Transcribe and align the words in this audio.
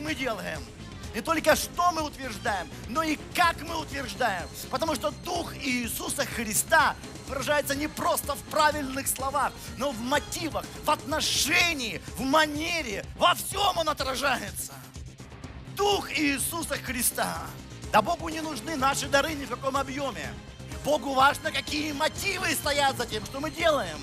мы 0.00 0.14
делаем. 0.14 0.60
Не 1.14 1.22
только 1.22 1.56
что 1.56 1.90
мы 1.92 2.02
утверждаем, 2.02 2.68
но 2.88 3.02
и 3.02 3.18
как 3.34 3.60
мы 3.62 3.80
утверждаем. 3.80 4.46
Потому 4.70 4.94
что 4.94 5.10
Дух 5.24 5.54
Иисуса 5.56 6.24
Христа 6.26 6.94
выражается 7.26 7.74
не 7.74 7.88
просто 7.88 8.34
в 8.34 8.42
правильных 8.44 9.08
словах, 9.08 9.52
но 9.78 9.90
в 9.90 10.00
мотивах, 10.00 10.64
в 10.84 10.90
отношении, 10.90 12.00
в 12.16 12.20
манере, 12.20 13.04
во 13.16 13.34
всем 13.34 13.78
Он 13.78 13.88
отражается. 13.88 14.74
Дух 15.76 16.10
Иисуса 16.12 16.76
Христа. 16.76 17.46
Да 17.92 18.02
Богу 18.02 18.28
не 18.28 18.40
нужны 18.40 18.76
наши 18.76 19.08
дары 19.08 19.32
ни 19.34 19.44
в 19.46 19.50
каком 19.50 19.76
объеме. 19.76 20.32
Богу 20.84 21.14
важно, 21.14 21.50
какие 21.50 21.92
мотивы 21.92 22.52
стоят 22.52 22.96
за 22.96 23.06
тем, 23.06 23.24
что 23.24 23.40
мы 23.40 23.50
делаем. 23.50 23.98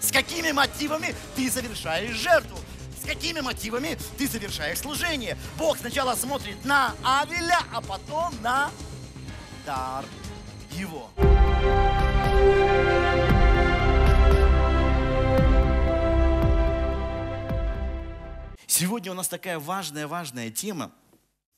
С 0.00 0.10
какими 0.10 0.52
мотивами 0.52 1.14
ты 1.36 1.50
совершаешь 1.50 2.16
жертву? 2.16 2.58
С 3.02 3.04
какими 3.04 3.40
мотивами 3.40 3.98
ты 4.16 4.28
совершаешь 4.28 4.78
служение? 4.78 5.36
Бог 5.58 5.76
сначала 5.76 6.14
смотрит 6.14 6.64
на 6.64 6.94
Авеля, 7.02 7.58
а 7.74 7.80
потом 7.80 8.32
на 8.42 8.70
дар 9.66 10.04
его. 10.70 11.10
Сегодня 18.68 19.10
у 19.10 19.14
нас 19.14 19.26
такая 19.26 19.58
важная-важная 19.58 20.52
тема. 20.52 20.92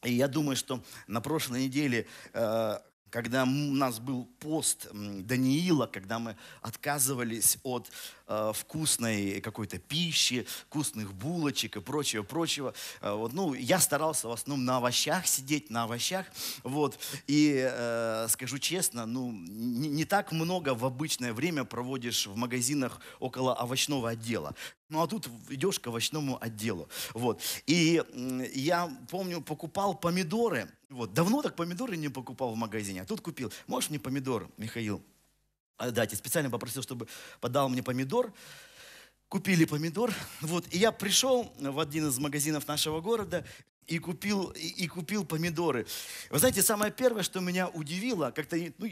И 0.03 0.15
я 0.15 0.29
думаю, 0.29 0.57
что 0.57 0.83
на 1.07 1.21
прошлой 1.21 1.65
неделе 1.65 2.07
э, 2.33 2.79
когда 3.15 3.45
у 3.45 3.47
нас 3.47 4.01
был 4.01 4.25
пост 4.41 4.89
Даниила, 4.93 5.87
когда 5.87 6.19
мы 6.19 6.37
отказывались 6.63 7.59
от 7.63 7.89
э, 8.27 8.53
вкусной 8.55 9.41
какой-то 9.41 9.79
пищи, 9.79 10.47
вкусных 10.69 11.15
булочек 11.15 11.77
и 11.77 11.81
прочего, 11.81 12.23
прочего. 12.23 12.75
Э, 13.01 13.13
вот, 13.13 13.33
ну, 13.33 13.55
я 13.55 13.81
старался 13.81 14.29
в 14.29 14.33
основном 14.33 14.65
на 14.65 14.79
овощах 14.79 15.27
сидеть, 15.27 15.71
на 15.71 15.85
овощах. 15.85 16.27
Вот, 16.63 16.99
и 17.27 17.69
э, 17.71 18.27
скажу 18.29 18.59
честно, 18.59 19.07
ну, 19.07 19.33
не, 19.33 19.89
не 19.89 20.05
так 20.05 20.33
много 20.33 20.75
в 20.75 20.85
обычное 20.85 21.33
время 21.33 21.65
проводишь 21.65 22.27
в 22.27 22.37
магазинах 22.37 23.01
около 23.21 23.55
овощного 23.55 24.11
отдела. 24.11 24.55
Ну 24.89 25.03
а 25.03 25.07
тут 25.07 25.29
идешь 25.49 25.81
к 25.81 25.87
овощному 25.87 26.39
отделу. 26.41 26.89
Вот. 27.15 27.41
И 27.67 28.03
я 28.55 28.89
помню, 29.11 29.41
покупал 29.41 29.95
помидоры. 29.95 30.69
Вот. 30.91 31.15
Давно 31.15 31.43
так 31.43 31.57
помидоры 31.57 31.97
не 31.97 32.09
покупал 32.09 32.53
в 32.53 32.57
магазине, 32.57 33.03
а 33.03 33.05
тут 33.05 33.21
купил. 33.21 33.53
Можешь 33.67 33.91
мне 33.91 33.99
помидор, 33.99 34.49
Михаил, 34.57 35.03
дать? 35.79 36.13
Я 36.13 36.19
специально 36.19 36.51
попросил, 36.51 36.83
чтобы 36.83 37.09
подал 37.41 37.69
мне 37.69 37.83
помидор. 37.83 38.33
Купили 39.29 39.65
помидор. 39.65 40.13
Вот. 40.41 40.67
И 40.73 40.79
я 40.79 40.93
пришел 40.93 41.53
в 41.59 41.79
один 41.79 42.09
из 42.09 42.19
магазинов 42.19 42.67
нашего 42.69 43.01
города 43.01 43.45
и 43.87 43.99
купил, 43.99 44.51
и, 44.51 44.85
и 44.85 44.87
купил 44.87 45.25
помидоры. 45.25 45.87
Вы 46.31 46.39
знаете, 46.39 46.63
самое 46.63 46.93
первое, 46.93 47.23
что 47.23 47.41
меня 47.41 47.69
удивило, 47.69 48.31
как-то, 48.31 48.57
ну, 48.79 48.89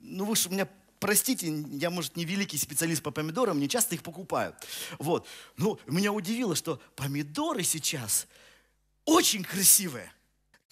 ну 0.00 0.24
вы 0.24 0.36
же 0.36 0.50
меня 0.50 0.68
простите, 1.02 1.52
я, 1.72 1.90
может, 1.90 2.16
не 2.16 2.24
великий 2.24 2.56
специалист 2.56 3.02
по 3.02 3.10
помидорам, 3.10 3.58
не 3.58 3.68
часто 3.68 3.96
их 3.96 4.04
покупаю. 4.04 4.54
Вот. 5.00 5.26
Но 5.56 5.78
меня 5.86 6.12
удивило, 6.12 6.54
что 6.54 6.80
помидоры 6.94 7.64
сейчас 7.64 8.28
очень 9.04 9.42
красивые. 9.42 10.12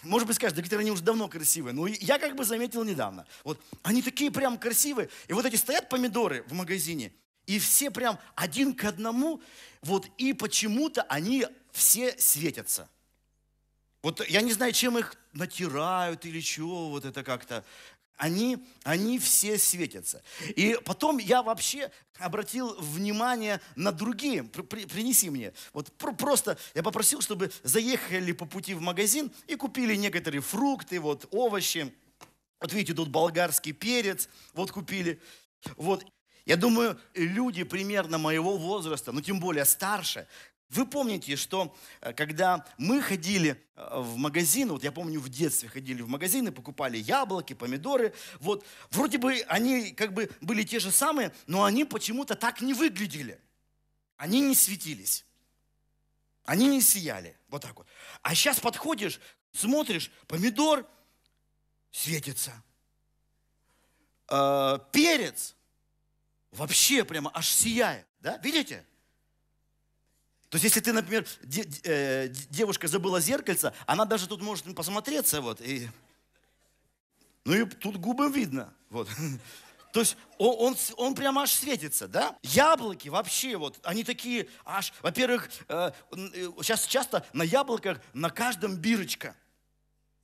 Может 0.03 0.27
быть, 0.27 0.37
скажешь, 0.37 0.57
да 0.57 0.63
где 0.63 0.77
они 0.77 0.91
уже 0.91 1.03
давно 1.03 1.29
красивые. 1.29 1.75
Но 1.75 1.87
я 1.87 2.19
как 2.19 2.35
бы 2.35 2.45
заметил 2.45 2.85
недавно. 2.85 3.27
Вот 3.45 3.61
они 3.83 4.03
такие 4.03 4.31
прям 4.31 4.59
красивые. 4.59 5.11
И 5.29 5.33
вот 5.33 5.45
эти 5.45 5.57
стоят 5.57 5.89
помидоры 5.89 6.45
в 6.49 6.55
магазине, 6.55 7.13
и 7.47 7.59
все 7.59 7.91
прям 7.91 8.19
один 8.35 8.75
к 8.75 8.85
одному, 8.85 9.43
вот, 9.83 10.07
и 10.19 10.33
почему-то 10.33 11.03
они 11.03 11.47
все 11.73 12.17
светятся. 12.19 12.89
Вот 14.03 14.27
я 14.29 14.41
не 14.41 14.53
знаю, 14.53 14.73
чем 14.73 14.97
их 14.97 15.15
натирают 15.33 16.25
или 16.25 16.41
чего, 16.41 16.89
вот 16.89 17.05
это 17.05 17.23
как-то 17.23 17.65
они, 18.21 18.59
они 18.85 19.19
все 19.19 19.57
светятся. 19.57 20.23
И 20.55 20.79
потом 20.85 21.17
я 21.17 21.43
вообще 21.43 21.91
обратил 22.19 22.75
внимание 22.79 23.63
на 23.77 23.93
другие. 23.93 24.45
При, 24.45 24.85
принеси 24.85 25.31
мне. 25.31 25.55
Вот 25.73 25.91
просто 25.93 26.59
я 26.75 26.83
попросил, 26.83 27.23
чтобы 27.23 27.51
заехали 27.63 28.33
по 28.33 28.45
пути 28.45 28.75
в 28.75 28.83
магазин 28.83 29.33
и 29.47 29.57
купили 29.57 29.95
некоторые 29.95 30.43
фрукты, 30.43 31.01
вот 31.01 31.27
овощи. 31.31 31.95
Вот 32.61 32.75
видите, 32.75 32.93
тут 32.93 33.09
болгарский 33.09 33.73
перец, 33.73 34.29
вот 34.53 34.71
купили. 34.71 35.19
Вот. 35.77 36.05
Я 36.45 36.57
думаю, 36.57 37.01
люди 37.15 37.65
примерно 37.65 38.19
моего 38.19 38.59
возраста, 38.59 39.13
ну 39.13 39.23
тем 39.23 39.41
более 39.41 39.65
старше, 39.65 40.27
вы 40.71 40.87
помните, 40.87 41.35
что 41.35 41.77
э, 42.01 42.13
когда 42.13 42.65
мы 42.79 43.03
ходили 43.03 43.61
э, 43.75 44.01
в 44.01 44.17
магазин, 44.17 44.71
вот 44.71 44.85
я 44.85 44.93
помню, 44.93 45.21
в 45.21 45.29
детстве 45.29 45.69
ходили 45.69 46.01
в 46.01 46.09
магазины, 46.09 46.53
покупали 46.53 46.97
яблоки, 46.97 47.55
помидоры, 47.55 48.15
вот 48.39 48.65
вроде 48.91 49.19
бы 49.19 49.41
они 49.49 49.91
как 49.91 50.15
бы 50.15 50.31
были 50.41 50.63
те 50.63 50.79
же 50.79 50.93
самые, 50.93 51.33
но 51.49 51.65
они 51.65 51.85
почему-то 51.85 52.37
так 52.37 52.61
не 52.61 52.73
выглядели. 52.73 53.41
Они 54.17 54.41
не 54.41 54.55
светились. 54.55 55.25
Они 56.45 56.69
не 56.69 56.81
сияли. 56.81 57.37
Вот 57.49 57.63
так 57.63 57.77
вот. 57.77 57.89
А 58.23 58.35
сейчас 58.37 58.61
подходишь, 58.61 59.21
смотришь, 59.53 60.13
помидор 60.29 60.89
светится. 61.91 62.53
Э, 64.29 64.79
перец 64.93 65.57
вообще 66.53 67.05
прямо 67.05 67.33
аж 67.35 67.49
сияет. 67.49 68.07
Да? 68.21 68.39
Видите? 68.39 68.87
То 70.51 70.57
есть, 70.57 70.65
если 70.65 70.81
ты, 70.81 70.93
например, 70.93 71.25
де, 71.43 71.65
э, 71.85 72.29
девушка 72.51 72.89
забыла 72.89 73.21
зеркальце, 73.21 73.73
она 73.87 74.05
даже 74.05 74.27
тут 74.27 74.43
может 74.43 74.75
посмотреться, 74.75 75.41
вот, 75.41 75.61
и... 75.61 75.89
Ну 77.45 77.55
и 77.55 77.65
тут 77.65 77.97
губы 77.97 78.29
видно, 78.31 78.75
вот. 78.91 79.09
То 79.93 80.01
есть 80.01 80.17
он, 80.39 80.73
он, 80.73 80.77
он 80.97 81.15
прямо 81.15 81.43
аж 81.43 81.53
светится, 81.53 82.09
да? 82.09 82.37
Яблоки 82.43 83.09
вообще 83.09 83.57
вот, 83.57 83.79
они 83.85 84.03
такие 84.03 84.49
аж, 84.65 84.93
во-первых, 85.03 85.49
э, 85.69 85.93
сейчас 86.63 86.85
э, 86.85 86.89
часто 86.89 87.25
на 87.33 87.43
яблоках 87.43 88.01
на 88.13 88.31
каждом 88.31 88.77
бирочка. 88.77 89.37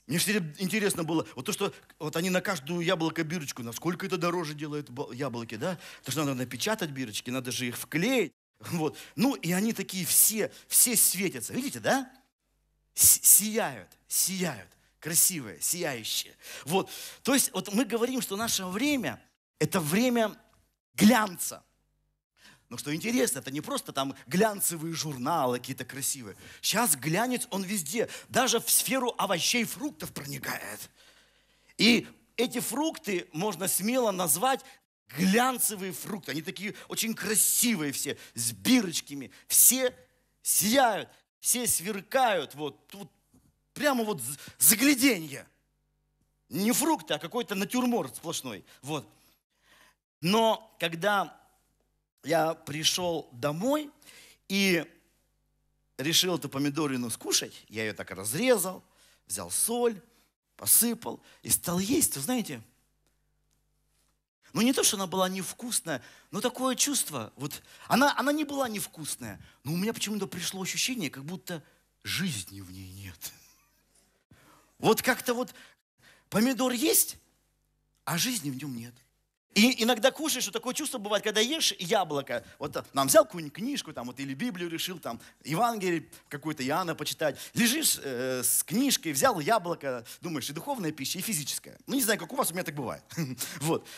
Мне 0.09 0.19
всегда 0.19 0.45
интересно 0.59 1.05
было, 1.05 1.27
вот 1.37 1.47
то, 1.47 1.53
что 1.53 1.73
вот 1.99 2.17
они 2.17 2.31
на 2.31 2.41
каждую 2.41 2.81
яблоко 2.81 3.23
бирочку, 3.23 3.63
насколько 3.63 4.07
это 4.07 4.17
дороже 4.17 4.55
делают 4.55 4.89
яблоки, 5.13 5.55
да? 5.55 5.79
То, 6.05 6.11
что 6.11 6.25
надо 6.25 6.35
напечатать 6.35 6.91
бирочки, 6.91 7.31
надо 7.31 7.53
же 7.53 7.67
их 7.67 7.77
вклеить. 7.77 8.33
Вот. 8.73 8.97
Ну, 9.15 9.35
и 9.35 9.53
они 9.53 9.73
такие 9.73 10.07
все, 10.07 10.51
все 10.69 10.97
светятся. 10.97 11.53
Видите, 11.53 11.81
да? 11.81 12.11
Сияют, 12.95 13.89
сияют. 14.09 14.69
Красивые, 15.01 15.61
сияющие. 15.61 16.35
Вот. 16.65 16.91
То 17.23 17.35
есть, 17.35 17.53
вот 17.53 17.73
мы 17.73 17.85
говорим, 17.85 18.21
что 18.21 18.37
наше 18.37 18.65
время– 18.65 19.23
это 19.59 19.79
время 19.79 20.35
глянца. 20.95 21.63
Но 22.69 22.77
что 22.77 22.93
интересно, 22.93 23.39
это 23.39 23.53
не 23.53 23.61
просто 23.61 23.93
там 23.93 24.17
глянцевые 24.27 24.93
журналы 24.93 25.59
какие-то 25.59 25.85
красивые. 25.85 26.37
Сейчас 26.61 26.97
глянец, 26.97 27.47
он 27.51 27.63
везде, 27.63 28.09
даже 28.29 28.59
в 28.59 28.69
сферу 28.69 29.15
овощей, 29.19 29.65
фруктов 29.65 30.13
проникает. 30.13 30.91
И 31.79 32.09
эти 32.37 32.59
фрукты 32.59 33.29
можно 33.33 33.69
смело 33.69 34.11
назвать 34.11 34.65
глянцевые 35.09 35.93
фрукты. 35.93 36.33
Они 36.33 36.43
такие 36.43 36.75
очень 36.89 37.15
красивые 37.15 37.93
все, 37.93 38.19
с 38.35 38.53
бирочками. 38.53 39.31
Все 39.47 39.95
сияют, 40.43 41.09
все 41.41 41.67
сверкают. 41.67 42.55
Вот, 42.55 42.89
вот 42.93 43.11
прямо 43.73 44.05
вот 44.05 44.23
загляденье. 44.59 45.47
Не 46.49 46.73
фрукты, 46.73 47.15
а 47.15 47.19
какой-то 47.19 47.55
натюрморт 47.55 48.17
сплошной. 48.17 48.65
Вот. 48.83 49.09
Но 50.21 50.75
когда 50.79 51.41
я 52.23 52.55
пришел 52.55 53.29
домой 53.33 53.91
и 54.49 54.85
решил 55.99 56.37
эту 56.37 56.49
помидорину 56.49 57.11
скушать, 57.11 57.65
я 57.69 57.85
ее 57.85 57.93
так 57.93 58.11
разрезал, 58.11 58.83
взял 59.27 59.51
соль, 59.51 60.01
посыпал 60.57 61.21
и 61.43 61.51
стал 61.51 61.79
есть. 61.79 62.17
Вы 62.17 62.23
знаете, 62.23 62.63
ну 64.57 64.63
не 64.63 64.73
то, 64.73 64.83
что 64.83 64.97
она 64.97 65.07
была 65.07 65.29
невкусная, 65.29 66.03
но 66.31 66.41
такое 66.41 66.77
чувство. 66.77 67.31
Вот 67.37 67.63
она, 67.89 68.15
она 68.17 68.33
не 68.33 68.45
была 68.45 68.71
невкусная, 68.71 69.39
но 69.65 69.75
у 69.75 69.77
меня 69.77 69.93
почему-то 69.93 70.27
пришло 70.27 70.63
ощущение, 70.63 71.11
как 71.11 71.25
будто 71.27 71.63
жизни 72.03 72.63
в 72.63 72.73
ней 72.73 72.91
нет. 72.91 73.33
Вот 74.79 75.03
как-то 75.03 75.35
вот 75.35 75.55
помидор 76.31 76.73
есть, 76.73 77.19
а 78.07 78.17
жизни 78.17 78.49
в 78.49 78.57
нем 78.57 78.75
нет. 78.75 78.95
И 79.57 79.83
иногда 79.83 80.11
кушаешь, 80.11 80.43
что 80.43 80.53
такое 80.53 80.75
чувство 80.75 80.99
бывает, 80.99 81.25
когда 81.25 81.41
ешь 81.41 81.73
яблоко. 81.79 82.45
Вот 82.59 82.77
нам 82.93 83.07
взял 83.07 83.25
какую-нибудь 83.25 83.55
книжку, 83.55 83.95
там, 83.95 84.09
вот, 84.09 84.21
или 84.21 84.35
Библию 84.35 84.69
решил, 84.69 84.99
там, 84.99 85.19
Евангелие 85.45 86.11
какую-то 86.29 86.63
Иоанна 86.63 86.95
почитать. 86.95 87.39
Лежишь 87.55 87.99
э, 88.03 88.43
с 88.45 88.63
книжкой, 88.63 89.13
взял 89.13 89.41
яблоко, 89.41 90.05
думаешь, 90.21 90.51
и 90.51 90.53
духовная 90.53 90.93
пища, 90.93 91.19
и 91.19 91.23
физическая. 91.23 91.79
Ну, 91.87 91.95
не 91.95 92.03
знаю, 92.03 92.19
как 92.19 92.35
у 92.35 92.37
вас, 92.37 92.51
у 92.51 92.53
меня 92.53 92.65
так 92.65 92.75
бывает. 92.75 93.03
Вот. 93.61 93.89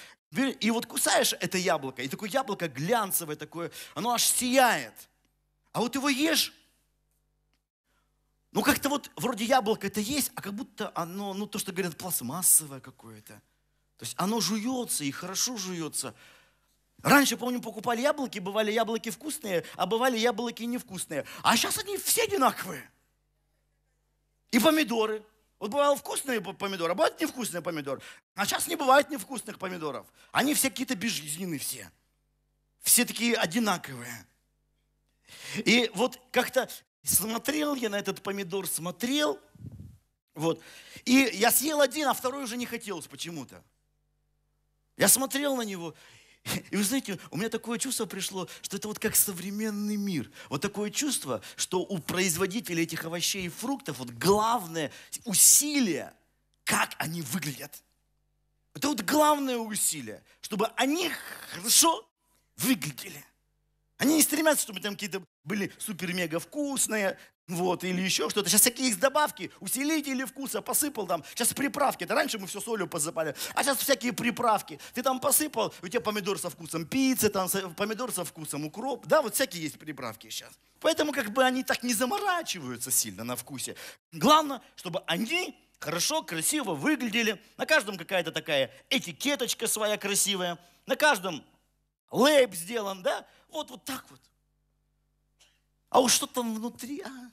И 0.61 0.71
вот 0.71 0.87
кусаешь 0.87 1.33
это 1.41 1.59
яблоко, 1.59 2.03
и 2.03 2.09
такое 2.09 2.31
яблоко 2.31 2.69
глянцевое 2.69 3.35
такое, 3.35 3.73
оно 3.95 4.13
аж 4.13 4.23
сияет. 4.23 4.95
А 5.73 5.81
вот 5.81 5.93
его 5.97 6.09
ешь, 6.09 6.53
ну 8.53 8.63
как-то 8.63 8.91
вот 8.91 9.11
вроде 9.17 9.45
яблоко 9.45 9.89
это 9.89 9.99
есть, 9.99 10.31
а 10.37 10.41
как 10.41 10.55
будто 10.55 10.93
оно, 10.95 11.35
ну 11.35 11.47
то, 11.47 11.59
что 11.59 11.73
говорят, 11.73 11.97
пластмассовое 11.97 12.79
какое-то. 12.79 13.43
То 13.99 14.05
есть 14.05 14.15
оно 14.17 14.41
жуется 14.41 15.05
и 15.05 15.11
хорошо 15.11 15.56
жуется. 15.56 16.15
Раньше, 17.03 17.37
помню, 17.37 17.61
покупали 17.61 18.00
яблоки, 18.00 18.39
бывали 18.39 18.73
яблоки 18.73 19.11
вкусные, 19.11 19.65
а 19.77 19.87
бывали 19.87 20.17
яблоки 20.17 20.62
невкусные. 20.62 21.25
А 21.43 21.56
сейчас 21.56 21.79
они 21.79 21.97
все 21.99 22.25
одинаковые. 22.25 22.91
И 24.50 24.59
помидоры. 24.59 25.23
Вот 25.59 25.71
бывало 25.71 25.97
вкусные 25.97 26.41
помидоры, 26.41 26.93
а 26.93 26.95
бывают 26.95 27.21
невкусные 27.21 27.61
помидоры. 27.61 28.00
А 28.37 28.47
сейчас 28.47 28.69
не 28.69 28.77
бывает 28.77 29.11
невкусных 29.11 29.59
помидоров. 29.59 30.06
Они 30.31 30.55
все 30.55 30.71
какие-то 30.71 30.95
безжизненные 30.95 31.59
все. 31.59 31.91
Все 32.81 33.05
такие 33.05 33.35
одинаковые. 33.35 34.27
И 35.56 35.91
вот 35.95 36.21
как-то 36.31 36.69
смотрел 37.03 37.75
я 37.75 37.91
на 37.91 37.99
этот 37.99 38.23
помидор, 38.23 38.69
смотрел, 38.69 39.41
вот. 40.35 40.62
И 41.05 41.31
я 41.35 41.50
съел 41.50 41.81
один, 41.81 42.06
а 42.06 42.15
второй 42.15 42.45
уже 42.45 42.56
не 42.56 42.67
хотелось 42.67 43.09
почему-то. 43.09 43.62
Я 44.99 45.09
смотрел 45.09 45.56
на 45.56 45.62
него, 45.62 45.95
и 46.71 46.77
вы 46.77 46.83
знаете, 46.83 47.19
у 47.31 47.37
меня 47.37 47.49
такое 47.49 47.79
чувство 47.79 48.06
пришло, 48.06 48.49
что 48.62 48.77
это 48.77 48.89
вот 48.89 48.99
как 48.99 49.17
современный 49.17 49.97
мир. 49.97 50.31
Вот 50.49 50.61
такое 50.61 50.91
чувство, 50.91 51.43
что 51.56 51.81
у 51.81 51.99
производителей 51.99 52.83
этих 52.83 53.05
овощей 53.05 53.47
и 53.47 53.49
фруктов 53.49 53.99
вот 53.99 54.11
главное 54.11 54.93
усилие, 55.25 56.12
как 56.65 56.95
они 56.99 57.23
выглядят. 57.23 57.83
Это 58.75 58.89
вот 58.89 59.03
главное 59.03 59.59
усилие, 59.59 60.23
чтобы 60.41 60.67
они 60.77 61.11
хорошо 61.53 62.09
выглядели. 62.56 63.25
Они 63.99 64.17
не 64.17 64.23
стремятся, 64.23 64.62
чтобы 64.62 64.81
там 64.81 64.95
какие-то 64.95 65.23
были 65.45 65.73
супер-мега 65.79 66.39
вкусные, 66.39 67.19
вот, 67.49 67.83
или 67.83 68.00
еще 68.03 68.29
что-то. 68.29 68.49
Сейчас 68.49 68.61
всякие 68.61 68.89
есть 68.89 69.00
добавки, 69.00 69.50
усилители 69.61 70.25
вкуса, 70.25 70.61
посыпал 70.61 71.06
там. 71.06 71.25
Сейчас 71.31 71.53
приправки. 71.55 72.05
Это 72.05 72.15
раньше 72.15 72.39
мы 72.39 72.47
все 72.47 72.61
солью 72.61 72.87
посыпали, 72.87 73.35
а 73.55 73.65
сейчас 73.65 73.79
всякие 73.79 74.12
приправки. 74.12 74.79
Ты 74.93 75.03
там 75.03 75.19
посыпал, 75.19 75.75
у 75.83 75.89
тебя 75.89 76.00
помидор 76.00 76.39
со 76.39 76.50
вкусом 76.50 76.87
пиццы, 76.87 77.31
там 77.31 77.49
помидор 77.75 78.12
со 78.12 78.25
вкусом 78.25 78.67
укроп. 78.67 79.06
Да, 79.06 79.23
вот 79.23 79.35
всякие 79.35 79.62
есть 79.62 79.79
приправки 79.79 80.29
сейчас. 80.29 80.53
Поэтому 80.81 81.12
как 81.12 81.33
бы 81.33 81.43
они 81.43 81.65
так 81.65 81.83
не 81.83 81.95
заморачиваются 81.95 82.91
сильно 82.91 83.25
на 83.25 83.35
вкусе. 83.35 83.75
Главное, 84.12 84.61
чтобы 84.77 85.03
они 85.06 85.59
хорошо, 85.81 86.23
красиво 86.23 86.75
выглядели. 86.75 87.41
На 87.56 87.65
каждом 87.65 87.97
какая-то 87.97 88.31
такая 88.31 88.71
этикеточка 88.91 89.67
своя 89.67 89.97
красивая. 89.97 90.59
На 90.85 90.97
каждом 90.97 91.43
лейб 92.11 92.55
сделан, 92.55 93.03
да? 93.03 93.27
Вот, 93.49 93.71
вот 93.71 93.85
так 93.85 94.05
вот. 94.11 94.21
А 95.91 96.00
уж 96.00 96.12
что 96.12 96.27
там 96.27 96.55
внутри, 96.55 97.00
а? 97.00 97.31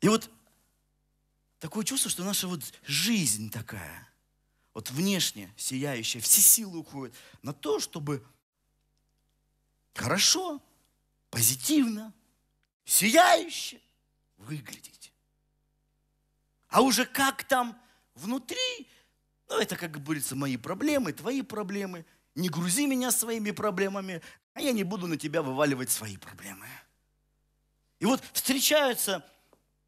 И 0.00 0.08
вот 0.08 0.30
такое 1.58 1.84
чувство, 1.84 2.10
что 2.10 2.24
наша 2.24 2.48
вот 2.48 2.60
жизнь 2.84 3.50
такая, 3.50 4.08
вот 4.74 4.90
внешне 4.90 5.52
сияющая, 5.56 6.20
все 6.20 6.40
силы 6.40 6.78
уходят 6.78 7.14
на 7.42 7.52
то, 7.52 7.78
чтобы 7.78 8.26
хорошо, 9.94 10.60
позитивно, 11.30 12.12
сияюще 12.84 13.80
выглядеть. 14.38 15.12
А 16.68 16.80
уже 16.80 17.04
как 17.04 17.44
там 17.44 17.80
внутри, 18.14 18.88
ну 19.48 19.58
это, 19.58 19.76
как 19.76 20.02
говорится, 20.02 20.34
мои 20.34 20.56
проблемы, 20.56 21.12
твои 21.12 21.42
проблемы. 21.42 22.06
Не 22.34 22.48
грузи 22.48 22.86
меня 22.86 23.10
своими 23.10 23.50
проблемами, 23.50 24.22
а 24.54 24.60
я 24.60 24.72
не 24.72 24.84
буду 24.84 25.06
на 25.06 25.16
тебя 25.16 25.42
вываливать 25.42 25.90
свои 25.90 26.16
проблемы. 26.16 26.66
И 27.98 28.06
вот 28.06 28.22
встречаются 28.32 29.24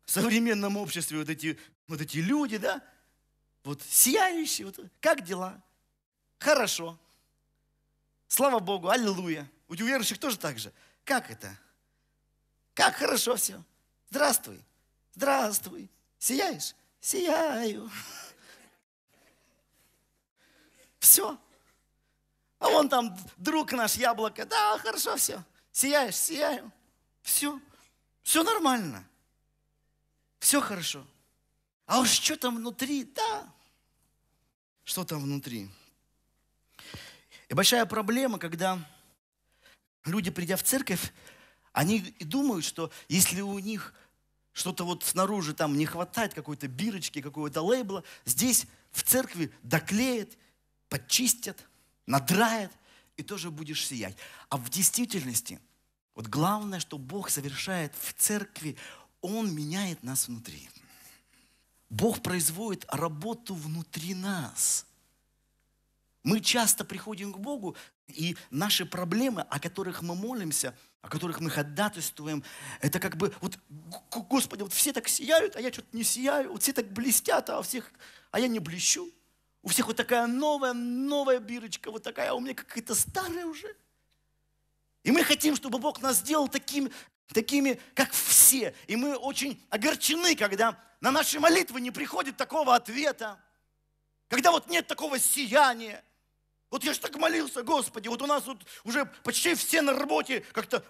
в 0.05 0.11
современном 0.11 0.77
обществе 0.77 1.19
вот 1.19 1.29
эти, 1.29 1.59
вот 1.89 2.01
эти 2.01 2.19
люди, 2.19 2.59
да, 2.59 2.83
вот 3.65 3.83
сияющие, 3.83 4.67
вот, 4.67 4.79
как 5.01 5.25
дела? 5.25 5.61
Хорошо. 6.39 6.99
Слава 8.29 8.61
Богу, 8.61 8.91
аллилуйя. 8.91 9.51
У 9.69 9.75
верующих 9.75 10.19
тоже 10.19 10.39
так 10.39 10.59
же. 10.59 10.73
Как 11.05 11.31
это? 11.31 11.59
Как 12.75 12.97
хорошо 12.97 13.37
все. 13.37 13.63
Здравствуй. 14.11 14.63
Здравствуй. 15.15 15.91
Сияешь? 16.19 16.75
Сияю. 17.01 17.91
Все. 20.99 21.39
А 22.59 22.69
вон 22.69 22.89
там 22.89 23.17
друг 23.37 23.73
наш 23.73 23.97
яблоко. 23.97 24.45
Да, 24.47 24.79
хорошо 24.79 25.17
все. 25.17 25.43
Сияешь? 25.73 26.17
Сияю. 26.17 26.71
Все. 27.23 27.61
Все 28.23 28.43
нормально. 28.43 29.07
Все 30.39 30.61
хорошо. 30.61 31.07
А 31.87 32.01
уж 32.01 32.11
что 32.11 32.37
там 32.37 32.57
внутри? 32.57 33.05
Да. 33.05 33.53
Что 34.85 35.05
там 35.05 35.23
внутри? 35.23 35.71
И 37.49 37.55
большая 37.55 37.85
проблема, 37.87 38.39
когда 38.39 38.79
люди, 40.05 40.31
придя 40.31 40.57
в 40.57 40.63
церковь, 40.63 41.13
они 41.73 42.15
думают, 42.21 42.65
что 42.65 42.91
если 43.09 43.41
у 43.41 43.59
них 43.59 43.93
что-то 44.53 44.85
вот 44.85 45.03
снаружи 45.03 45.53
там 45.55 45.77
не 45.77 45.85
хватает 45.85 46.33
какой-то 46.35 46.69
бирочки, 46.69 47.21
какого-то 47.21 47.63
лейбла, 47.63 48.05
здесь 48.25 48.67
в 48.93 49.03
церкви 49.03 49.53
доклеят, 49.63 50.31
подчистят– 50.89 51.59
надрает, 52.07 52.71
и 53.17 53.23
тоже 53.23 53.51
будешь 53.51 53.87
сиять. 53.87 54.17
А 54.49 54.57
в 54.57 54.69
действительности, 54.71 55.61
вот 56.15 56.27
главное, 56.27 56.81
что 56.81 56.99
Бог 56.99 57.31
совершает 57.31 57.95
в 57.95 58.13
церкви, 58.15 58.77
Он 59.21 59.55
меняет 59.55 60.03
нас 60.03 60.29
внутри. 60.29 60.69
Бог 61.91 62.23
производит 62.23 62.85
работу 62.89 63.55
внутри 63.55 64.15
нас. 64.15 64.87
Мы 66.25 66.41
часто 66.41 66.85
приходим 66.85 67.33
к 67.33 67.39
Богу, 67.39 67.77
и 68.09 68.37
наши 68.51 68.85
проблемы, 68.85 69.43
о 69.43 69.61
которых 69.61 70.03
мы 70.03 70.15
молимся, 70.15 70.77
о 71.03 71.09
которых 71.09 71.41
мы 71.41 71.51
ходатайствуем, 71.51 72.43
это 72.81 72.99
как 72.99 73.17
бы, 73.17 73.35
вот, 73.41 73.59
Господи, 74.11 74.63
вот 74.63 74.73
все 74.73 74.93
так 74.93 75.07
сияют, 75.07 75.55
а 75.55 75.61
я 75.61 75.73
что-то 75.73 75.95
не 75.95 76.03
сияю, 76.03 76.51
вот 76.53 76.63
все 76.63 76.73
так 76.73 76.91
блестят, 76.93 77.51
а, 77.51 77.63
всех, 77.63 77.93
а 78.31 78.41
я 78.41 78.49
не 78.49 78.59
блещу. 78.59 79.11
У 79.65 79.71
всех 79.71 79.87
вот 79.87 79.97
такая 79.97 80.27
новая, 80.27 80.75
новая 80.75 81.39
бирочка, 81.41 81.91
вот 81.91 82.03
такая, 82.03 82.31
а 82.31 82.35
у 82.35 82.41
меня 82.41 82.55
какая-то 82.55 82.95
старая 82.95 83.47
уже. 83.47 83.75
И 85.03 85.11
мы 85.11 85.25
хотим, 85.25 85.57
чтобы 85.57 85.79
Бог 85.79 86.03
нас 86.03 86.19
сделал 86.19 86.49
таким, 86.49 86.93
такими, 87.29 87.81
как 87.95 88.13
все. 88.13 88.75
И 88.89 88.95
мы 88.95 89.17
очень 89.17 89.59
огорчены, 89.71 90.37
когда 90.37 90.79
на 91.01 91.11
наши 91.11 91.41
молитвы 91.41 91.81
не 91.81 91.91
приходит 91.91 92.37
такого 92.37 92.75
ответа, 92.75 93.41
когда 94.29 94.51
вот 94.51 94.69
нет 94.69 94.87
такого 94.87 95.19
сияния, 95.19 96.05
вот 96.75 96.83
я 96.83 96.93
же 96.93 96.99
так 96.99 97.15
молился, 97.19 97.63
Господи, 97.63 98.09
вот 98.09 98.21
у 98.21 98.27
нас 98.27 98.45
вот 98.47 98.59
уже 98.83 99.05
почти 99.23 99.55
все 99.55 99.81
на 99.81 99.93
работе 99.93 100.41
как-то 100.51 100.81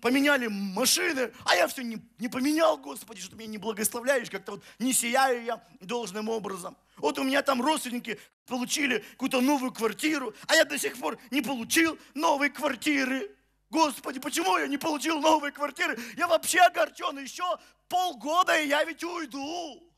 поменяли 0.00 0.46
машины, 0.46 1.34
а 1.44 1.54
я 1.54 1.68
все 1.68 1.82
не, 1.82 1.98
не 2.16 2.28
поменял, 2.28 2.78
Господи, 2.78 3.20
что 3.20 3.32
ты 3.32 3.36
меня 3.36 3.48
не 3.48 3.58
благословляешь, 3.58 4.30
как-то 4.30 4.52
вот 4.52 4.64
не 4.78 4.94
сияю 4.94 5.44
я 5.44 5.62
должным 5.82 6.30
образом. 6.30 6.78
Вот 6.96 7.18
у 7.18 7.24
меня 7.24 7.42
там 7.42 7.60
родственники 7.60 8.18
получили 8.46 9.04
какую-то 9.10 9.42
новую 9.42 9.70
квартиру, 9.70 10.34
а 10.46 10.54
я 10.54 10.64
до 10.64 10.78
сих 10.78 10.98
пор 10.98 11.18
не 11.30 11.42
получил 11.42 11.98
новой 12.14 12.48
квартиры. 12.48 13.30
Господи, 13.68 14.20
почему 14.20 14.56
я 14.56 14.66
не 14.66 14.78
получил 14.78 15.20
новой 15.20 15.52
квартиры? 15.52 15.98
Я 16.16 16.26
вообще 16.26 16.60
огорчен, 16.60 17.18
еще 17.18 17.44
полгода, 17.88 18.58
и 18.58 18.68
я 18.68 18.82
ведь 18.84 19.04
уйду. 19.04 19.92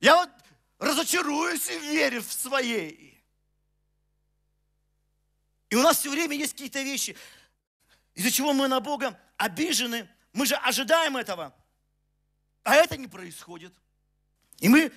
Я 0.00 0.16
вот 0.16 0.30
разочаруюсь 0.82 1.68
в 1.68 1.82
вере 1.82 2.20
в 2.20 2.32
своей. 2.32 3.22
И 5.70 5.76
у 5.76 5.82
нас 5.82 5.98
все 5.98 6.10
время 6.10 6.36
есть 6.36 6.52
какие-то 6.52 6.82
вещи, 6.82 7.16
из-за 8.14 8.30
чего 8.30 8.52
мы 8.52 8.68
на 8.68 8.80
Бога 8.80 9.18
обижены. 9.36 10.08
Мы 10.32 10.44
же 10.44 10.56
ожидаем 10.56 11.16
этого, 11.16 11.54
а 12.64 12.74
это 12.74 12.96
не 12.96 13.06
происходит. 13.06 13.72
И 14.58 14.68
мы 14.68 14.92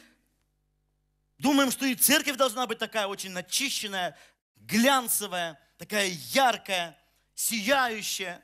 думаем, 1.38 1.72
что 1.72 1.86
и 1.86 1.96
церковь 1.96 2.36
должна 2.36 2.66
быть 2.66 2.80
такая 2.80 3.08
очень 3.08 3.32
начищенная, 3.32 4.18
глянцевая, 4.56 5.60
такая 5.78 6.08
яркая, 6.08 6.98
сияющая. 7.36 8.44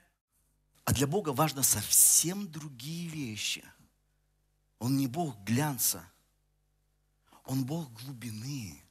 А 0.85 0.93
для 0.93 1.07
Бога 1.07 1.29
важно 1.29 1.63
совсем 1.63 2.49
другие 2.49 3.09
вещи. 3.09 3.63
Он 4.79 4.97
не 4.97 5.07
Бог 5.07 5.37
глянца, 5.43 6.05
он 7.51 7.65
Бог 7.65 7.91
глубины, 7.91 8.81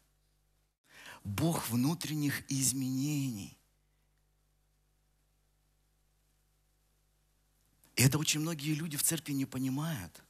Бог 1.24 1.70
внутренних 1.70 2.42
изменений. 2.50 3.56
И 7.96 8.02
это 8.02 8.18
очень 8.18 8.40
многие 8.40 8.74
люди 8.74 8.98
в 8.98 9.02
церкви 9.02 9.32
не 9.32 9.46
понимают. 9.46 10.22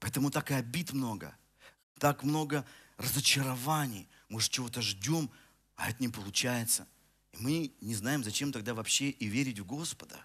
Поэтому 0.00 0.30
так 0.30 0.50
и 0.50 0.54
обид 0.54 0.94
много, 0.94 1.36
так 1.98 2.22
много 2.22 2.64
разочарований. 2.96 4.08
Мы 4.30 4.40
же 4.40 4.48
чего-то 4.48 4.80
ждем, 4.80 5.30
а 5.76 5.90
это 5.90 6.02
не 6.02 6.08
получается. 6.08 6.86
Мы 7.34 7.70
не 7.82 7.94
знаем, 7.96 8.24
зачем 8.24 8.50
тогда 8.50 8.72
вообще 8.72 9.10
и 9.10 9.26
верить 9.26 9.58
в 9.58 9.66
Господа. 9.66 10.24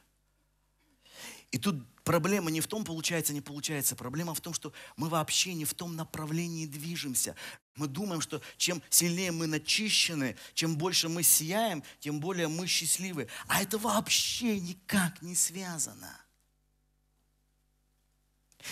И 1.53 1.59
тут 1.59 1.75
проблема 2.03 2.49
не 2.49 2.61
в 2.61 2.67
том, 2.67 2.83
получается, 2.83 3.31
не 3.31 3.39
получается. 3.39 3.95
Проблема 3.95 4.33
в 4.33 4.41
том, 4.41 4.55
что 4.55 4.73
мы 4.97 5.07
вообще 5.07 5.53
не 5.53 5.65
в 5.65 5.75
том 5.75 5.95
направлении 5.95 6.65
движемся. 6.65 7.35
Мы 7.75 7.87
думаем, 7.87 8.21
что 8.21 8.41
чем 8.57 8.81
сильнее 8.89 9.31
мы 9.31 9.45
начищены, 9.45 10.35
чем 10.55 10.75
больше 10.75 11.09
мы 11.09 11.21
сияем, 11.21 11.83
тем 11.99 12.19
более 12.19 12.47
мы 12.47 12.65
счастливы. 12.65 13.27
А 13.47 13.61
это 13.61 13.77
вообще 13.77 14.59
никак 14.59 15.21
не 15.21 15.35
связано. 15.35 16.19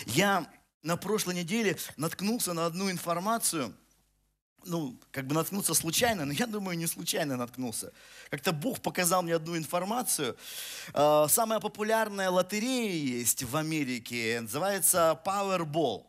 Я 0.06 0.52
на 0.82 0.96
прошлой 0.96 1.36
неделе 1.36 1.78
наткнулся 1.96 2.52
на 2.52 2.66
одну 2.66 2.90
информацию, 2.90 3.76
ну, 4.64 4.98
как 5.10 5.26
бы 5.26 5.34
наткнулся 5.34 5.74
случайно, 5.74 6.24
но 6.24 6.32
я 6.32 6.46
думаю, 6.46 6.76
не 6.76 6.86
случайно 6.86 7.36
наткнулся. 7.36 7.92
Как-то 8.30 8.52
Бог 8.52 8.80
показал 8.80 9.22
мне 9.22 9.34
одну 9.34 9.56
информацию. 9.56 10.36
А, 10.92 11.28
самая 11.28 11.60
популярная 11.60 12.30
лотерея 12.30 12.92
есть 12.92 13.42
в 13.42 13.56
Америке, 13.56 14.40
называется 14.40 15.20
Powerball. 15.24 16.04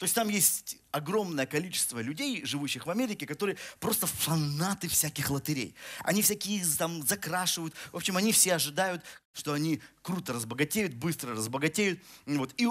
То 0.00 0.04
есть 0.04 0.14
там 0.14 0.30
есть 0.30 0.78
огромное 0.92 1.44
количество 1.44 2.00
людей, 2.00 2.42
живущих 2.46 2.86
в 2.86 2.90
Америке, 2.90 3.26
которые 3.26 3.58
просто 3.80 4.06
фанаты 4.06 4.88
всяких 4.88 5.28
лотерей. 5.28 5.74
Они 6.04 6.22
всякие 6.22 6.64
там 6.78 7.06
закрашивают. 7.06 7.74
В 7.92 7.96
общем, 7.96 8.16
они 8.16 8.32
все 8.32 8.54
ожидают, 8.54 9.04
что 9.34 9.52
они 9.52 9.82
круто 10.00 10.32
разбогатеют, 10.32 10.94
быстро 10.94 11.32
разбогатеют. 11.32 12.00
Вот. 12.24 12.54
И 12.56 12.66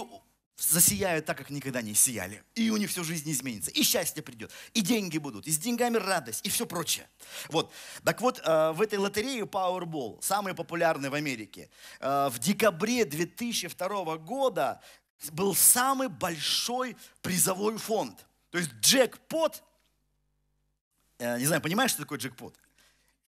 засияют 0.60 1.26
так, 1.26 1.38
как 1.38 1.50
никогда 1.50 1.82
не 1.82 1.94
сияли. 1.94 2.44
И 2.56 2.70
у 2.70 2.78
них 2.78 2.90
всю 2.90 3.04
жизнь 3.04 3.30
изменится. 3.32 3.72
И 3.72 3.84
счастье 3.84 4.22
придет, 4.22 4.52
и 4.74 4.82
деньги 4.82 5.18
будут, 5.18 5.48
и 5.48 5.52
с 5.52 5.58
деньгами 5.58 5.98
радость, 5.98 6.46
и 6.46 6.50
все 6.50 6.66
прочее. 6.66 7.08
Вот. 7.48 7.72
Так 8.04 8.22
вот, 8.22 8.42
э, 8.44 8.72
в 8.72 8.82
этой 8.82 9.00
лотерее 9.00 9.46
Powerball, 9.46 10.22
самый 10.22 10.54
популярный 10.54 11.10
в 11.10 11.14
Америке, 11.14 11.70
э, 12.00 12.30
в 12.30 12.40
декабре 12.40 13.06
2002 13.06 14.18
года 14.18 14.82
был 15.32 15.56
самый 15.56 16.10
большой 16.10 16.98
призовой 17.22 17.78
фонд. 17.78 18.26
То 18.52 18.58
есть 18.58 18.72
джекпот, 18.82 19.64
э, 21.20 21.40
не 21.40 21.46
знаю, 21.46 21.62
понимаешь, 21.62 21.92
что 21.92 22.02
такое 22.02 22.20
джекпот? 22.20 22.56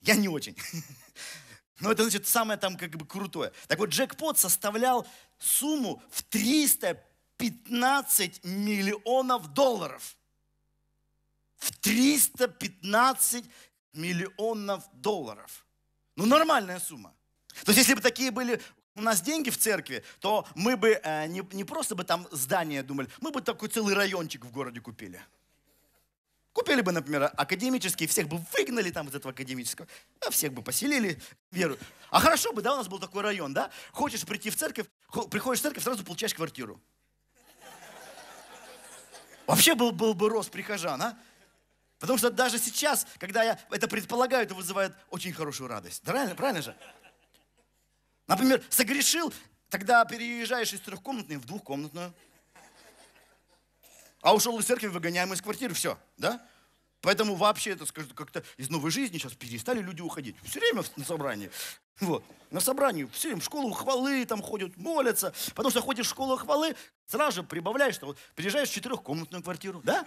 Я 0.01 0.15
не 0.15 0.29
очень. 0.29 0.57
Но 1.81 1.93
это 1.93 2.03
значит 2.03 2.27
самое 2.27 2.59
там 2.59 2.77
как 2.77 2.91
бы 2.91 3.07
крутое. 3.07 3.53
Так 3.67 3.79
вот, 3.79 3.91
джекпот 3.91 4.39
составлял 4.39 5.07
сумму 5.39 6.03
в 6.11 6.23
300 6.23 7.03
15 7.41 8.45
миллионов 8.45 9.55
долларов. 9.55 10.17
В 11.57 11.73
315 11.73 13.45
миллионов 13.95 14.85
долларов. 14.93 15.67
Ну, 16.17 16.27
нормальная 16.27 16.79
сумма. 16.79 17.15
То 17.65 17.73
есть, 17.73 17.79
если 17.79 17.95
бы 17.95 18.03
такие 18.03 18.31
были 18.31 18.61
у 18.95 19.01
нас 19.01 19.23
деньги 19.23 19.49
в 19.49 19.57
церкви, 19.57 20.05
то 20.21 20.47
мы 20.55 20.77
бы 20.77 21.01
э, 21.03 21.27
не, 21.29 21.43
не 21.53 21.65
просто 21.65 21.95
бы 21.95 22.05
там 22.05 22.29
здание 22.31 22.83
думали, 22.83 23.09
мы 23.21 23.31
бы 23.31 23.41
такой 23.41 23.71
целый 23.71 23.95
райончик 23.95 24.45
в 24.45 24.53
городе 24.53 24.81
купили. 24.81 25.21
Купили 26.53 26.83
бы, 26.83 26.93
например, 26.93 27.31
академический, 27.37 28.07
всех 28.07 28.29
бы 28.29 28.39
выгнали 28.53 28.91
там 28.91 29.09
из 29.09 29.15
этого 29.15 29.33
академического, 29.33 29.89
а 30.27 30.31
всех 30.31 30.53
бы 30.53 30.63
поселили 30.63 31.19
веру. 31.51 31.79
А 32.11 32.21
хорошо 32.21 32.53
бы, 32.53 32.61
да, 32.61 32.75
у 32.75 32.77
нас 32.77 32.89
был 32.89 32.99
такой 32.99 33.23
район, 33.23 33.55
да? 33.55 33.71
Хочешь 33.93 34.27
прийти 34.27 34.51
в 34.51 34.57
церковь, 34.57 34.87
приходишь 35.31 35.61
в 35.61 35.63
церковь, 35.63 35.85
сразу 35.85 36.05
получаешь 36.05 36.35
квартиру. 36.35 36.81
Вообще 39.51 39.75
был, 39.75 39.91
был 39.91 40.15
бы 40.15 40.29
рост 40.29 40.49
прихожан, 40.53 41.03
а? 41.03 41.19
Потому 41.99 42.19
что 42.19 42.31
даже 42.31 42.57
сейчас, 42.57 43.05
когда 43.19 43.43
я 43.43 43.59
это 43.71 43.89
предполагаю, 43.89 44.45
это 44.45 44.55
вызывает 44.55 44.93
очень 45.11 45.33
хорошую 45.33 45.69
радость. 45.69 46.03
Правильно, 46.03 46.37
правильно 46.37 46.63
же? 46.63 46.77
Например, 48.29 48.63
согрешил, 48.71 49.35
тогда 49.69 50.05
переезжаешь 50.05 50.73
из 50.73 50.79
трехкомнатной 50.83 51.37
в 51.39 51.47
двухкомнатную. 51.47 52.15
А 54.21 54.37
ушел 54.37 54.57
из 54.61 54.67
церкви, 54.67 54.87
выгоняем 54.87 55.33
из 55.33 55.43
квартиры, 55.43 55.75
все, 55.75 55.99
да? 56.17 56.41
Поэтому 57.01 57.35
вообще, 57.35 57.71
это 57.71 57.87
скажу, 57.87 58.15
как-то 58.15 58.45
из 58.57 58.71
новой 58.71 58.93
жизни 58.93 59.19
сейчас 59.19 59.33
перестали 59.33 59.83
люди 59.83 60.01
уходить. 60.01 60.37
Все 60.45 60.61
время 60.61 60.85
на 60.95 61.05
собрании. 61.05 61.51
Вот. 62.01 62.25
На 62.51 62.61
собрании 62.61 63.05
все 63.13 63.29
время 63.29 63.41
в 63.41 63.45
школу 63.45 63.71
хвалы 63.73 64.25
там 64.27 64.43
ходят, 64.43 64.77
молятся. 64.77 65.33
Потому 65.51 65.71
что 65.71 65.81
ходишь 65.81 66.07
в 66.07 66.11
школу 66.11 66.37
хвалы, 66.37 66.75
сразу 67.07 67.37
же 67.37 67.43
прибавляешь, 67.45 67.95
что 67.95 68.07
вот 68.07 68.19
приезжаешь 68.35 68.69
в 68.69 68.73
четырехкомнатную 68.73 69.43
квартиру, 69.43 69.81
да? 69.85 70.07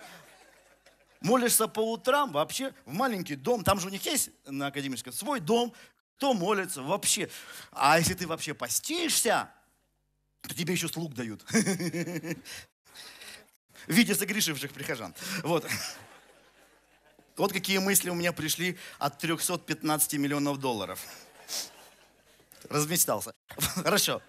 Молишься 1.22 1.70
по 1.70 1.80
утрам 1.80 2.34
вообще 2.34 2.74
в 2.86 2.94
маленький 2.94 3.36
дом. 3.38 3.64
Там 3.64 3.80
же 3.80 3.88
у 3.88 3.90
них 3.90 4.06
есть 4.06 4.32
на 4.46 4.68
академическом 4.68 5.14
свой 5.14 5.40
дом. 5.40 5.74
Кто 6.18 6.34
молится 6.34 6.82
вообще? 6.82 7.30
А 7.72 7.98
если 7.98 8.14
ты 8.14 8.28
вообще 8.28 8.54
постишься, 8.54 9.50
то 10.42 10.54
тебе 10.54 10.74
еще 10.74 10.90
слуг 10.90 11.14
дают. 11.14 11.44
В 11.50 12.36
виде 13.88 14.16
согрешивших 14.16 14.74
прихожан. 14.74 15.16
Вот. 15.44 15.66
Вот 17.38 17.54
какие 17.54 17.78
мысли 17.78 18.10
у 18.10 18.16
меня 18.16 18.34
пришли 18.34 18.78
от 19.00 19.18
315 19.18 20.14
миллионов 20.14 20.60
долларов. 20.60 21.00
Размечтался. 22.74 23.36
Хорошо. 23.58 24.22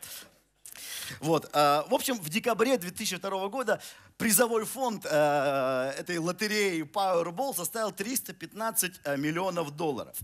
Вот. 1.20 1.48
Э, 1.54 1.82
в 1.88 1.94
общем, 1.94 2.18
в 2.20 2.28
декабре 2.28 2.76
2002 2.76 3.48
года 3.48 3.80
призовой 4.18 4.66
фонд 4.66 5.06
э, 5.10 5.94
этой 5.98 6.18
лотереи 6.18 6.82
Powerball 6.82 7.56
составил 7.56 7.90
315 7.90 9.00
э, 9.02 9.16
миллионов 9.16 9.70
долларов. 9.74 10.14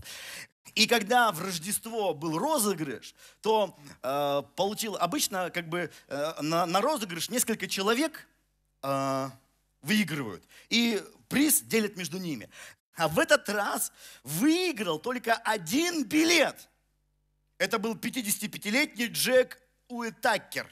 И 0.75 0.85
когда 0.85 1.31
в 1.31 1.41
Рождество 1.41 2.13
был 2.13 2.37
розыгрыш, 2.37 3.15
то 3.41 3.75
э, 4.03 4.43
получил 4.55 4.95
обычно 4.97 5.49
как 5.49 5.67
бы 5.67 5.91
на, 6.07 6.67
на 6.67 6.81
розыгрыш 6.81 7.29
несколько 7.29 7.67
человек 7.67 8.27
выигрывают. 9.81 10.43
И 10.69 11.03
приз 11.27 11.61
делят 11.61 11.97
между 11.97 12.17
ними. 12.17 12.49
А 12.95 13.07
в 13.07 13.19
этот 13.19 13.47
раз 13.49 13.91
выиграл 14.23 14.99
только 14.99 15.35
один 15.35 16.03
билет. 16.03 16.69
Это 17.61 17.77
был 17.77 17.93
55-летний 17.93 19.05
Джек 19.05 19.61
Уитакер, 19.87 20.67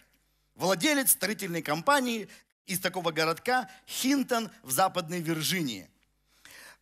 владелец 0.56 1.12
строительной 1.12 1.62
компании 1.62 2.28
из 2.66 2.80
такого 2.80 3.12
городка 3.12 3.70
Хинтон 3.88 4.50
в 4.64 4.72
Западной 4.72 5.22
Вирджинии. 5.22 5.88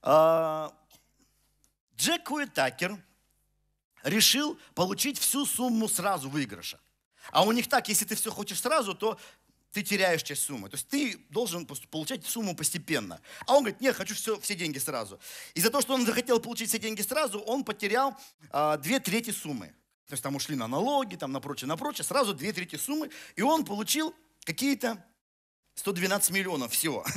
А, 0.02 0.74
Джек 1.98 2.32
Уитакер 2.32 2.98
решил 4.04 4.58
получить 4.76 5.20
всю 5.20 5.46
сумму 5.46 5.90
сразу 5.90 6.30
выигрыша. 6.30 6.80
А 7.32 7.44
у 7.44 7.52
них 7.52 7.68
так, 7.68 7.90
если 7.90 8.06
ты 8.06 8.16
все 8.16 8.32
хочешь 8.32 8.62
сразу, 8.62 8.96
то 8.96 9.20
ты 9.74 9.84
теряешь 9.84 10.24
часть 10.24 10.44
суммы. 10.44 10.70
То 10.70 10.76
есть 10.76 10.88
ты 10.88 11.18
должен 11.32 11.66
получать 11.66 12.26
сумму 12.26 12.56
постепенно. 12.56 13.20
А 13.46 13.56
он 13.56 13.64
говорит, 13.64 13.82
нет, 13.82 13.94
хочу 13.94 14.16
все, 14.16 14.40
все 14.40 14.56
деньги 14.56 14.78
сразу. 14.78 15.20
Из-за 15.54 15.70
того, 15.70 15.82
что 15.82 15.96
он 15.96 16.06
захотел 16.06 16.40
получить 16.40 16.70
все 16.70 16.80
деньги 16.80 17.02
сразу, 17.02 17.40
он 17.40 17.66
потерял 17.66 18.18
а, 18.52 18.78
две 18.78 19.02
трети 19.02 19.32
суммы. 19.32 19.74
То 20.08 20.14
есть 20.14 20.24
там 20.24 20.36
ушли 20.36 20.56
на 20.56 20.68
налоги, 20.68 21.16
там 21.16 21.32
на 21.32 21.42
прочее, 21.42 21.68
на 21.68 21.76
прочее. 21.76 22.06
Сразу 22.06 22.34
две 22.34 22.54
трети 22.54 22.78
суммы. 22.78 23.10
И 23.36 23.42
он 23.42 23.66
получил 23.66 24.16
какие-то 24.44 25.04
112 25.76 26.32
миллионов 26.32 26.72
всего. 26.72 27.06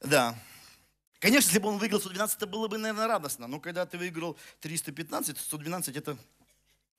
Да. 0.00 0.38
Конечно, 1.18 1.48
если 1.48 1.58
бы 1.58 1.68
он 1.70 1.78
выиграл 1.78 1.98
112, 1.98 2.36
это 2.36 2.46
было 2.46 2.68
бы, 2.68 2.76
наверное, 2.78 3.08
радостно. 3.08 3.48
Но 3.48 3.58
когда 3.58 3.86
ты 3.86 3.98
выиграл 3.98 4.36
315, 4.60 5.38
112 5.38 5.96
это 5.96 6.16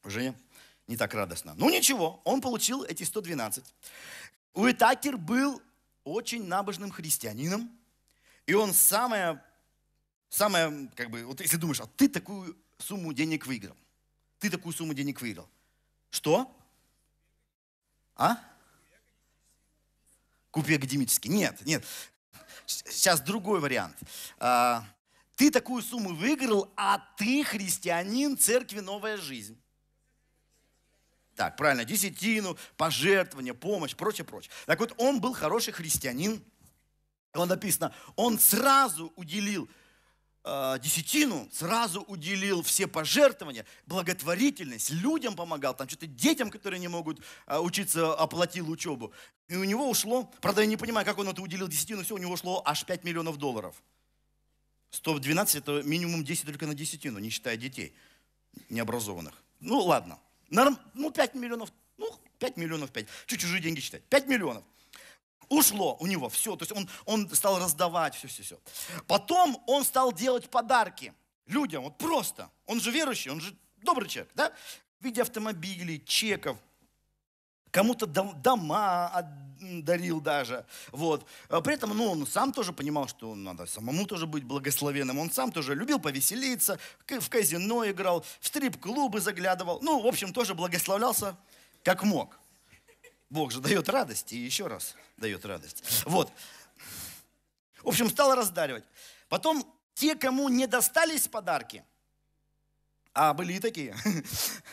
уже 0.03 0.35
не 0.87 0.97
так 0.97 1.13
радостно. 1.13 1.53
Ну 1.55 1.69
ничего, 1.69 2.19
он 2.25 2.41
получил 2.41 2.83
эти 2.83 3.03
112. 3.03 3.63
Уитакер 4.53 5.17
был 5.17 5.61
очень 6.03 6.45
набожным 6.45 6.91
христианином, 6.91 7.71
и 8.45 8.53
он 8.53 8.73
самое, 8.73 9.41
самое, 10.29 10.89
как 10.95 11.09
бы, 11.11 11.23
вот 11.25 11.39
если 11.39 11.57
думаешь, 11.57 11.79
а 11.79 11.85
ты 11.85 12.09
такую 12.09 12.57
сумму 12.79 13.13
денег 13.13 13.45
выиграл, 13.45 13.75
ты 14.39 14.49
такую 14.49 14.73
сумму 14.73 14.93
денег 14.93 15.21
выиграл. 15.21 15.49
Что? 16.09 16.55
А? 18.15 18.37
Купи 20.51 20.75
академический. 20.75 21.29
Нет, 21.29 21.65
нет. 21.65 21.83
Сейчас 22.65 23.21
другой 23.21 23.59
вариант. 23.59 23.97
А, 24.39 24.85
ты 25.35 25.51
такую 25.51 25.83
сумму 25.83 26.13
выиграл, 26.15 26.71
а 26.75 26.99
ты 27.17 27.43
христианин 27.43 28.37
церкви 28.37 28.79
«Новая 28.79 29.17
жизнь». 29.17 29.57
Так, 31.35 31.55
правильно, 31.55 31.85
десятину, 31.85 32.57
пожертвование, 32.77 33.53
помощь, 33.53 33.95
прочее, 33.95 34.25
прочее. 34.25 34.51
Так 34.65 34.79
вот, 34.79 34.95
он 34.97 35.21
был 35.21 35.33
хороший 35.33 35.71
христианин. 35.71 36.43
Он 37.33 37.47
написано, 37.47 37.93
он 38.15 38.39
сразу 38.39 39.13
уделил 39.15 39.69
э, 40.47 40.79
десятину, 40.79 41.49
сразу 41.51 42.01
уделил 42.01 42.61
все 42.63 42.87
пожертвования, 42.87 43.65
благотворительность, 43.85 44.89
людям 44.89 45.35
помогал, 45.35 45.75
там 45.75 45.87
что-то 45.87 46.07
детям, 46.07 46.49
которые 46.49 46.79
не 46.79 46.87
могут 46.87 47.21
э, 47.47 47.57
учиться, 47.57 48.13
оплатил 48.13 48.69
учебу. 48.69 49.11
И 49.47 49.55
у 49.55 49.63
него 49.63 49.89
ушло, 49.89 50.31
правда, 50.41 50.61
я 50.61 50.67
не 50.67 50.77
понимаю, 50.77 51.05
как 51.05 51.17
он 51.17 51.27
это 51.27 51.41
уделил 51.41 51.67
десятину, 51.67 52.03
все, 52.03 52.15
у 52.15 52.17
него 52.17 52.33
ушло 52.33 52.61
аж 52.65 52.85
5 52.85 53.03
миллионов 53.03 53.37
долларов. 53.37 53.75
112 54.91 55.55
это 55.55 55.83
минимум 55.83 56.23
10 56.23 56.45
только 56.45 56.65
на 56.65 56.73
десятину, 56.73 57.19
не 57.19 57.29
считая 57.29 57.57
детей 57.57 57.93
необразованных. 58.69 59.33
Ну 59.59 59.79
ладно, 59.79 60.19
Норм, 60.49 60.79
ну 60.93 61.11
5 61.11 61.35
миллионов, 61.35 61.71
ну 61.97 62.09
5 62.39 62.57
миллионов 62.57 62.91
5, 62.91 63.07
чуть 63.25 63.41
чужие 63.41 63.61
деньги 63.61 63.79
считать, 63.79 64.03
5 64.03 64.27
миллионов. 64.27 64.63
Ушло 65.49 65.97
у 65.99 66.07
него 66.07 66.29
все, 66.29 66.55
то 66.55 66.63
есть 66.63 66.71
он, 66.71 66.89
он 67.05 67.29
стал 67.33 67.59
раздавать 67.59 68.15
все-все-все. 68.15 68.59
Потом 69.07 69.61
он 69.67 69.83
стал 69.83 70.11
делать 70.11 70.49
подарки 70.49 71.13
людям, 71.45 71.83
вот 71.83 71.97
просто. 71.97 72.49
Он 72.65 72.81
же 72.81 72.91
верующий, 72.91 73.31
он 73.31 73.39
же 73.39 73.55
добрый 73.77 74.09
человек, 74.09 74.31
да? 74.35 74.51
В 74.99 75.05
виде 75.05 75.21
автомобилей, 75.21 76.03
чеков, 76.05 76.57
кому-то 77.71 78.07
дома 78.07 79.25
дарил 79.59 80.19
даже. 80.19 80.65
Вот. 80.91 81.25
А 81.49 81.61
при 81.61 81.75
этом 81.75 81.95
ну, 81.95 82.11
он 82.11 82.27
сам 82.27 82.51
тоже 82.51 82.73
понимал, 82.73 83.07
что 83.07 83.35
надо 83.35 83.65
самому 83.65 84.05
тоже 84.05 84.27
быть 84.27 84.43
благословенным. 84.43 85.19
Он 85.19 85.31
сам 85.31 85.51
тоже 85.51 85.75
любил 85.75 85.99
повеселиться, 85.99 86.79
в 87.05 87.29
казино 87.29 87.89
играл, 87.89 88.25
в 88.39 88.47
стрип-клубы 88.47 89.21
заглядывал. 89.21 89.79
Ну, 89.81 90.01
в 90.01 90.07
общем, 90.07 90.33
тоже 90.33 90.53
благословлялся 90.53 91.37
как 91.83 92.03
мог. 92.03 92.37
Бог 93.29 93.51
же 93.51 93.59
дает 93.59 93.89
радость 93.89 94.31
и 94.33 94.37
еще 94.37 94.67
раз 94.67 94.95
дает 95.17 95.45
радость. 95.45 95.83
Вот. 96.05 96.31
В 97.83 97.89
общем, 97.89 98.09
стал 98.09 98.35
раздаривать. 98.35 98.83
Потом 99.29 99.65
те, 99.93 100.15
кому 100.15 100.49
не 100.49 100.67
достались 100.67 101.27
подарки, 101.27 101.83
а 103.13 103.33
были 103.33 103.53
и 103.53 103.59
такие, 103.59 103.95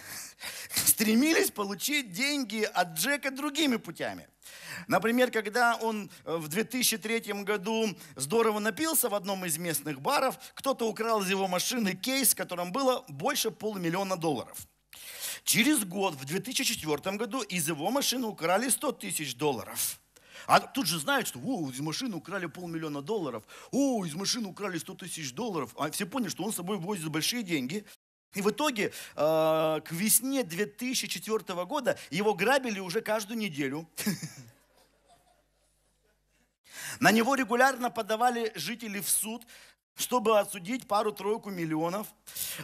стремились 0.74 1.50
получить 1.50 2.12
деньги 2.12 2.62
от 2.62 2.94
Джека 2.98 3.30
другими 3.30 3.76
путями. 3.76 4.28
Например, 4.86 5.30
когда 5.30 5.76
он 5.76 6.10
э, 6.24 6.36
в 6.36 6.48
2003 6.48 7.32
году 7.42 7.96
здорово 8.16 8.58
напился 8.58 9.08
в 9.08 9.14
одном 9.14 9.44
из 9.44 9.56
местных 9.56 10.00
баров, 10.00 10.38
кто-то 10.54 10.88
украл 10.88 11.22
из 11.22 11.30
его 11.30 11.48
машины 11.48 11.94
кейс, 11.94 12.32
в 12.32 12.36
котором 12.36 12.70
было 12.72 13.04
больше 13.08 13.50
полумиллиона 13.50 14.16
долларов. 14.16 14.66
Через 15.44 15.84
год, 15.84 16.14
в 16.14 16.24
2004 16.24 17.16
году, 17.16 17.42
из 17.42 17.68
его 17.68 17.90
машины 17.90 18.26
украли 18.26 18.70
100 18.70 18.92
тысяч 18.92 19.36
долларов. 19.36 20.00
А 20.46 20.60
тут 20.60 20.86
же 20.86 20.98
знают, 20.98 21.28
что 21.28 21.38
о, 21.38 21.70
из 21.70 21.80
машины 21.80 22.16
украли 22.16 22.46
полмиллиона 22.46 23.02
долларов, 23.02 23.44
о, 23.70 24.04
из 24.04 24.14
машины 24.14 24.48
украли 24.48 24.78
100 24.78 24.94
тысяч 24.94 25.32
долларов. 25.32 25.74
А 25.78 25.90
все 25.90 26.06
поняли, 26.06 26.30
что 26.30 26.44
он 26.44 26.52
с 26.52 26.56
собой 26.56 26.78
возит 26.78 27.08
большие 27.08 27.42
деньги. 27.42 27.84
И 28.34 28.42
в 28.42 28.50
итоге 28.50 28.86
э, 28.86 29.80
к 29.84 29.92
весне 29.92 30.42
2004 30.42 31.64
года 31.66 31.96
его 32.10 32.34
грабили 32.34 32.80
уже 32.80 33.00
каждую 33.00 33.38
неделю. 33.38 33.88
На 37.00 37.12
него 37.12 37.34
регулярно 37.34 37.90
подавали 37.90 38.52
жители 38.54 39.00
в 39.00 39.08
суд, 39.08 39.46
чтобы 39.94 40.38
отсудить 40.38 40.86
пару-тройку 40.86 41.50
миллионов. 41.50 42.08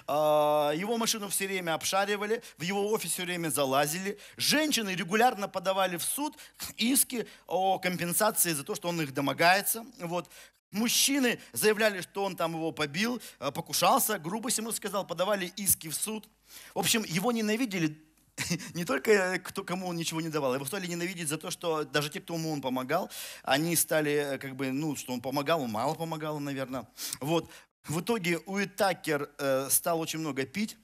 А, 0.07 0.73
его 0.73 0.97
машину 0.97 1.29
все 1.29 1.47
время 1.47 1.75
обшаривали, 1.75 2.43
в 2.59 2.63
его 2.63 2.91
офис 2.91 3.13
все 3.13 3.25
время 3.25 3.49
залазили. 3.49 4.19
Женщины 4.37 4.91
регулярно 4.91 5.49
подавали 5.49 5.97
в 5.97 6.03
суд 6.03 6.37
иски 6.77 7.27
о 7.47 7.79
компенсации 7.79 8.53
за 8.53 8.65
то, 8.65 8.75
что 8.75 8.89
он 8.89 9.01
их 9.01 9.15
домогается. 9.15 9.85
Вот. 10.01 10.29
Мужчины 10.73 11.41
заявляли, 11.53 12.01
что 12.01 12.25
он 12.25 12.37
там 12.37 12.55
его 12.55 12.71
побил, 12.71 13.21
э, 13.41 13.51
покушался, 13.51 14.19
грубость 14.19 14.59
ему 14.59 14.71
сказал, 14.71 15.05
подавали 15.05 15.47
иски 15.57 15.89
в 15.89 15.95
суд. 15.95 16.29
В 16.75 16.79
общем, 16.79 17.03
его 17.05 17.33
ненавидели 17.33 17.99
не 18.75 18.85
только 18.85 19.39
кто, 19.39 19.65
кому 19.65 19.89
он 19.89 19.97
ничего 19.97 20.21
не 20.21 20.29
давал, 20.29 20.55
его 20.55 20.65
стали 20.65 20.87
ненавидеть 20.87 21.29
за 21.29 21.39
то, 21.39 21.51
что 21.51 21.85
даже 21.85 22.11
те, 22.11 22.21
кто 22.21 22.35
ему 22.35 22.53
он 22.53 22.61
помогал, 22.61 23.11
они 23.43 23.77
стали 23.77 24.13
э, 24.13 24.39
как 24.39 24.57
бы, 24.57 24.71
ну, 24.73 24.97
что 24.97 25.13
он 25.13 25.21
помогал, 25.21 25.63
он 25.63 25.71
мало 25.71 25.95
помогал, 25.95 26.39
наверное. 26.41 26.89
Вот. 27.21 27.51
В 27.85 28.01
итоге 28.01 28.39
Уитакер 28.39 29.31
э, 29.39 29.69
стал 29.71 30.01
очень 30.01 30.19
много 30.19 30.45
пить, 30.45 30.77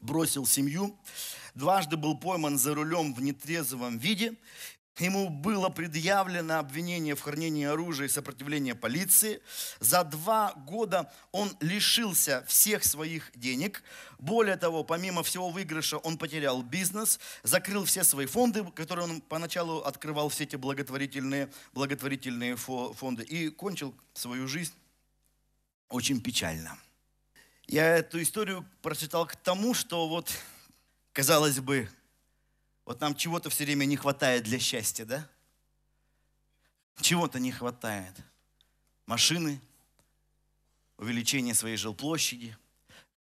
бросил 0.00 0.46
семью, 0.46 0.98
дважды 1.54 1.96
был 1.96 2.16
пойман 2.16 2.58
за 2.58 2.74
рулем 2.74 3.14
в 3.14 3.22
нетрезвом 3.22 3.98
виде 3.98 4.34
Ему 4.98 5.28
было 5.28 5.70
предъявлено 5.70 6.60
обвинение 6.60 7.16
в 7.16 7.20
хранении 7.20 7.66
оружия 7.66 8.06
и 8.06 8.10
сопротивлении 8.10 8.74
полиции. 8.74 9.42
За 9.80 10.04
два 10.04 10.52
года 10.54 11.12
он 11.32 11.56
лишился 11.60 12.44
всех 12.46 12.84
своих 12.84 13.32
денег. 13.34 13.82
Более 14.20 14.56
того, 14.56 14.84
помимо 14.84 15.24
всего 15.24 15.50
выигрыша, 15.50 15.98
он 15.98 16.16
потерял 16.16 16.62
бизнес, 16.62 17.18
закрыл 17.42 17.84
все 17.84 18.04
свои 18.04 18.26
фонды, 18.26 18.64
которые 18.70 19.08
он 19.08 19.20
поначалу 19.20 19.80
открывал, 19.80 20.28
все 20.28 20.44
эти 20.44 20.54
благотворительные, 20.54 21.50
благотворительные 21.72 22.54
фонды, 22.56 23.24
и 23.24 23.50
кончил 23.50 23.94
свою 24.12 24.46
жизнь 24.46 24.74
очень 25.88 26.20
печально. 26.20 26.78
Я 27.66 27.96
эту 27.96 28.22
историю 28.22 28.64
прочитал 28.80 29.26
к 29.26 29.34
тому, 29.34 29.74
что 29.74 30.08
вот, 30.08 30.30
казалось 31.12 31.58
бы, 31.58 31.88
вот 32.84 33.00
нам 33.00 33.14
чего-то 33.14 33.50
все 33.50 33.64
время 33.64 33.84
не 33.84 33.96
хватает 33.96 34.44
для 34.44 34.58
счастья, 34.58 35.04
да? 35.04 35.28
Чего-то 37.00 37.38
не 37.40 37.50
хватает. 37.50 38.14
Машины, 39.06 39.60
увеличение 40.96 41.54
своей 41.54 41.76
жилплощади, 41.76 42.56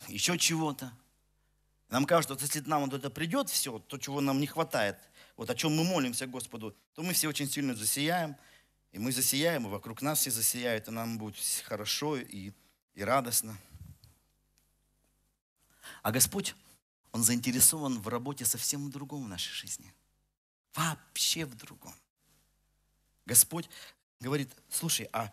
еще 0.08 0.36
чего-то. 0.38 0.92
Нам 1.88 2.06
кажется, 2.06 2.34
вот 2.34 2.42
если 2.42 2.60
нам 2.60 2.84
вот 2.84 2.94
это 2.94 3.10
придет 3.10 3.50
все, 3.50 3.78
то, 3.78 3.98
чего 3.98 4.20
нам 4.20 4.40
не 4.40 4.46
хватает, 4.46 4.98
вот 5.36 5.50
о 5.50 5.54
чем 5.54 5.76
мы 5.76 5.84
молимся 5.84 6.26
Господу, 6.26 6.74
то 6.94 7.02
мы 7.02 7.12
все 7.12 7.28
очень 7.28 7.48
сильно 7.48 7.74
засияем, 7.74 8.36
и 8.92 8.98
мы 8.98 9.12
засияем, 9.12 9.66
и 9.66 9.70
вокруг 9.70 10.02
нас 10.02 10.20
все 10.20 10.30
засияют, 10.30 10.88
и 10.88 10.90
нам 10.90 11.18
будет 11.18 11.36
хорошо 11.64 12.16
и, 12.16 12.52
и 12.94 13.04
радостно. 13.04 13.56
А 16.02 16.10
Господь 16.10 16.54
он 17.12 17.22
заинтересован 17.22 18.00
в 18.00 18.08
работе 18.08 18.44
совсем 18.44 18.86
в 18.86 18.90
другом 18.90 19.24
в 19.24 19.28
нашей 19.28 19.52
жизни. 19.52 19.94
Вообще 20.74 21.44
в 21.44 21.54
другом. 21.54 21.94
Господь 23.26 23.68
говорит, 24.18 24.50
слушай, 24.70 25.08
а 25.12 25.32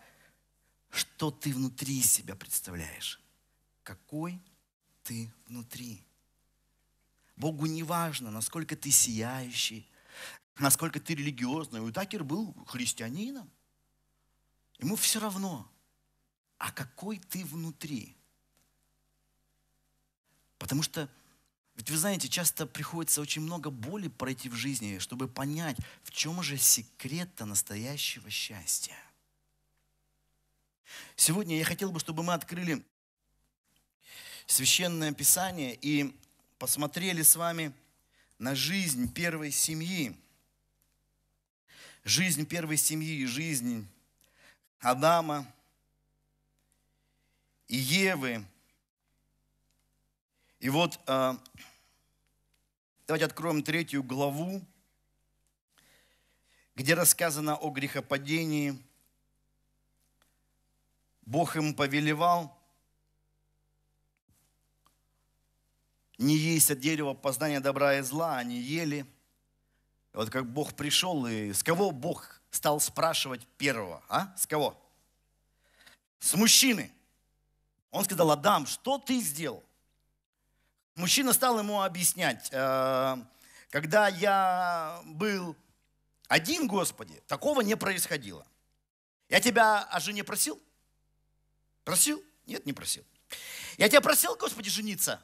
что 0.90 1.30
ты 1.30 1.54
внутри 1.54 2.02
себя 2.02 2.36
представляешь? 2.36 3.20
Какой 3.82 4.40
ты 5.02 5.32
внутри? 5.46 6.04
Богу 7.36 7.64
не 7.64 7.82
важно, 7.82 8.30
насколько 8.30 8.76
ты 8.76 8.90
сияющий, 8.90 9.88
насколько 10.58 11.00
ты 11.00 11.14
религиозный. 11.14 11.82
Уитакер 11.82 12.22
был 12.22 12.52
христианином. 12.66 13.50
Ему 14.78 14.96
все 14.96 15.18
равно. 15.18 15.70
А 16.58 16.70
какой 16.70 17.18
ты 17.18 17.44
внутри? 17.46 18.16
Потому 20.58 20.82
что 20.82 21.08
ведь 21.80 21.88
вы 21.88 21.96
знаете, 21.96 22.28
часто 22.28 22.66
приходится 22.66 23.22
очень 23.22 23.40
много 23.40 23.70
боли 23.70 24.08
пройти 24.08 24.50
в 24.50 24.54
жизни, 24.54 24.98
чтобы 24.98 25.28
понять, 25.28 25.78
в 26.02 26.10
чем 26.10 26.42
же 26.42 26.58
секрет 26.58 27.30
настоящего 27.40 28.28
счастья. 28.28 28.94
Сегодня 31.16 31.56
я 31.56 31.64
хотел 31.64 31.90
бы, 31.90 31.98
чтобы 31.98 32.22
мы 32.22 32.34
открыли 32.34 32.84
Священное 34.44 35.12
Писание 35.12 35.74
и 35.74 36.14
посмотрели 36.58 37.22
с 37.22 37.34
вами 37.34 37.72
на 38.38 38.54
жизнь 38.54 39.10
первой 39.10 39.50
семьи. 39.50 40.14
Жизнь 42.04 42.44
первой 42.44 42.76
семьи, 42.76 43.24
жизнь 43.24 43.88
Адама 44.80 45.50
и 47.68 47.78
Евы. 47.78 48.44
И 50.58 50.68
вот 50.68 51.00
а, 51.06 51.42
Давайте 53.10 53.26
откроем 53.26 53.64
третью 53.64 54.04
главу, 54.04 54.62
где 56.76 56.94
рассказано 56.94 57.56
о 57.56 57.70
грехопадении. 57.70 58.80
Бог 61.22 61.56
им 61.56 61.74
повелевал 61.74 62.56
не 66.18 66.36
есть 66.36 66.70
от 66.70 66.78
дерева 66.78 67.14
познания 67.14 67.58
добра 67.58 67.98
и 67.98 68.02
зла, 68.02 68.36
они 68.36 68.60
ели. 68.60 69.04
Вот 70.12 70.30
как 70.30 70.46
Бог 70.46 70.74
пришел, 70.74 71.26
и 71.26 71.52
с 71.52 71.64
кого 71.64 71.90
Бог 71.90 72.40
стал 72.52 72.78
спрашивать 72.78 73.44
первого? 73.58 74.04
А? 74.08 74.32
С 74.36 74.46
кого? 74.46 74.80
С 76.20 76.34
мужчины. 76.34 76.92
Он 77.90 78.04
сказал, 78.04 78.30
Адам, 78.30 78.66
что 78.66 78.98
ты 78.98 79.18
сделал? 79.18 79.64
Мужчина 81.00 81.32
стал 81.32 81.58
ему 81.58 81.82
объяснять, 81.82 82.48
э, 82.52 83.16
когда 83.70 84.08
я 84.08 85.00
был 85.06 85.56
один, 86.28 86.68
Господи, 86.68 87.20
такого 87.26 87.62
не 87.62 87.76
происходило. 87.76 88.46
Я 89.28 89.40
тебя 89.40 89.82
о 89.82 89.98
жене 89.98 90.22
просил? 90.22 90.60
Просил? 91.84 92.22
Нет, 92.46 92.66
не 92.66 92.72
просил. 92.72 93.04
Я 93.78 93.88
тебя 93.88 94.00
просил, 94.00 94.36
Господи, 94.36 94.70
жениться? 94.70 95.20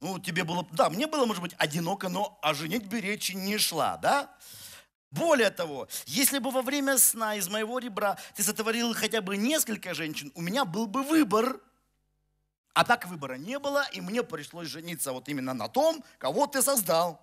Ну, 0.00 0.18
тебе 0.18 0.44
было, 0.44 0.66
да, 0.72 0.90
мне 0.90 1.06
было, 1.06 1.24
может 1.24 1.42
быть, 1.42 1.54
одиноко, 1.58 2.08
но 2.08 2.38
о 2.42 2.54
женитьбе 2.54 3.00
речи 3.00 3.32
не 3.32 3.56
шла, 3.56 3.96
да? 3.96 4.30
Более 5.10 5.50
того, 5.50 5.88
если 6.04 6.38
бы 6.38 6.50
во 6.50 6.62
время 6.62 6.98
сна 6.98 7.36
из 7.36 7.48
моего 7.48 7.78
ребра 7.78 8.18
ты 8.34 8.42
сотворил 8.42 8.92
хотя 8.94 9.22
бы 9.22 9.36
несколько 9.36 9.94
женщин, 9.94 10.30
у 10.34 10.42
меня 10.42 10.64
был 10.64 10.86
бы 10.86 11.02
выбор. 11.02 11.60
А 12.76 12.84
так 12.84 13.06
выбора 13.06 13.38
не 13.38 13.58
было, 13.58 13.88
и 13.92 14.02
мне 14.02 14.22
пришлось 14.22 14.68
жениться 14.68 15.12
вот 15.12 15.30
именно 15.30 15.54
на 15.54 15.66
том, 15.66 16.04
кого 16.18 16.46
ты 16.46 16.60
создал. 16.60 17.18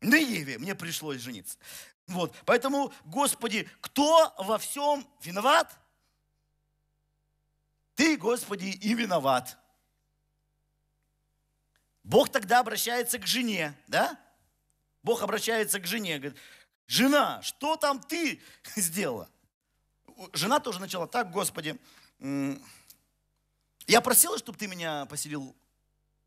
На 0.00 0.14
Еве 0.14 0.56
мне 0.56 0.74
пришлось 0.74 1.20
жениться. 1.20 1.58
Вот, 2.06 2.34
поэтому, 2.46 2.90
Господи, 3.04 3.68
кто 3.82 4.34
во 4.38 4.56
всем 4.56 5.06
виноват? 5.20 5.78
Ты, 7.94 8.16
Господи, 8.16 8.68
и 8.68 8.94
виноват. 8.94 9.58
Бог 12.02 12.30
тогда 12.30 12.60
обращается 12.60 13.18
к 13.18 13.26
жене, 13.26 13.74
да? 13.86 14.18
Бог 15.02 15.20
обращается 15.22 15.78
к 15.78 15.86
жене, 15.86 16.18
говорит, 16.18 16.38
жена, 16.86 17.42
что 17.42 17.76
там 17.76 18.00
ты 18.00 18.40
сделала? 18.76 19.28
Жена 20.32 20.58
тоже 20.58 20.80
начала, 20.80 21.06
так, 21.06 21.30
Господи, 21.32 21.78
я 23.88 24.00
просила, 24.00 24.38
чтобы 24.38 24.58
ты 24.58 24.66
меня 24.66 25.06
поселил 25.06 25.56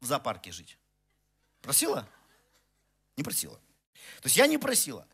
в 0.02 0.06
зоопарке 0.06 0.52
жить. 0.52 0.78
Просила? 1.62 2.08
Не 3.16 3.24
просила. 3.24 3.56
То 4.22 4.26
есть 4.26 4.36
я 4.36 4.48
не 4.48 4.58
просила. 4.58 5.08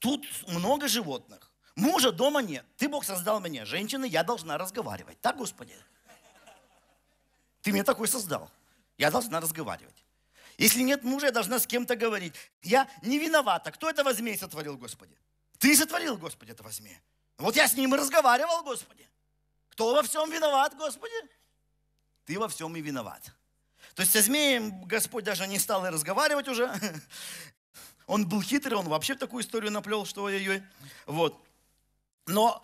Тут 0.00 0.26
много 0.48 0.88
животных. 0.88 1.50
Мужа 1.76 2.10
дома 2.10 2.42
нет. 2.42 2.66
Ты, 2.76 2.88
Бог, 2.88 3.04
создал 3.04 3.40
меня. 3.40 3.64
Женщина, 3.64 4.04
я 4.04 4.24
должна 4.24 4.58
разговаривать. 4.58 5.20
Так, 5.20 5.36
Господи? 5.36 5.76
Ты 7.62 7.70
меня 7.70 7.84
такой 7.84 8.08
создал. 8.08 8.50
Я 8.96 9.10
должна 9.12 9.40
разговаривать. 9.40 10.04
Если 10.56 10.82
нет 10.82 11.04
мужа, 11.04 11.26
я 11.26 11.32
должна 11.32 11.60
с 11.60 11.66
кем-то 11.66 11.94
говорить. 11.94 12.34
Я 12.62 12.90
не 13.02 13.20
виновата. 13.20 13.70
Кто 13.70 13.88
это 13.88 14.02
возьми 14.02 14.32
и 14.32 14.36
сотворил, 14.36 14.76
Господи? 14.76 15.16
Ты 15.58 15.76
сотворил, 15.76 16.18
Господи, 16.18 16.50
это 16.50 16.64
возьми. 16.64 16.98
Вот 17.36 17.54
я 17.54 17.68
с 17.68 17.74
ним 17.74 17.94
и 17.94 17.98
разговаривал, 17.98 18.64
Господи. 18.64 19.08
Кто 19.68 19.94
во 19.94 20.02
всем 20.02 20.28
виноват, 20.30 20.76
Господи? 20.76 21.14
Ты 22.28 22.38
во 22.38 22.46
всем 22.46 22.76
и 22.76 22.82
виноват. 22.82 23.32
То 23.94 24.02
есть 24.02 24.12
со 24.12 24.20
змеем 24.20 24.84
Господь 24.84 25.24
даже 25.24 25.46
не 25.46 25.58
стал 25.58 25.86
и 25.86 25.88
разговаривать 25.88 26.46
уже. 26.46 26.70
Он 28.06 28.28
был 28.28 28.42
хитрый, 28.42 28.76
он 28.76 28.88
вообще 28.88 29.14
такую 29.14 29.42
историю 29.42 29.70
наплел, 29.70 30.04
что 30.04 30.24
ой-ой-ой. 30.24 30.62
Вот. 31.06 31.42
Но 32.26 32.62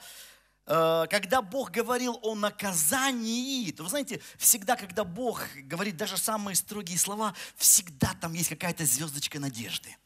э, 0.67 1.07
когда 1.09 1.41
Бог 1.41 1.71
говорил 1.71 2.19
о 2.23 2.35
наказании, 2.35 3.71
то 3.73 3.85
вы 3.85 3.89
знаете, 3.89 4.21
всегда, 4.37 4.77
когда 4.77 5.05
Бог 5.05 5.43
говорит 5.57 5.97
даже 5.97 6.19
самые 6.19 6.57
строгие 6.57 6.99
слова, 6.99 7.35
всегда 7.57 8.15
там 8.21 8.33
есть 8.35 8.51
какая-то 8.51 8.85
звездочка 8.85 9.39
надежды. 9.39 9.97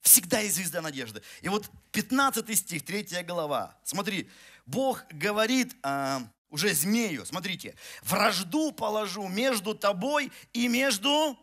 Всегда 0.00 0.40
есть 0.40 0.56
звезда 0.56 0.80
надежды. 0.80 1.22
И 1.42 1.48
вот 1.48 1.68
15 1.90 2.56
стих, 2.56 2.84
3 2.84 3.22
глава. 3.24 3.76
Смотри, 3.84 4.28
Бог 4.66 5.04
говорит 5.10 5.76
э, 5.82 6.20
уже 6.52 6.72
змею, 6.74 7.24
смотрите, 7.24 7.74
вражду 8.02 8.70
положу 8.70 9.26
между 9.26 9.74
тобой 9.74 10.30
и 10.52 10.68
между 10.68 11.36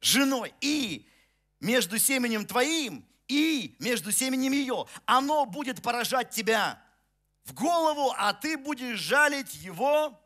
женой. 0.00 0.52
И 0.60 1.08
между 1.60 1.98
семенем 1.98 2.46
твоим 2.46 3.06
и 3.28 3.76
между 3.78 4.12
семенем 4.12 4.52
ее. 4.52 4.86
Оно 5.04 5.46
будет 5.46 5.82
поражать 5.82 6.30
тебя 6.30 6.82
в 7.44 7.54
голову, 7.54 8.12
а 8.16 8.32
ты 8.32 8.56
будешь 8.56 8.98
жалить 8.98 9.54
его 9.54 10.18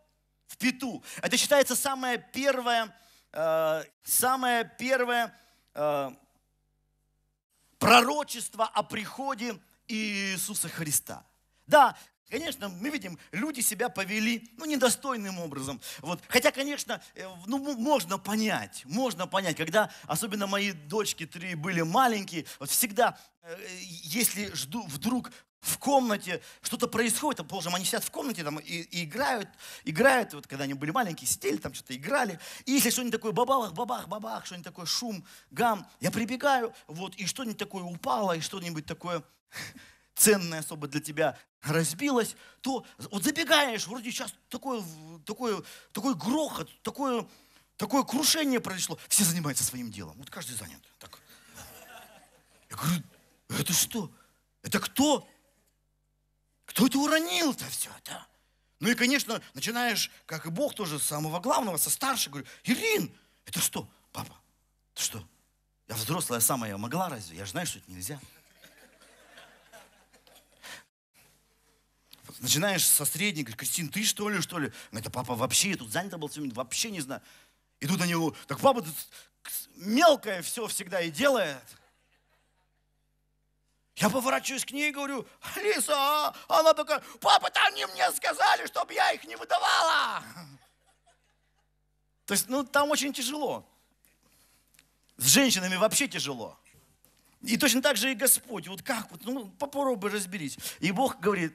в 0.47 0.57
пету. 0.57 1.03
Это 1.23 1.37
считается 1.37 1.77
самое 1.77 2.19
первое, 2.33 2.95
э, 3.33 3.85
самое 4.05 4.71
первое 4.79 5.35
э, 5.75 6.11
пророчество 7.79 8.67
о 8.67 8.83
приходе 8.83 9.59
Иисуса 9.89 10.69
Христа. 10.69 11.25
Да, 11.67 11.97
Конечно, 12.31 12.69
мы 12.69 12.91
видим, 12.91 13.19
люди 13.33 13.61
себя 13.61 13.89
повели, 13.89 14.49
ну, 14.57 14.65
недостойным 14.65 15.41
образом. 15.41 15.81
Вот. 15.99 16.23
Хотя, 16.29 16.53
конечно, 16.53 17.03
э, 17.17 17.27
ну, 17.47 17.59
можно 17.77 18.19
понять, 18.19 18.83
можно 18.85 19.27
понять, 19.27 19.57
когда, 19.57 19.91
особенно 20.07 20.47
мои 20.47 20.71
дочки 20.71 21.27
три 21.27 21.57
были 21.57 21.83
маленькие, 21.83 22.47
вот 22.61 22.71
всегда, 22.71 23.19
э, 23.43 23.57
если 24.05 24.55
жду, 24.55 24.87
вдруг 24.87 25.33
в 25.61 25.79
комнате 25.79 26.41
что-то 26.63 26.87
происходит, 26.87 27.39
там, 27.39 27.49
положим, 27.49 27.75
они 27.75 27.85
сидят 27.85 28.05
в 28.05 28.11
комнате 28.13 28.45
там, 28.45 28.59
и, 28.59 28.83
и 28.83 29.05
играют, 29.05 29.49
играют, 29.85 30.33
вот 30.33 30.47
когда 30.47 30.65
они 30.65 30.75
были 30.75 30.93
маленькие, 30.93 31.29
сидели 31.29 31.57
там, 31.57 31.75
что-то 31.75 31.97
играли, 31.97 32.39
и 32.65 32.73
если 32.73 32.91
что-нибудь 32.91 33.13
такое 33.13 33.33
бабах, 33.33 33.73
бабах, 33.73 34.07
бабах, 34.07 34.47
что-нибудь 34.47 34.67
такое, 34.67 34.87
шум, 34.87 35.25
гам, 35.51 35.87
я 35.99 36.13
прибегаю, 36.13 36.73
вот, 36.87 37.17
и 37.17 37.27
что-нибудь 37.27 37.59
такое 37.59 37.83
упало, 37.83 38.37
и 38.37 38.41
что-нибудь 38.41 38.87
такое 38.87 39.25
ценное 40.15 40.61
особо 40.61 40.87
для 40.87 41.01
тебя 41.01 41.37
разбилось, 41.63 42.37
то 42.61 42.85
вот 43.11 43.23
забегаешь, 43.23 43.87
вроде 43.87 44.11
сейчас 44.11 44.35
такое, 44.49 44.83
такое, 45.25 45.63
такой 45.93 46.15
грохот, 46.15 46.71
такое, 46.83 47.27
такое 47.77 48.03
крушение 48.03 48.61
произошло. 48.61 48.99
Все 49.09 49.25
занимаются 49.25 49.65
своим 49.65 49.91
делом. 49.91 50.17
Вот 50.19 50.31
каждый 50.31 50.57
занят. 50.57 50.81
Так. 50.99 51.19
Я 52.71 52.77
говорю, 52.77 53.03
это 53.49 53.73
что? 53.73 54.11
Это 54.63 54.79
кто? 54.79 55.29
Кто 56.67 56.87
это 56.87 56.99
уронил-то 56.99 57.65
все 57.67 57.91
это? 57.99 58.27
Ну 58.79 58.89
и, 58.89 58.95
конечно, 58.95 59.43
начинаешь, 59.53 60.11
как 60.25 60.47
и 60.47 60.51
Бог 60.51 60.75
тоже, 60.75 60.99
с 60.99 61.03
самого 61.03 61.41
главного, 61.41 61.77
со 61.77 61.91
старшего, 61.91 62.35
говорю, 62.35 62.49
Ирин, 62.65 63.15
это 63.45 63.61
что? 63.61 63.89
Папа, 64.13 64.35
это 64.95 65.03
что? 65.03 65.29
Я 65.89 65.97
взрослая 65.97 66.41
самая, 66.41 66.71
я 66.71 66.79
могла 66.79 67.09
разве? 67.09 67.37
Я 67.37 67.45
же 67.45 67.51
знаю, 67.51 67.67
что 67.67 67.79
это 67.79 67.91
нельзя. 67.91 68.19
Начинаешь 72.39 72.87
со 72.87 73.05
средней, 73.05 73.43
говоришь, 73.43 73.59
Кристин, 73.59 73.89
ты 73.89 74.05
что 74.05 74.29
ли, 74.29 74.41
что 74.41 74.59
ли? 74.59 74.73
Это 74.93 75.11
папа 75.11 75.35
вообще, 75.35 75.71
я 75.71 75.77
тут 75.77 75.91
занято 75.91 76.19
был 76.19 76.29
все, 76.29 76.43
вообще 76.53 76.91
не 76.91 77.01
знаю. 77.01 77.23
И 77.81 77.87
тут 77.87 78.01
они, 78.01 78.15
так 78.47 78.61
папа 78.61 78.83
тут 78.83 78.95
мелкое 79.77 80.43
все 80.43 80.67
всегда 80.67 81.01
и 81.01 81.11
делает. 81.11 81.63
Я 83.97 84.09
поворачиваюсь 84.09 84.65
к 84.65 84.71
ней 84.71 84.89
и 84.89 84.93
говорю, 84.93 85.27
Алиса, 85.55 85.93
а? 85.95 86.35
она 86.49 86.73
такая, 86.73 87.03
папа, 87.21 87.51
там 87.51 87.67
они 87.67 87.85
мне 87.87 88.11
сказали, 88.13 88.67
чтобы 88.67 88.95
я 88.95 89.13
их 89.13 89.25
не 89.25 89.37
выдавала. 89.37 90.23
То 92.25 92.33
есть, 92.33 92.49
ну, 92.49 92.65
там 92.65 92.91
очень 92.91 93.13
тяжело. 93.13 93.67
С 95.19 95.27
женщинами 95.27 95.77
вообще 95.77 96.09
тяжело. 96.09 96.59
И 97.43 97.57
точно 97.57 97.83
так 97.83 97.97
же 97.97 98.13
и 98.13 98.15
Господь. 98.15 98.69
Вот 98.69 98.83
как? 98.83 99.11
Вот, 99.11 99.25
ну, 99.25 99.49
попробуй 99.59 100.11
разберись. 100.11 100.57
И 100.79 100.93
Бог 100.93 101.21
говорит, 101.21 101.55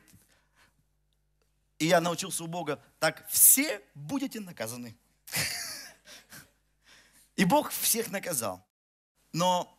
и 1.85 1.87
я 1.87 2.01
научился 2.01 2.43
у 2.43 2.47
Бога, 2.47 2.83
так 2.99 3.29
все 3.29 3.79
будете 3.93 4.39
наказаны. 4.39 4.97
И 7.35 7.45
Бог 7.45 7.69
всех 7.69 8.09
наказал. 8.09 8.65
Но 9.33 9.71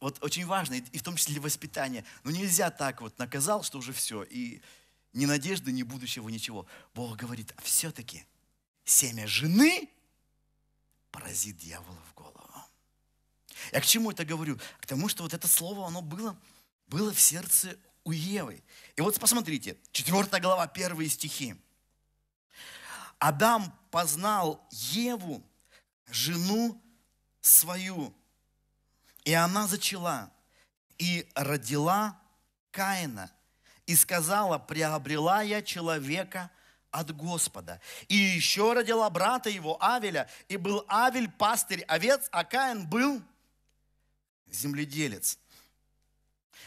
вот 0.00 0.22
очень 0.22 0.46
важно, 0.46 0.74
и 0.74 0.98
в 0.98 1.02
том 1.02 1.16
числе 1.16 1.38
воспитание, 1.40 2.06
но 2.24 2.30
нельзя 2.30 2.70
так 2.70 3.02
вот 3.02 3.18
наказал, 3.18 3.62
что 3.64 3.78
уже 3.78 3.92
все, 3.92 4.22
и 4.22 4.62
ни 5.12 5.26
надежды, 5.26 5.72
ни 5.72 5.82
будущего, 5.82 6.26
ничего. 6.30 6.66
Бог 6.94 7.18
говорит, 7.18 7.52
а 7.58 7.60
все-таки 7.60 8.24
семя 8.86 9.26
жены 9.26 9.90
поразит 11.10 11.58
дьявола 11.58 12.00
в 12.10 12.14
голову. 12.14 12.64
Я 13.72 13.80
к 13.82 13.84
чему 13.84 14.12
это 14.12 14.24
говорю? 14.24 14.58
К 14.80 14.86
тому, 14.86 15.10
что 15.10 15.22
вот 15.22 15.34
это 15.34 15.46
слово, 15.48 15.86
оно 15.86 16.00
было, 16.00 16.34
было 16.86 17.12
в 17.12 17.20
сердце 17.20 17.76
у 18.04 18.12
Евы. 18.12 18.62
И 18.96 19.00
вот 19.00 19.18
посмотрите, 19.18 19.76
4 19.92 20.40
глава, 20.40 20.66
первые 20.66 21.08
стихи. 21.08 21.56
Адам 23.18 23.72
познал 23.90 24.66
Еву, 24.70 25.42
жену 26.08 26.80
свою, 27.40 28.14
и 29.24 29.32
она 29.32 29.66
зачала, 29.66 30.32
и 30.98 31.28
родила 31.34 32.20
Каина, 32.70 33.30
и 33.86 33.94
сказала, 33.94 34.58
приобрела 34.58 35.42
я 35.42 35.62
человека 35.62 36.50
от 36.90 37.14
Господа. 37.14 37.80
И 38.08 38.16
еще 38.16 38.72
родила 38.72 39.08
брата 39.10 39.50
его, 39.50 39.82
Авеля, 39.82 40.28
и 40.48 40.56
был 40.56 40.84
Авель 40.88 41.30
пастырь 41.30 41.82
овец, 41.82 42.28
а 42.32 42.44
Каин 42.44 42.86
был 42.86 43.22
земледелец. 44.46 45.38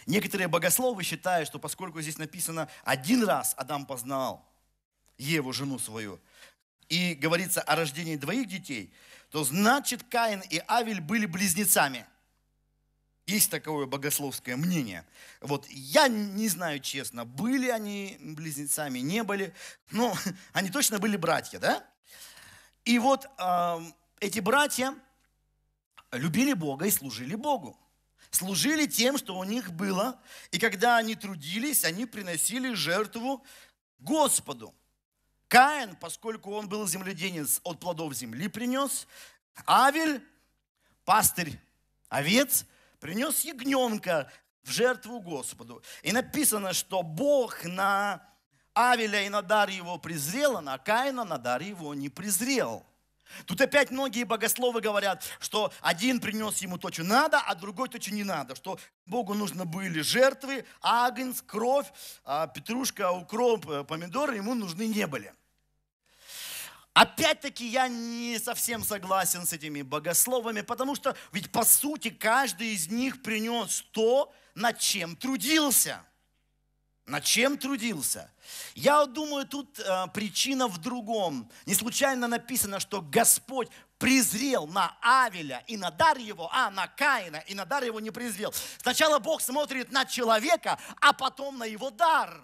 Некоторые 0.06 0.48
богословы 0.48 1.04
считают, 1.04 1.48
что 1.48 1.58
поскольку 1.58 2.02
здесь 2.02 2.18
написано 2.18 2.70
один 2.84 3.24
раз 3.24 3.54
Адам 3.58 3.86
познал 3.86 4.46
Еву, 5.18 5.52
жену 5.52 5.80
свою, 5.80 6.20
и 6.90 7.16
говорится 7.16 7.62
о 7.62 7.76
рождении 7.76 8.16
двоих 8.16 8.48
детей, 8.48 8.94
то 9.32 9.44
значит 9.44 10.04
Каин 10.04 10.42
и 10.50 10.62
Авель 10.68 11.02
были 11.02 11.26
близнецами. 11.26 12.06
Есть 13.26 13.50
такое 13.50 13.88
богословское 13.88 14.56
мнение. 14.56 15.04
Вот 15.42 15.66
я 15.70 16.08
не 16.08 16.48
знаю 16.48 16.80
честно, 16.80 17.26
были 17.26 17.70
они 17.70 18.18
близнецами, 18.20 19.00
не 19.00 19.24
были, 19.24 19.54
но 19.90 20.16
они 20.54 20.70
точно 20.70 21.00
были 21.00 21.18
братья, 21.18 21.58
да? 21.58 21.84
И 22.84 23.00
вот 23.00 23.28
э, 23.40 23.80
эти 24.20 24.40
братья 24.40 24.94
любили 26.12 26.54
Бога 26.54 26.86
и 26.86 26.92
служили 26.92 27.34
Богу. 27.34 27.80
Служили 28.36 28.86
тем, 28.86 29.18
что 29.18 29.38
у 29.38 29.44
них 29.44 29.72
было, 29.72 30.20
и 30.52 30.60
когда 30.60 30.98
они 30.98 31.16
трудились, 31.16 31.84
они 31.84 32.06
приносили 32.06 32.74
жертву 32.74 33.44
Господу. 33.98 34.76
Каин, 35.48 35.96
поскольку 35.96 36.52
он 36.52 36.68
был 36.68 36.88
земледенец, 36.88 37.62
от 37.64 37.80
плодов 37.80 38.14
земли 38.14 38.48
принес. 38.48 39.08
Авель, 39.66 40.22
пастырь 41.06 41.60
овец, 42.10 42.66
принес 43.00 43.42
ягненка 43.42 44.32
в 44.64 44.72
жертву 44.72 45.20
Господу. 45.20 45.82
И 46.04 46.12
написано, 46.12 46.74
что 46.74 47.04
Бог 47.04 47.64
на 47.64 48.22
Авеля 48.74 49.26
и 49.26 49.30
на 49.30 49.42
дар 49.42 49.70
его 49.70 49.98
презрел, 49.98 50.58
а 50.58 50.62
на 50.62 50.78
Каина 50.78 51.24
на 51.24 51.38
дар 51.38 51.62
его 51.62 51.94
не 51.94 52.10
презрел. 52.10 52.86
Тут 53.46 53.60
опять 53.62 53.92
многие 53.92 54.24
богословы 54.24 54.82
говорят, 54.82 55.24
что 55.40 55.74
один 55.82 56.20
принес 56.20 56.60
ему 56.60 56.78
то, 56.78 56.92
что 56.92 57.04
надо, 57.04 57.40
а 57.40 57.56
другой 57.56 57.90
то, 57.90 58.02
что 58.02 58.14
не 58.14 58.24
надо. 58.24 58.56
Что 58.56 58.80
Богу 59.06 59.34
нужны 59.34 59.66
были 59.66 60.02
жертвы, 60.02 60.66
агнец, 60.82 61.42
кровь, 61.42 61.88
а 62.24 62.48
петрушка, 62.48 63.12
укроп, 63.12 63.70
э, 63.70 63.84
помидоры 63.84 64.36
ему 64.36 64.54
нужны 64.54 64.88
не 64.88 65.08
были. 65.08 65.34
Опять-таки 66.94 67.68
я 67.68 67.90
не 67.90 68.40
совсем 68.40 68.82
согласен 68.82 69.46
с 69.46 69.52
этими 69.52 69.82
богословами, 69.82 70.62
потому 70.62 70.96
что 70.96 71.14
ведь 71.34 71.52
по 71.52 71.66
сути 71.66 72.10
каждый 72.10 72.70
из 72.70 72.90
них 72.90 73.22
принес 73.22 73.84
то, 73.92 74.34
над 74.56 74.80
чем 74.80 75.18
трудился. 75.18 76.02
Над 77.06 77.24
чем 77.24 77.58
трудился? 77.60 78.32
Я 78.74 79.06
думаю, 79.06 79.46
тут 79.46 79.80
э, 79.80 80.08
причина 80.12 80.68
в 80.68 80.80
другом. 80.80 81.52
Не 81.68 81.76
случайно 81.76 82.28
написано, 82.28 82.80
что 82.80 83.00
Господь 83.00 83.70
презрел 84.00 84.66
на 84.66 84.98
Авеля 85.02 85.64
и 85.68 85.78
на 85.78 85.92
дар 85.92 86.18
его, 86.18 86.50
а 86.52 86.72
на 86.72 86.88
Каина 86.88 87.38
и 87.48 87.54
на 87.54 87.66
дар 87.66 87.84
его 87.84 88.00
не 88.00 88.10
презрел. 88.10 88.52
Сначала 88.82 89.20
Бог 89.20 89.42
смотрит 89.42 89.92
на 89.92 90.06
человека, 90.06 90.80
а 91.00 91.14
потом 91.14 91.60
на 91.60 91.66
его 91.66 91.92
дар. 91.92 92.44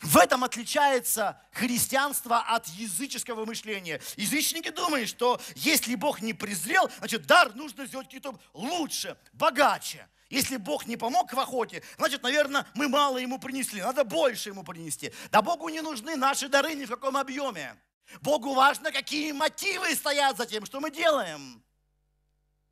В 0.00 0.16
этом 0.16 0.42
отличается 0.42 1.40
христианство 1.52 2.40
от 2.40 2.66
языческого 2.68 3.44
мышления. 3.44 4.00
Язычники 4.16 4.70
думают, 4.70 5.08
что 5.08 5.40
если 5.54 5.94
Бог 5.94 6.20
не 6.20 6.34
презрел, 6.34 6.90
значит 6.98 7.24
дар 7.26 7.54
нужно 7.54 7.86
сделать 7.86 8.08
какие-то 8.08 8.36
лучше, 8.52 9.16
богаче. 9.32 10.08
Если 10.32 10.56
Бог 10.56 10.86
не 10.86 10.96
помог 10.96 11.30
в 11.30 11.38
охоте, 11.38 11.82
значит, 11.98 12.22
наверное, 12.22 12.66
мы 12.72 12.88
мало 12.88 13.18
ему 13.18 13.38
принесли, 13.38 13.82
надо 13.82 14.02
больше 14.02 14.48
ему 14.48 14.64
принести. 14.64 15.12
Да 15.30 15.42
Богу 15.42 15.68
не 15.68 15.82
нужны 15.82 16.16
наши 16.16 16.48
дары 16.48 16.72
ни 16.72 16.86
в 16.86 16.88
каком 16.88 17.18
объеме. 17.18 17.76
Богу 18.22 18.54
важно, 18.54 18.90
какие 18.92 19.32
мотивы 19.32 19.94
стоят 19.94 20.38
за 20.38 20.46
тем, 20.46 20.64
что 20.64 20.80
мы 20.80 20.90
делаем. 20.90 21.62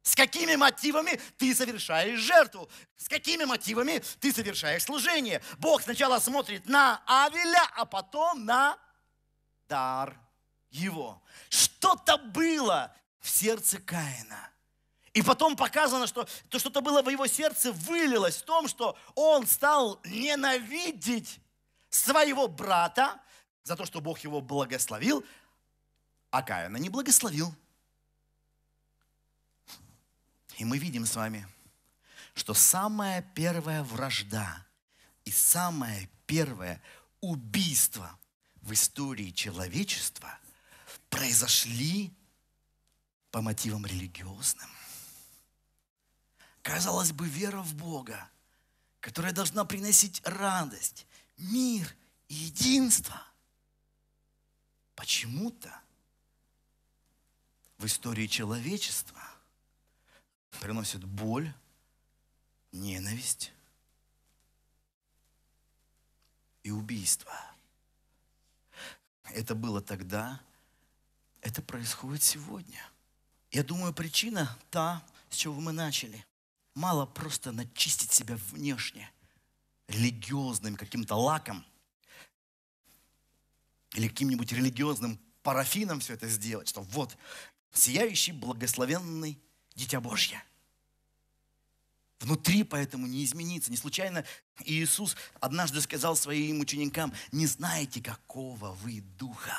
С 0.01 0.17
какими 0.17 0.57
мотивами 0.57 1.21
ты 1.37 1.55
совершаешь 1.55 2.21
жертву? 2.21 2.67
С 2.97 3.11
какими 3.11 3.45
мотивами 3.45 4.03
ты 4.21 4.33
совершаешь 4.33 4.85
служение? 4.85 5.43
Бог 5.59 5.83
сначала 5.83 6.19
смотрит 6.19 6.67
на 6.67 7.03
Авеля, 7.05 7.69
а 7.77 7.85
потом 7.85 8.47
на 8.47 8.79
дар 9.69 10.19
его. 10.71 11.23
Что-то 11.51 12.17
было 12.17 12.97
в 13.21 13.29
сердце 13.29 13.79
Каина. 13.81 14.50
И 15.13 15.23
потом 15.23 15.57
показано, 15.57 16.07
что 16.07 16.27
то, 16.49 16.59
что-то 16.59 16.81
было 16.81 17.03
в 17.03 17.09
его 17.09 17.27
сердце, 17.27 17.73
вылилось 17.73 18.37
в 18.37 18.43
том, 18.43 18.69
что 18.69 18.97
он 19.17 19.47
стал 19.47 20.01
ненавидеть 20.05 21.41
своего 21.89 22.47
брата 22.47 23.21
за 23.65 23.75
то, 23.75 23.85
что 23.85 24.01
Бог 24.01 24.21
его 24.21 24.41
благословил, 24.41 25.25
а 26.31 26.43
Каина 26.43 26.77
не 26.77 26.89
благословил. 26.89 27.53
И 30.59 30.65
мы 30.65 30.79
видим 30.79 31.07
с 31.07 31.17
вами, 31.17 31.49
что 32.35 32.55
самая 32.55 33.23
первая 33.35 33.83
вражда 33.83 34.65
и 35.25 35.33
самое 35.33 36.09
первое 36.27 36.81
убийство 37.21 38.17
в 38.63 38.73
истории 38.73 39.31
человечества 39.31 40.39
произошли 41.09 42.13
по 43.33 43.41
мотивам 43.41 43.85
религиозным. 43.87 44.69
Казалось 46.71 47.11
бы, 47.11 47.27
вера 47.27 47.63
в 47.63 47.75
Бога, 47.75 48.31
которая 49.01 49.33
должна 49.33 49.65
приносить 49.65 50.23
радость, 50.25 51.05
мир 51.37 51.97
и 52.29 52.35
единство, 52.35 53.21
почему-то 54.95 55.77
в 57.77 57.87
истории 57.87 58.29
человечества 58.29 59.21
приносит 60.61 61.03
боль, 61.03 61.53
ненависть 62.71 63.53
и 66.63 66.71
убийство. 66.71 67.35
Это 69.25 69.57
было 69.57 69.81
тогда, 69.83 70.41
это 71.41 71.63
происходит 71.63 72.23
сегодня. 72.23 72.89
Я 73.51 73.65
думаю, 73.65 73.93
причина 73.93 74.57
та, 74.71 75.05
с 75.31 75.35
чего 75.35 75.61
мы 75.61 75.73
начали. 75.73 76.25
Мало 76.75 77.07
просто 77.07 77.53
начистить 77.53 78.13
себя 78.13 78.37
внешне, 78.51 79.11
религиозным 79.89 80.77
каким-то 80.77 81.17
лаком 81.17 81.65
или 83.95 84.09
каким-нибудь 84.09 84.53
религиозным 84.53 85.19
парафином 85.43 86.01
все 86.01 86.15
это 86.15 86.29
сделать, 86.29 86.69
что 86.69 86.83
вот 86.83 87.17
сияющий, 87.73 88.33
благословенный 88.33 89.39
Дитя 89.75 90.01
Божье. 90.01 90.43
Внутри 92.21 92.65
поэтому 92.65 93.07
не 93.07 93.25
изменится. 93.25 93.71
Не 93.71 93.79
случайно 93.79 94.25
Иисус 94.65 95.17
однажды 95.41 95.81
сказал 95.81 96.17
своим 96.17 96.61
ученикам, 96.61 97.15
не 97.33 97.47
знаете, 97.47 98.03
какого 98.03 98.73
вы 98.73 99.01
духа. 99.01 99.57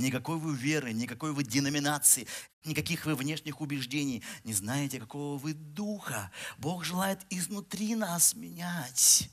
Никакой 0.00 0.38
вы 0.38 0.56
веры, 0.56 0.92
никакой 0.92 1.32
вы 1.32 1.44
деноминации, 1.44 2.26
никаких 2.64 3.04
вы 3.04 3.14
внешних 3.14 3.60
убеждений. 3.60 4.22
Не 4.44 4.54
знаете, 4.54 4.98
какого 4.98 5.36
вы 5.36 5.52
духа. 5.52 6.30
Бог 6.58 6.84
желает 6.84 7.20
изнутри 7.28 7.94
нас 7.94 8.34
менять. 8.34 9.30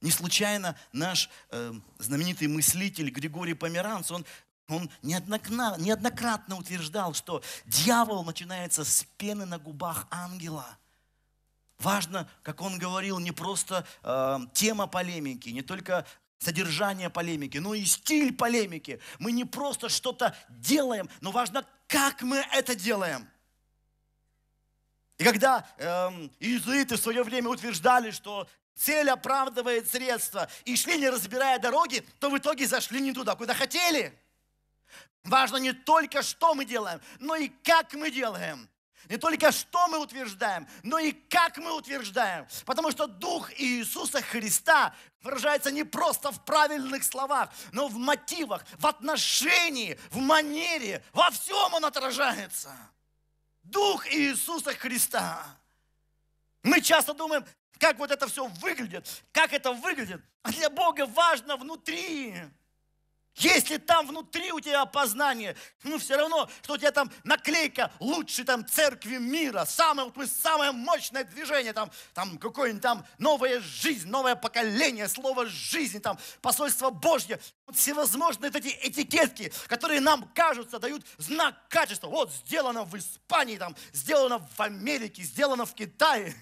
Не 0.00 0.10
случайно 0.10 0.76
наш 0.92 1.30
э, 1.50 1.72
знаменитый 1.98 2.46
мыслитель 2.46 3.10
Григорий 3.10 3.54
Померанц, 3.54 4.10
он 4.10 4.24
он 4.68 4.90
неоднократно, 5.02 5.76
неоднократно 5.78 6.56
утверждал, 6.56 7.12
что 7.12 7.42
дьявол 7.66 8.24
начинается 8.24 8.82
с 8.82 9.04
пены 9.18 9.44
на 9.44 9.58
губах 9.58 10.06
ангела. 10.10 10.78
Важно, 11.78 12.26
как 12.42 12.62
он 12.62 12.78
говорил, 12.78 13.18
не 13.18 13.32
просто 13.32 13.86
э, 14.02 14.38
тема 14.54 14.86
полемики, 14.86 15.50
не 15.50 15.60
только 15.60 16.06
содержание 16.38 17.10
полемики, 17.10 17.58
но 17.58 17.74
и 17.74 17.84
стиль 17.84 18.34
полемики. 18.34 19.00
Мы 19.18 19.32
не 19.32 19.44
просто 19.44 19.88
что-то 19.88 20.36
делаем, 20.48 21.08
но 21.20 21.30
важно, 21.30 21.66
как 21.86 22.22
мы 22.22 22.44
это 22.52 22.74
делаем. 22.74 23.28
И 25.18 25.24
когда 25.24 25.66
э, 25.78 26.28
иезуиты 26.40 26.96
в 26.96 27.00
свое 27.00 27.22
время 27.22 27.48
утверждали, 27.48 28.10
что 28.10 28.48
цель 28.74 29.08
оправдывает 29.08 29.90
средства, 29.90 30.48
и 30.64 30.76
шли 30.76 30.98
не 30.98 31.08
разбирая 31.08 31.58
дороги, 31.58 32.04
то 32.18 32.30
в 32.30 32.36
итоге 32.36 32.66
зашли 32.66 33.00
не 33.00 33.12
туда, 33.12 33.36
куда 33.36 33.54
хотели– 33.54 34.18
Важно 35.24 35.56
не 35.56 35.72
только, 35.72 36.22
что 36.22 36.54
мы 36.54 36.64
делаем, 36.64 37.00
но 37.18 37.34
и 37.34 37.48
как 37.48 37.94
мы 37.94 38.10
делаем. 38.10 38.68
Не 39.08 39.16
только 39.16 39.52
что 39.52 39.88
мы 39.88 39.98
утверждаем, 39.98 40.66
но 40.82 40.98
и 40.98 41.12
как 41.12 41.58
мы 41.58 41.76
утверждаем. 41.76 42.46
Потому 42.64 42.90
что 42.90 43.06
Дух 43.06 43.50
Иисуса 43.60 44.22
Христа 44.22 44.94
выражается 45.22 45.70
не 45.70 45.84
просто 45.84 46.30
в 46.30 46.44
правильных 46.44 47.04
словах, 47.04 47.50
но 47.72 47.88
в 47.88 47.94
мотивах, 47.96 48.64
в 48.78 48.86
отношении, 48.86 49.98
в 50.10 50.18
манере, 50.18 51.02
во 51.12 51.30
всем 51.30 51.74
Он 51.74 51.84
отражается. 51.84 52.70
Дух 53.62 54.06
Иисуса 54.12 54.74
Христа. 54.74 55.44
Мы 56.62 56.80
часто 56.80 57.14
думаем, 57.14 57.44
как 57.78 57.98
вот 57.98 58.10
это 58.10 58.26
все 58.28 58.46
выглядит, 58.46 59.06
как 59.32 59.52
это 59.52 59.72
выглядит. 59.72 60.20
А 60.42 60.52
для 60.52 60.70
Бога 60.70 61.06
важно 61.06 61.56
внутри. 61.56 62.34
Если 63.36 63.78
там 63.78 64.06
внутри 64.06 64.52
у 64.52 64.60
тебя 64.60 64.84
познание, 64.86 65.56
ну 65.82 65.98
все 65.98 66.16
равно, 66.16 66.48
что 66.62 66.74
у 66.74 66.76
тебя 66.76 66.92
там 66.92 67.10
наклейка 67.24 67.90
лучшей 67.98 68.44
там 68.44 68.64
церкви 68.64 69.16
мира, 69.16 69.64
самое, 69.64 70.12
вот, 70.14 70.28
самое 70.30 70.70
мощное 70.70 71.24
движение, 71.24 71.72
там, 71.72 71.90
там 72.12 72.38
какое-нибудь 72.38 72.82
там 72.82 73.04
новая 73.18 73.60
жизнь, 73.60 74.08
новое 74.08 74.36
поколение, 74.36 75.08
слово 75.08 75.46
жизни, 75.46 75.98
там 75.98 76.16
посольство 76.40 76.90
Божье. 76.90 77.40
Вот 77.66 77.74
всевозможные 77.74 78.52
вот 78.52 78.64
эти 78.64 78.78
этикетки, 78.86 79.52
которые 79.66 80.00
нам 80.00 80.30
кажутся, 80.32 80.78
дают 80.78 81.04
знак 81.18 81.56
качества. 81.68 82.06
Вот 82.06 82.30
сделано 82.30 82.84
в 82.84 82.96
Испании, 82.96 83.56
там, 83.56 83.74
сделано 83.92 84.38
в 84.38 84.60
Америке, 84.60 85.24
сделано 85.24 85.66
в 85.66 85.74
Китае. 85.74 86.36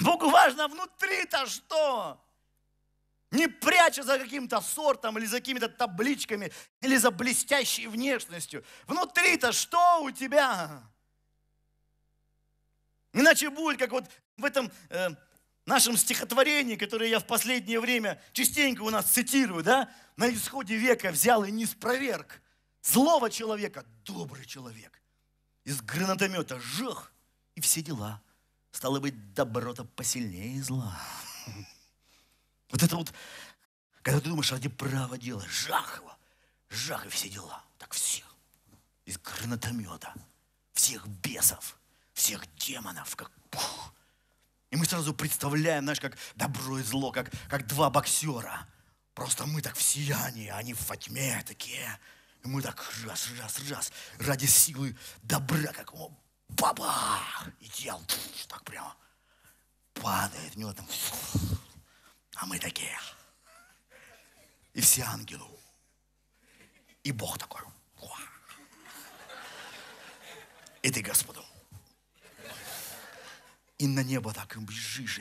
Богу 0.00 0.30
важно 0.30 0.68
внутри-то 0.68 1.46
что? 1.46 2.18
Не 3.30 3.48
пряча 3.48 4.02
за 4.02 4.18
каким-то 4.18 4.60
сортом 4.60 5.18
или 5.18 5.26
за 5.26 5.38
какими-то 5.38 5.68
табличками 5.68 6.52
или 6.80 6.96
за 6.96 7.10
блестящей 7.10 7.88
внешностью. 7.88 8.64
Внутри-то 8.86 9.52
что 9.52 10.02
у 10.02 10.10
тебя? 10.10 10.82
Иначе 13.12 13.50
будет, 13.50 13.78
как 13.78 13.90
вот 13.90 14.04
в 14.36 14.44
этом 14.44 14.70
э, 14.90 15.08
нашем 15.64 15.96
стихотворении, 15.96 16.76
которое 16.76 17.10
я 17.10 17.18
в 17.18 17.26
последнее 17.26 17.80
время 17.80 18.22
частенько 18.32 18.82
у 18.82 18.90
нас 18.90 19.06
цитирую, 19.06 19.64
да, 19.64 19.90
на 20.16 20.32
исходе 20.32 20.76
века 20.76 21.10
взял 21.10 21.44
и 21.44 21.50
не 21.50 21.66
спроверг. 21.66 22.40
Злого 22.82 23.30
человека– 23.30 23.84
добрый 24.04 24.46
человек. 24.46 25.02
Из 25.64 25.80
гранатомета– 25.82 26.60
жах, 26.60 27.12
и 27.56 27.60
все 27.60 27.82
дела. 27.82 28.22
Стало 28.70 29.00
быть, 29.00 29.34
добро-то 29.34 29.84
посильнее 29.84 30.62
зла. 30.62 30.96
Вот 32.70 32.82
это 32.82 32.96
вот, 32.96 33.12
когда 34.02 34.20
ты 34.20 34.28
думаешь 34.28 34.52
ради 34.52 34.68
права 34.68 35.16
дела, 35.18 35.44
жах 35.48 35.98
его, 35.98 36.16
жах 36.68 37.06
и 37.06 37.08
все 37.08 37.28
дела. 37.28 37.64
Так 37.78 37.92
всех. 37.92 38.24
Из 39.04 39.18
гранатомета. 39.18 40.12
Всех 40.72 41.06
бесов, 41.06 41.78
всех 42.12 42.44
демонов, 42.56 43.16
как 43.16 43.30
пух, 43.50 43.94
и 44.70 44.76
мы 44.76 44.84
сразу 44.84 45.14
представляем, 45.14 45.84
знаешь, 45.84 46.00
как 46.00 46.16
добро 46.34 46.78
и 46.78 46.82
зло, 46.82 47.12
как, 47.12 47.30
как 47.48 47.66
два 47.66 47.88
боксера. 47.90 48.66
Просто 49.14 49.46
мы 49.46 49.62
так 49.62 49.76
в 49.76 49.82
сиянии, 49.82 50.48
они 50.48 50.74
в 50.74 50.78
фатьме 50.78 51.42
такие. 51.46 51.98
И 52.44 52.48
мы 52.48 52.62
так 52.62 52.84
раз, 53.06 53.28
раз, 53.40 53.58
раз, 53.70 53.92
ради 54.18 54.46
силы 54.46 54.96
добра, 55.22 55.72
как 55.72 55.94
о, 55.94 56.10
баба! 56.48 56.92
И 57.60 57.68
тело 57.68 58.02
так 58.48 58.62
прямо 58.64 58.94
падает 59.94 60.54
в 60.54 60.58
него 60.58 60.72
там. 60.72 60.86
А 62.36 62.46
мы 62.46 62.58
такие. 62.58 62.98
И 64.74 64.80
все 64.80 65.02
ангелы. 65.02 65.46
И 67.02 67.12
Бог 67.12 67.38
такой. 67.38 67.62
И 70.82 70.90
ты 70.90 71.02
Господу 71.02 71.44
и 73.78 73.86
на 73.86 74.02
небо 74.02 74.32
так 74.32 74.56
и 74.56 74.60
бежишь. 74.60 75.20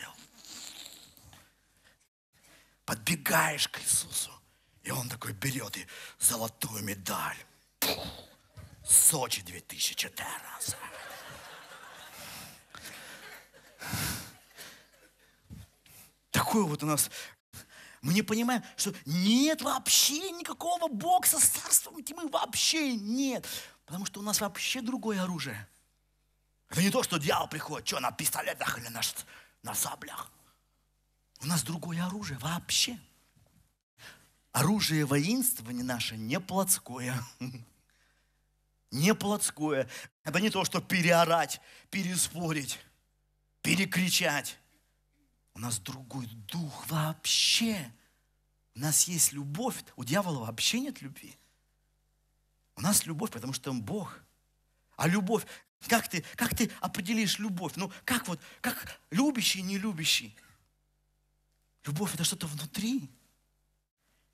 Подбегаешь 2.86 3.68
к 3.68 3.80
Иисусу. 3.80 4.32
И 4.84 4.92
он 4.92 5.10
такой 5.10 5.34
берет 5.34 5.76
и 5.78 5.88
золотую 6.20 6.84
медаль. 6.84 7.38
Сочи 8.86 9.42
2014. 9.42 10.76
Такое 16.36 16.66
вот 16.66 16.84
у 16.84 16.86
нас 16.86 17.10
мы 18.02 18.14
не 18.14 18.22
понимаем, 18.22 18.62
что 18.76 18.94
нет 19.06 19.62
вообще 19.62 20.32
никакого 20.32 20.90
бокса 20.90 21.40
с 21.40 21.46
царством 21.46 22.04
тьмы, 22.04 22.28
вообще 22.28 22.94
нет. 22.94 23.48
Потому 23.86 24.06
что 24.06 24.20
у 24.20 24.24
нас 24.24 24.42
вообще 24.42 24.82
другое 24.82 25.24
оружие. 25.24 25.66
Это 26.68 26.82
не 26.82 26.90
то, 26.90 27.04
что 27.04 27.20
дьявол 27.20 27.48
приходит, 27.48 27.88
что 27.88 28.02
на 28.02 28.12
пистолетах 28.12 28.78
или 28.80 28.90
на, 28.90 29.00
на 29.64 29.74
саблях. 29.74 30.30
У 31.40 31.48
нас 31.48 31.64
другое 31.64 32.06
оружие 32.06 32.38
вообще. 32.40 33.00
Оружие 34.52 35.06
воинствования 35.06 35.86
наше 35.86 36.18
не 36.18 36.42
плотское. 36.42 37.24
Не 38.92 39.16
плотское. 39.16 39.90
Это 40.24 40.40
не 40.40 40.50
то, 40.50 40.64
что 40.64 40.80
переорать, 40.80 41.60
переспорить, 41.90 42.80
перекричать. 43.62 44.58
У 45.56 45.60
нас 45.60 45.80
другой 45.80 46.28
дух 46.28 46.88
вообще. 46.90 47.92
У 48.76 48.80
нас 48.80 49.08
есть 49.08 49.32
любовь. 49.32 49.84
У 49.96 50.04
дьявола 50.04 50.46
вообще 50.46 50.82
нет 50.82 51.02
любви. 51.02 51.36
У 52.76 52.82
нас 52.82 53.06
любовь, 53.06 53.32
потому 53.32 53.54
что 53.54 53.72
он 53.72 53.82
Бог. 53.82 54.20
А 54.98 55.08
любовь, 55.08 55.46
как 55.88 56.10
ты, 56.10 56.24
как 56.36 56.56
ты 56.56 56.70
определишь 56.82 57.40
любовь? 57.40 57.74
Ну, 57.78 57.92
как 58.04 58.28
вот, 58.28 58.40
как 58.62 59.00
любящий, 59.12 59.62
не 59.62 59.78
любящий? 59.78 60.36
Любовь 61.86 62.14
это 62.14 62.26
что-то 62.26 62.48
внутри. 62.48 63.10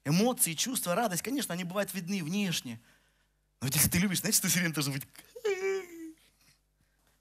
Эмоции, 0.04 0.54
чувства, 0.54 0.96
радость, 0.96 1.22
конечно, 1.22 1.54
они 1.54 1.64
бывают 1.64 1.94
видны 1.94 2.24
внешне. 2.24 2.82
Но 3.60 3.68
если 3.68 3.90
ты 3.90 4.00
любишь, 4.00 4.22
значит, 4.22 4.42
ты 4.42 4.48
все 4.48 4.60
время 4.60 4.74
должен 4.74 4.94
быть 4.94 5.08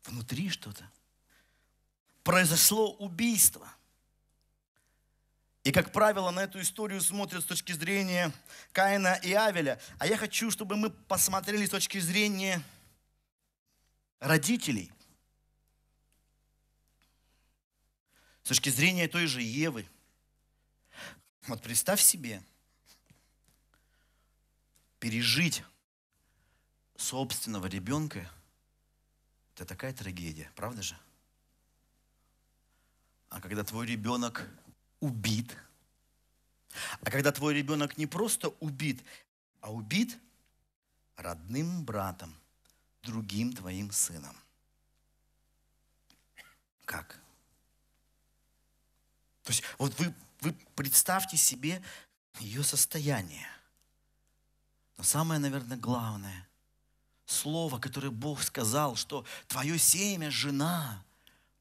внутри 0.04 0.48
что-то. 0.48 0.90
Произошло 2.22 2.94
убийство. 2.94 3.68
И, 5.62 5.72
как 5.72 5.92
правило, 5.92 6.30
на 6.30 6.40
эту 6.40 6.60
историю 6.60 7.02
смотрят 7.02 7.42
с 7.42 7.46
точки 7.46 7.72
зрения 7.72 8.32
Каина 8.72 9.20
и 9.22 9.32
Авеля. 9.34 9.78
А 9.98 10.06
я 10.06 10.16
хочу, 10.16 10.50
чтобы 10.50 10.76
мы 10.76 10.90
посмотрели 10.90 11.66
с 11.66 11.70
точки 11.70 11.98
зрения 11.98 12.62
родителей, 14.20 14.90
с 18.42 18.48
точки 18.48 18.70
зрения 18.70 19.06
той 19.06 19.26
же 19.26 19.42
Евы, 19.42 19.86
вот 21.46 21.62
представь 21.62 22.00
себе, 22.00 22.42
пережить 24.98 25.62
собственного 26.96 27.66
ребенка, 27.66 28.30
это 29.54 29.66
такая 29.66 29.92
трагедия, 29.92 30.50
правда 30.56 30.82
же? 30.82 30.96
А 33.28 33.40
когда 33.40 33.62
твой 33.62 33.86
ребенок 33.86 34.48
убит, 35.00 35.56
а 37.00 37.10
когда 37.10 37.32
твой 37.32 37.54
ребенок 37.54 37.98
не 37.98 38.06
просто 38.06 38.48
убит, 38.60 39.02
а 39.60 39.72
убит 39.72 40.18
родным 41.16 41.84
братом, 41.84 42.34
другим 43.02 43.52
твоим 43.52 43.90
сыном. 43.90 44.36
Как? 46.84 47.20
То 49.42 49.50
есть 49.50 49.62
вот 49.78 49.98
вы, 49.98 50.14
вы 50.40 50.52
представьте 50.74 51.36
себе 51.36 51.82
ее 52.38 52.62
состояние. 52.62 53.48
Но 54.96 55.04
самое, 55.04 55.40
наверное, 55.40 55.76
главное, 55.76 56.48
слово, 57.26 57.78
которое 57.78 58.10
Бог 58.10 58.42
сказал, 58.42 58.96
что 58.96 59.24
твое 59.46 59.78
семя, 59.78 60.30
жена, 60.30 61.02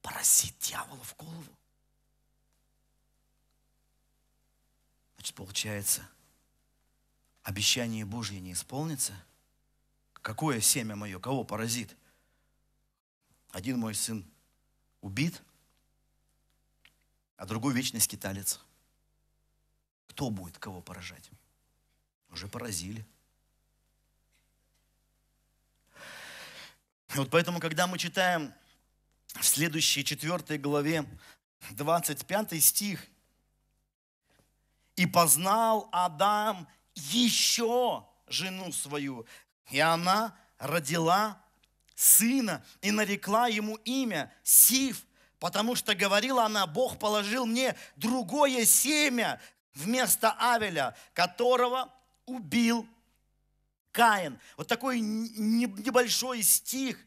поросит 0.01 0.57
дьявола 0.59 1.03
в 1.03 1.15
голову. 1.15 1.58
Значит, 5.19 5.35
получается, 5.35 6.09
обещание 7.43 8.03
Божье 8.03 8.39
не 8.39 8.53
исполнится– 8.53 9.13
Какое 10.21 10.59
семя 10.59 10.95
мое? 10.95 11.19
Кого 11.19 11.43
поразит? 11.43 11.95
Один 13.51 13.79
мой 13.79 13.95
сын 13.95 14.25
убит, 15.01 15.41
а 17.37 17.45
другой 17.45 17.73
вечный 17.73 18.01
скиталец. 18.01 18.59
Кто 20.07 20.29
будет 20.29 20.57
кого 20.57 20.81
поражать? 20.81 21.29
Уже 22.29 22.47
поразили. 22.47 23.05
Вот 27.15 27.31
поэтому, 27.31 27.59
когда 27.59 27.87
мы 27.87 27.97
читаем 27.97 28.53
в 29.39 29.43
следующей 29.43 30.03
четвертой 30.03 30.57
главе 30.57 31.05
25 31.71 32.61
стих, 32.63 33.03
«И 34.99 35.05
познал 35.05 35.87
Адам 35.93 36.67
еще 36.93 38.05
жену 38.27 38.73
свою, 38.73 39.25
и 39.69 39.79
она 39.79 40.37
родила 40.57 41.41
сына 41.95 42.65
и 42.81 42.91
нарекла 42.91 43.47
ему 43.47 43.75
имя 43.85 44.29
Сив, 44.43 45.05
потому 45.39 45.75
что 45.75 45.95
говорила 45.95 46.43
она, 46.43 46.67
Бог 46.67 46.99
положил 46.99 47.45
мне 47.45 47.77
другое 47.95 48.65
семя 48.65 49.39
вместо 49.73 50.33
Авеля, 50.33 50.97
которого 51.13 51.93
убил 52.25 52.85
Каин. 53.93 54.37
Вот 54.57 54.67
такой 54.67 54.99
небольшой 54.99 56.43
стих. 56.43 56.97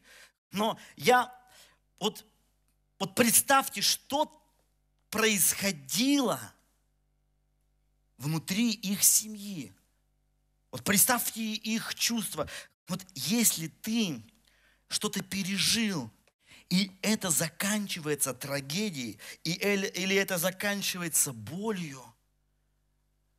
Но 0.49 0.79
я, 0.95 1.31
вот, 1.99 2.25
вот 2.97 3.13
представьте, 3.13 3.81
что 3.81 4.43
происходило 5.11 6.39
внутри 8.17 8.71
их 8.71 9.03
семьи. 9.03 9.73
Вот 10.71 10.83
представьте 10.83 11.41
их 11.41 11.95
чувства. 11.95 12.49
Вот 12.87 13.05
если 13.13 13.67
ты 13.67 14.23
что-то 14.87 15.23
пережил, 15.23 16.11
и 16.69 16.91
это 17.01 17.29
заканчивается 17.29 18.33
трагедией, 18.33 19.19
и, 19.43 19.51
или 19.51 20.15
это 20.15 20.37
заканчивается 20.37 21.31
болью, 21.31 22.03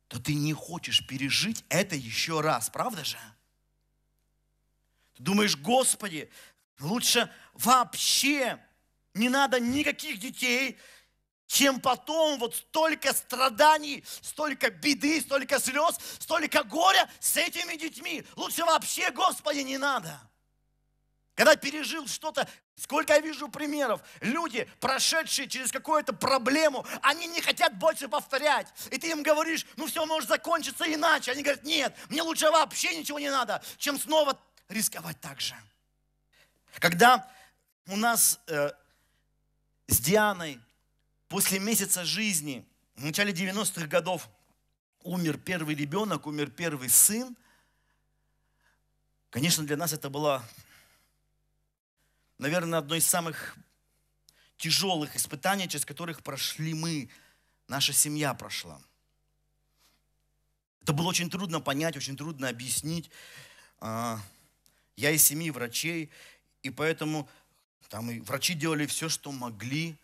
то 0.07 0.21
ты 0.21 0.35
не 0.35 0.53
хочешь 0.53 1.05
пережить 1.05 1.65
это 1.69 1.95
еще 1.95 2.41
раз, 2.41 2.69
правда 2.69 3.03
же? 3.03 3.17
Ты 5.15 5.23
думаешь, 5.23 5.57
Господи, 5.57 6.29
лучше 6.79 7.31
вообще 7.53 8.59
не 9.13 9.29
надо 9.29 9.59
никаких 9.59 10.19
детей, 10.19 10.77
чем 11.47 11.79
потом 11.79 12.39
вот 12.39 12.55
столько 12.55 13.13
страданий, 13.13 14.03
столько 14.21 14.69
беды, 14.69 15.21
столько 15.21 15.59
слез, 15.59 15.97
столько 16.19 16.63
горя 16.63 17.09
с 17.19 17.37
этими 17.37 17.75
детьми. 17.75 18.23
Лучше 18.35 18.65
вообще, 18.65 19.11
Господи, 19.11 19.59
не 19.59 19.77
надо. 19.77 20.19
Когда 21.35 21.57
пережил 21.57 22.07
что-то, 22.07 22.47
сколько 22.77 23.13
я 23.13 23.19
вижу 23.19 23.49
примеров, 23.49 24.01
люди, 24.21 24.69
прошедшие 24.79 25.49
через 25.49 25.71
какую-то 25.71 26.13
проблему, 26.13 26.85
они 27.01 27.27
не 27.27 27.41
хотят 27.41 27.77
больше 27.77 28.07
повторять. 28.07 28.67
И 28.89 28.97
ты 28.97 29.11
им 29.11 29.21
говоришь, 29.21 29.65
ну 29.75 29.85
все 29.87 30.05
может 30.05 30.29
закончиться 30.29 30.85
иначе. 30.91 31.31
Они 31.31 31.43
говорят, 31.43 31.63
нет, 31.63 31.93
мне 32.09 32.21
лучше 32.21 32.49
вообще 32.49 32.95
ничего 32.95 33.19
не 33.19 33.29
надо, 33.29 33.61
чем 33.77 33.99
снова 33.99 34.39
рисковать 34.69 35.19
так 35.19 35.41
же. 35.41 35.55
Когда 36.79 37.29
у 37.87 37.97
нас 37.97 38.39
э, 38.47 38.71
с 39.87 39.99
Дианой 39.99 40.59
после 41.35 41.59
месяца 41.59 42.05
жизни, 42.05 42.65
в 42.95 43.03
начале 43.03 43.33
90-х 43.33 43.87
годов, 43.87 44.29
умер 45.03 45.37
первый 45.37 45.75
ребенок, 45.75 46.27
умер 46.27 46.49
первый 46.49 46.87
сын, 46.87 47.35
конечно, 49.31 49.65
для 49.65 49.75
нас 49.75 49.91
это 49.91 50.09
было 50.09 50.47
наверное, 52.37 52.79
одно 52.79 52.95
из 52.95 53.05
самых 53.05 53.57
тяжелых 54.55 55.13
испытаний, 55.17 55.67
через 55.67 55.83
которых 55.83 56.23
прошли 56.23 56.73
мы, 56.73 57.09
наша 57.67 57.91
семья 57.91 58.33
прошла. 58.33 58.81
Это 60.83 60.93
было 60.93 61.07
очень 61.07 61.29
трудно 61.29 61.59
понять, 61.59 61.97
очень 61.97 62.15
трудно 62.15 62.47
объяснить. 62.47 63.09
А, 63.81 64.21
я 64.95 65.11
из 65.11 65.21
семьи 65.21 65.49
врачей, 65.49 66.09
и 66.63 66.69
поэтому 66.69 67.27
там 67.89 68.09
и 68.09 68.21
врачи 68.21 68.53
делали 68.53 68.85
все, 68.85 69.09
что 69.09 69.33
могли. 69.33 69.97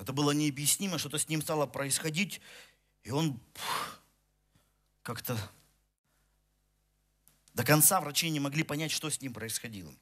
Это 0.00 0.14
было 0.14 0.30
необъяснимо, 0.30 0.96
что-то 0.96 1.18
с 1.18 1.28
ним 1.28 1.42
стало 1.42 1.66
происходить, 1.66 2.40
и 3.02 3.10
он 3.10 3.38
как-то 5.02 5.38
до 7.52 7.64
конца 7.64 8.00
врачи 8.00 8.30
не 8.30 8.40
могли 8.40 8.62
понять, 8.62 8.92
что 8.92 9.10
с 9.10 9.20
ним 9.20 9.34
происходило. 9.34 9.94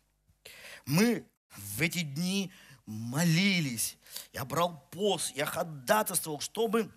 Мы 0.86 1.26
в 1.51 1.82
эти 1.82 2.03
дни 2.03 2.53
молились. 2.86 3.99
Я 4.32 4.44
брал 4.44 4.88
пост, 4.92 5.34
я 5.34 5.46
ходатайствовал, 5.46 6.38
чтобы 6.38 6.92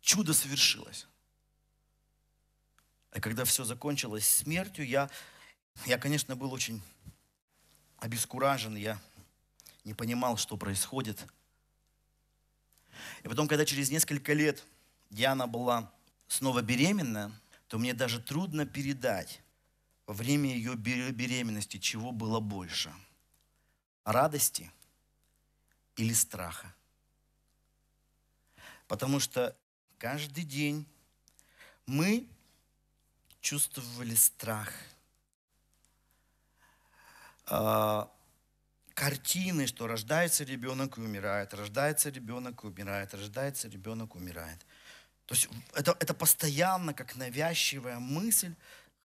чудо 0.00 0.32
совершилось. 0.32 1.06
И 3.14 3.20
когда 3.20 3.44
все 3.44 3.64
закончилось 3.64 4.26
смертью, 4.26 4.86
я, 4.86 5.10
я, 5.84 5.98
конечно, 5.98 6.36
был 6.36 6.54
очень 6.54 6.80
обескуражен, 7.98 8.76
я 8.76 8.98
не 9.84 9.92
понимал, 9.92 10.38
что 10.38 10.56
происходит. 10.56 11.26
И 13.22 13.28
потом, 13.28 13.48
когда 13.48 13.64
через 13.64 13.90
несколько 13.90 14.32
лет 14.32 14.64
Диана 15.10 15.46
была 15.46 15.92
снова 16.28 16.62
беременна, 16.62 17.32
то 17.68 17.78
мне 17.78 17.94
даже 17.94 18.20
трудно 18.20 18.66
передать 18.66 19.40
во 20.06 20.14
время 20.14 20.54
ее 20.54 20.74
беременности, 20.74 21.78
чего 21.78 22.12
было 22.12 22.40
больше– 22.40 22.92
радости 24.04 24.70
или 25.96 26.12
страха. 26.12 26.74
Потому 28.88 29.20
что 29.20 29.56
каждый 29.98 30.44
день 30.44 30.86
мы 31.86 32.28
чувствовали 33.40 34.14
страх. 34.14 34.72
Картины, 39.00 39.66
что 39.66 39.86
рождается 39.86 40.44
ребенок 40.44 40.98
и 40.98 41.00
умирает, 41.00 41.54
рождается 41.54 42.10
ребенок 42.10 42.64
и 42.64 42.66
умирает, 42.66 43.14
рождается 43.14 43.68
ребенок 43.68 44.14
и 44.14 44.18
умирает. 44.18 44.58
То 45.24 45.34
есть 45.34 45.48
это, 45.74 45.96
это 46.00 46.12
постоянно, 46.12 46.92
как 46.92 47.16
навязчивая 47.16 47.98
мысль, 47.98 48.54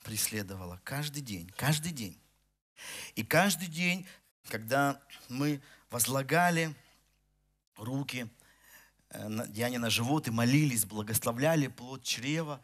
преследовала 0.02 0.80
каждый 0.84 1.22
день, 1.22 1.52
каждый 1.56 1.92
день. 1.92 2.18
И 3.14 3.24
каждый 3.24 3.68
день 3.68 4.06
когда 4.48 5.00
мы 5.28 5.60
возлагали 5.90 6.74
руки 7.76 8.28
э, 9.10 9.46
Диане 9.48 9.78
на 9.78 9.90
живот 9.90 10.28
и 10.28 10.30
молились, 10.30 10.84
благословляли 10.84 11.68
плод 11.68 12.02
чрева, 12.02 12.60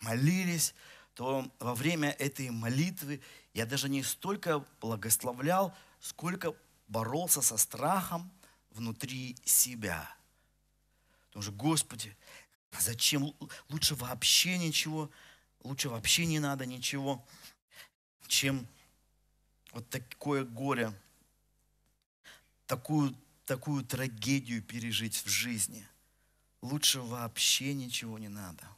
молились, 0.00 0.74
то 1.14 1.50
во 1.60 1.74
время 1.74 2.10
этой 2.10 2.50
молитвы 2.50 3.20
я 3.52 3.66
даже 3.66 3.88
не 3.88 4.02
столько 4.02 4.64
благословлял, 4.80 5.74
сколько 6.04 6.54
боролся 6.86 7.40
со 7.40 7.56
страхом 7.56 8.30
внутри 8.72 9.38
себя. 9.42 10.14
Потому 11.28 11.42
что, 11.42 11.52
Господи, 11.52 12.14
зачем? 12.78 13.34
Лучше 13.70 13.94
вообще 13.94 14.58
ничего, 14.58 15.10
лучше 15.62 15.88
вообще 15.88 16.26
не 16.26 16.40
надо 16.40 16.66
ничего, 16.66 17.26
чем 18.26 18.66
вот 19.72 19.88
такое 19.88 20.44
горе 20.44 20.92
такую, 22.66 23.16
такую 23.46 23.82
трагедию 23.82 24.62
пережить 24.62 25.16
в 25.24 25.28
жизни. 25.28 25.88
Лучше 26.60 27.00
вообще 27.00 27.72
ничего 27.72 28.18
не 28.18 28.28
надо. 28.28 28.68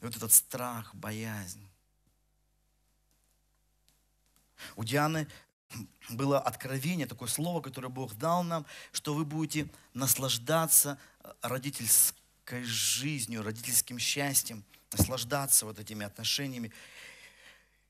вот 0.00 0.16
этот 0.16 0.32
страх, 0.32 0.92
боязнь. 0.92 1.64
У 4.74 4.82
Дианы 4.82 5.28
было 6.10 6.38
откровение, 6.38 7.06
такое 7.06 7.28
слово, 7.28 7.60
которое 7.60 7.88
Бог 7.88 8.14
дал 8.14 8.44
нам, 8.44 8.66
что 8.92 9.14
вы 9.14 9.24
будете 9.24 9.68
наслаждаться 9.92 10.98
родительской 11.42 12.62
жизнью, 12.64 13.42
родительским 13.42 13.98
счастьем, 13.98 14.64
наслаждаться 14.92 15.66
вот 15.66 15.78
этими 15.78 16.04
отношениями. 16.04 16.72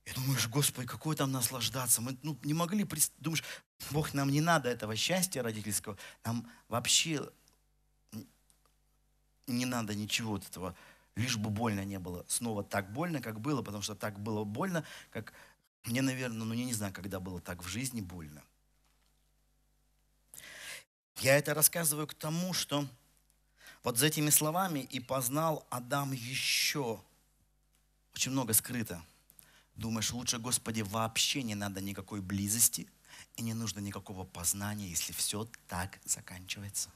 И 0.04 0.12
думаешь, 0.12 0.48
Господи, 0.48 0.86
какое 0.86 1.16
там 1.16 1.32
наслаждаться? 1.32 2.00
Мы 2.00 2.16
ну, 2.22 2.38
не 2.42 2.54
могли, 2.54 2.86
думаешь, 3.18 3.44
Бог, 3.90 4.12
нам 4.14 4.30
не 4.30 4.40
надо 4.40 4.68
этого 4.68 4.96
счастья 4.96 5.42
родительского, 5.42 5.96
нам 6.24 6.50
вообще 6.68 7.20
не 9.46 9.66
надо 9.66 9.94
ничего 9.94 10.32
вот 10.32 10.46
этого, 10.46 10.74
лишь 11.16 11.36
бы 11.36 11.50
больно 11.50 11.84
не 11.84 11.98
было. 11.98 12.24
Снова 12.28 12.64
так 12.64 12.92
больно, 12.92 13.20
как 13.20 13.40
было, 13.40 13.62
потому 13.62 13.82
что 13.82 13.94
так 13.94 14.18
было 14.18 14.44
больно, 14.44 14.84
как 15.10 15.32
мне, 15.84 16.02
наверное, 16.02 16.44
ну 16.44 16.54
я 16.54 16.64
не 16.64 16.72
знаю, 16.72 16.92
когда 16.92 17.20
было 17.20 17.40
так 17.40 17.62
в 17.62 17.68
жизни 17.68 18.00
больно. 18.00 18.42
Я 21.16 21.36
это 21.36 21.54
рассказываю 21.54 22.06
к 22.06 22.14
тому, 22.14 22.52
что 22.52 22.86
вот 23.82 23.98
за 23.98 24.06
этими 24.06 24.30
словами 24.30 24.80
и 24.80 25.00
познал 25.00 25.66
Адам 25.70 26.12
еще 26.12 27.00
очень 28.14 28.32
много 28.32 28.52
скрыто– 28.52 29.04
Думаешь, 29.76 30.12
лучше, 30.12 30.38
Господи, 30.38 30.82
вообще 30.82 31.42
не 31.42 31.54
надо 31.54 31.80
никакой 31.80 32.20
близости 32.20 32.88
и 33.36 33.42
не 33.42 33.54
нужно 33.54 33.80
никакого 33.80 34.24
познания, 34.24 34.88
если 34.88 35.12
все 35.12 35.48
так 35.66 35.98
заканчивается. 36.04 36.90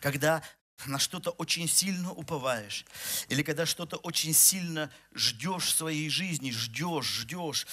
Когда 0.00 0.42
на 0.84 0.98
что-то 0.98 1.30
очень 1.30 1.68
сильно 1.68 2.12
уповаешь, 2.12 2.84
или 3.28 3.42
когда 3.42 3.64
что-то 3.64 3.96
очень 3.96 4.34
сильно 4.34 4.90
ждешь 5.14 5.64
в 5.64 5.74
своей 5.74 6.10
жизни, 6.10 6.50
ждешь, 6.50 7.06
ждешь, 7.06 7.66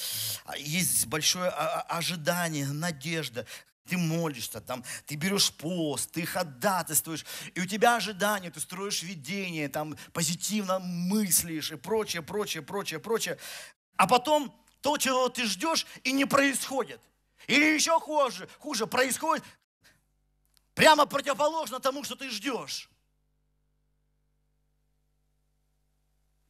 а 0.46 0.58
есть 0.58 1.08
большое 1.08 1.50
ожидание, 1.50 2.68
надежда, 2.68 3.46
ты 3.88 3.98
молишься, 3.98 4.62
там, 4.62 4.84
ты 5.06 5.16
берешь 5.16 5.52
пост, 5.52 6.12
ты 6.12 6.26
ходатайствуешь, 6.26 7.26
и 7.54 7.60
у 7.60 7.66
тебя 7.66 7.98
ожидания, 7.98 8.50
ты 8.50 8.60
строишь 8.62 9.04
видение, 9.04 9.68
там, 9.68 9.98
позитивно 10.14 10.80
мыслишь 10.80 11.72
и 11.72 11.76
прочее, 11.76 12.22
прочее, 12.22 12.64
прочее, 12.64 13.00
прочее. 13.00 13.38
А 13.98 14.08
потом 14.08 14.56
то, 14.82 14.98
чего 14.98 15.28
ты 15.28 15.46
ждешь, 15.46 15.86
и 16.04 16.14
не 16.14 16.26
происходит. 16.26 17.02
Или 17.48 17.76
еще 17.76 18.00
хуже, 18.00 18.48
хуже 18.60 18.88
происходит 18.88 19.44
прямо 20.74 21.06
противоположно 21.06 21.80
тому, 21.80 22.04
что 22.04 22.16
ты 22.16 22.30
ждешь. 22.30 22.90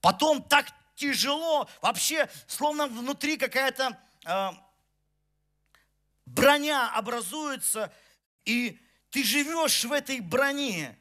Потом 0.03 0.43
так 0.43 0.67
тяжело, 0.95 1.69
вообще, 1.81 2.29
словно 2.45 2.87
внутри 2.87 3.37
какая-то 3.37 3.97
э, 4.25 4.49
броня 6.25 6.91
образуется, 6.93 7.89
и 8.43 8.77
ты 9.11 9.23
живешь 9.23 9.85
в 9.85 9.93
этой 9.93 10.19
броне. 10.19 10.99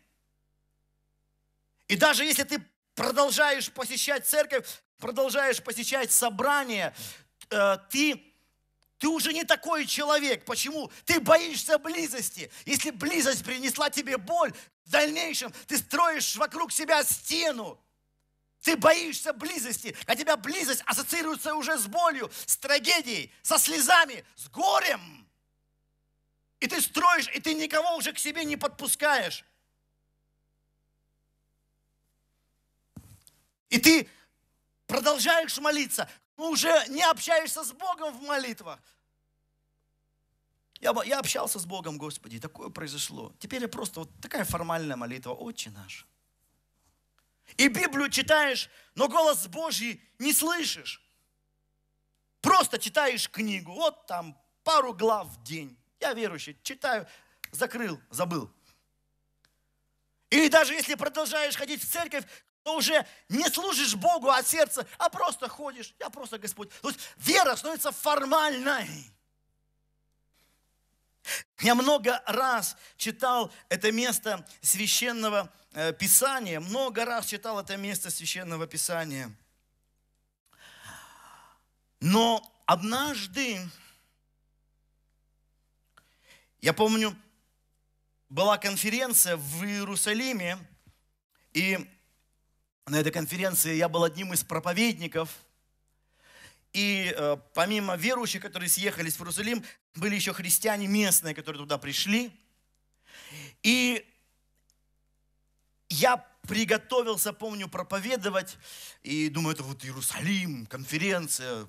И 1.89 1.97
даже 1.97 2.25
если 2.25 2.45
ты 2.45 2.65
продолжаешь 2.95 3.73
посещать 3.73 4.25
церковь, 4.25 4.69
продолжаешь 4.99 5.61
посещать 5.61 6.13
собрания, 6.13 6.95
э, 7.51 7.79
ты, 7.91 8.23
ты 8.99 9.09
уже 9.09 9.33
не 9.33 9.43
такой 9.43 9.85
человек. 9.87 10.45
Почему? 10.45 10.93
Ты 11.07 11.19
боишься 11.19 11.77
близости. 11.79 12.53
Если 12.67 12.91
близость 12.91 13.45
принесла 13.45 13.91
тебе 13.91 14.17
боль, 14.17 14.53
в 14.85 14.91
дальнейшем 14.91 15.53
ты 15.67 15.77
строишь 15.77 16.37
вокруг 16.37 16.71
себя 16.71 17.03
стену. 17.03 17.81
Ты 18.63 18.77
боишься 18.77 19.33
близости, 19.33 19.95
а 20.07 20.15
тебя 20.15 20.37
близость 20.37 20.83
ассоциируется 20.87 21.55
уже 21.55 21.77
с 21.77 21.87
болью, 21.89 22.31
с 22.47 22.57
трагедией, 22.57 23.33
со 23.43 23.59
слезами, 23.59 24.25
с 24.37 24.49
горем. 24.49 25.27
И 26.61 26.69
ты 26.69 26.81
строишь, 26.81 27.29
и 27.35 27.41
ты 27.41 27.55
никого 27.55 27.97
уже 27.97 28.13
к 28.13 28.21
себе 28.21 28.45
не 28.45 28.57
подпускаешь. 28.57 29.45
И 33.69 33.79
ты 33.79 34.09
продолжаешь 34.87 35.59
молиться, 35.59 36.09
но 36.37 36.51
уже 36.51 36.85
не 36.89 37.03
общаешься 37.03 37.65
с 37.65 37.73
Богом 37.73 38.17
в 38.17 38.23
молитвах. 38.23 38.79
Я, 40.81 40.95
я 41.05 41.19
общался 41.19 41.59
с 41.59 41.67
Богом, 41.67 41.99
Господи, 41.99 42.39
такое 42.39 42.69
произошло. 42.69 43.33
Теперь 43.41 43.63
я 43.63 43.69
просто 43.69 44.01
вот 44.01 44.11
такая 44.21 44.45
формальная 44.45 44.97
молитва, 44.97 45.33
Отче 45.33 45.71
наш. 45.71 46.07
И 47.57 47.69
Библию 47.69 48.09
читаешь, 48.09 48.69
но 48.95 49.09
голос 49.09 49.47
Божий 49.47 50.03
не 50.19 50.33
слышишь. 50.33 51.03
Просто 52.41 52.79
читаешь 52.79 53.31
книгу, 53.31 53.73
вот 53.73 54.07
там 54.07 54.37
пару 54.65 54.93
глав 54.93 55.29
в 55.29 55.43
день. 55.43 55.79
Я 56.01 56.13
верующий, 56.13 56.59
читаю, 56.63 57.07
закрыл, 57.53 58.01
забыл. 58.11 58.51
И 60.31 60.49
даже 60.49 60.75
если 60.75 60.95
продолжаешь 60.95 61.57
ходить 61.57 61.83
в 61.83 61.89
церковь, 61.89 62.25
то 62.63 62.77
уже 62.77 63.07
не 63.29 63.49
служишь 63.49 63.95
Богу 63.95 64.31
от 64.31 64.47
сердца, 64.47 64.87
а 64.99 65.09
просто 65.09 65.49
ходишь. 65.49 65.95
Я 65.99 66.11
просто 66.11 66.39
Господь. 66.39 66.71
То 66.81 66.89
есть 66.89 67.01
вера 67.17 67.55
становится 67.57 67.93
формальной. 67.93 68.89
Я 71.61 71.75
много 71.75 72.23
раз 72.27 72.77
читал 72.97 73.53
это 73.69 73.93
место 73.93 74.47
священного 74.61 75.53
э, 75.73 75.93
писания, 75.93 76.61
много 76.61 77.05
раз 77.05 77.27
читал 77.27 77.61
это 77.61 77.77
место 77.77 78.11
священного 78.11 78.67
писания. 78.67 79.31
Но 82.01 82.43
однажды 82.67 83.61
я 86.63 86.73
помню, 86.73 87.17
была 88.29 88.57
конференция 88.57 89.37
в 89.37 89.65
Иерусалиме, 89.65 90.59
и 91.53 91.77
на 92.87 93.01
этой 93.01 93.11
конференции 93.11 93.75
я 93.75 93.89
был 93.89 94.05
одним 94.05 94.33
из 94.33 94.45
проповедников. 94.45 95.29
И 96.73 97.13
э, 97.17 97.37
помимо 97.53 97.97
верующих, 97.97 98.41
которые 98.41 98.69
съехались 98.69 99.17
в 99.17 99.21
Иерусалим, 99.23 99.65
были 99.95 100.15
еще 100.15 100.33
христиане 100.33 100.87
местные, 100.87 101.35
которые 101.35 101.61
туда 101.61 101.79
пришли. 101.79 102.33
И 103.63 104.07
я 105.89 106.17
приготовился, 106.43 107.33
помню, 107.33 107.69
проповедовать. 107.69 108.57
И 109.03 109.29
думаю, 109.29 109.55
это 109.55 109.63
вот 109.63 109.85
Иерусалим, 109.85 110.67
конференция, 110.67 111.67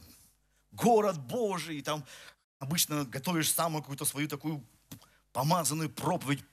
город 0.72 1.20
Божий. 1.20 1.82
Там 1.82 2.06
обычно 2.60 3.06
готовишь 3.06 3.52
сам 3.52 3.76
какую-то 3.76 4.06
свою 4.06 4.28
такую 4.28 4.64
помазанную 5.32 5.90
проповедь, 5.90 6.44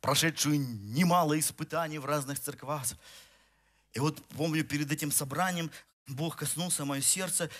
прошедшую 0.00 0.58
немало 0.58 1.38
испытаний 1.38 1.98
в 1.98 2.06
разных 2.06 2.40
церквах. 2.40 2.84
И 3.92 4.00
вот 4.00 4.22
помню, 4.28 4.64
перед 4.64 4.90
этим 4.90 5.12
собранием 5.12 5.70
Бог 6.06 6.36
коснулся 6.36 6.84
мое 6.84 7.00
сердце, 7.00 7.50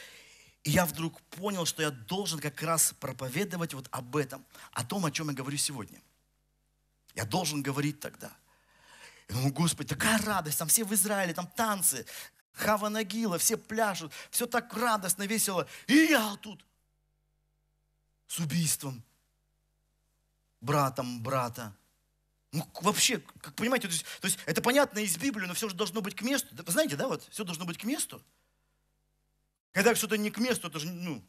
и 0.64 0.70
я 0.70 0.86
вдруг 0.86 1.20
понял, 1.22 1.66
что 1.66 1.82
я 1.82 1.90
должен 1.90 2.40
как 2.40 2.60
раз 2.62 2.94
проповедовать 2.98 3.74
вот 3.74 3.86
об 3.90 4.16
этом, 4.16 4.44
о 4.72 4.82
том, 4.82 5.04
о 5.04 5.10
чем 5.10 5.28
я 5.28 5.34
говорю 5.34 5.58
сегодня. 5.58 6.00
Я 7.14 7.26
должен 7.26 7.62
говорить 7.62 8.00
тогда. 8.00 8.32
Я 9.28 9.36
думаю, 9.36 9.52
Господи, 9.52 9.90
такая 9.90 10.18
радость, 10.18 10.58
там 10.58 10.68
все 10.68 10.84
в 10.84 10.92
Израиле, 10.94 11.34
там 11.34 11.46
танцы, 11.46 12.06
Хава 12.54 12.88
Нагила, 12.88 13.36
все 13.38 13.58
пляшут, 13.58 14.12
все 14.30 14.46
так 14.46 14.72
радостно, 14.74 15.26
весело. 15.26 15.68
И 15.86 15.94
я 15.94 16.34
тут 16.36 16.64
с 18.26 18.38
убийством, 18.38 19.02
братом 20.62 21.22
брата. 21.22 21.74
Ну, 22.52 22.66
вообще, 22.80 23.18
как 23.18 23.54
понимаете, 23.54 23.88
то 23.88 23.92
есть, 23.92 24.06
то 24.20 24.26
есть 24.26 24.38
это 24.46 24.62
понятно 24.62 25.00
из 25.00 25.16
Библии, 25.18 25.46
но 25.46 25.52
все 25.52 25.68
же 25.68 25.74
должно 25.74 26.00
быть 26.00 26.14
к 26.14 26.22
месту. 26.22 26.48
Вы 26.52 26.72
знаете, 26.72 26.96
да, 26.96 27.06
вот, 27.08 27.26
все 27.30 27.44
должно 27.44 27.66
быть 27.66 27.76
к 27.76 27.84
месту. 27.84 28.22
Когда 29.74 29.92
что-то 29.96 30.16
не 30.16 30.30
к 30.30 30.38
месту, 30.38 30.68
это 30.68 30.78
же, 30.78 30.86
ну, 30.86 31.20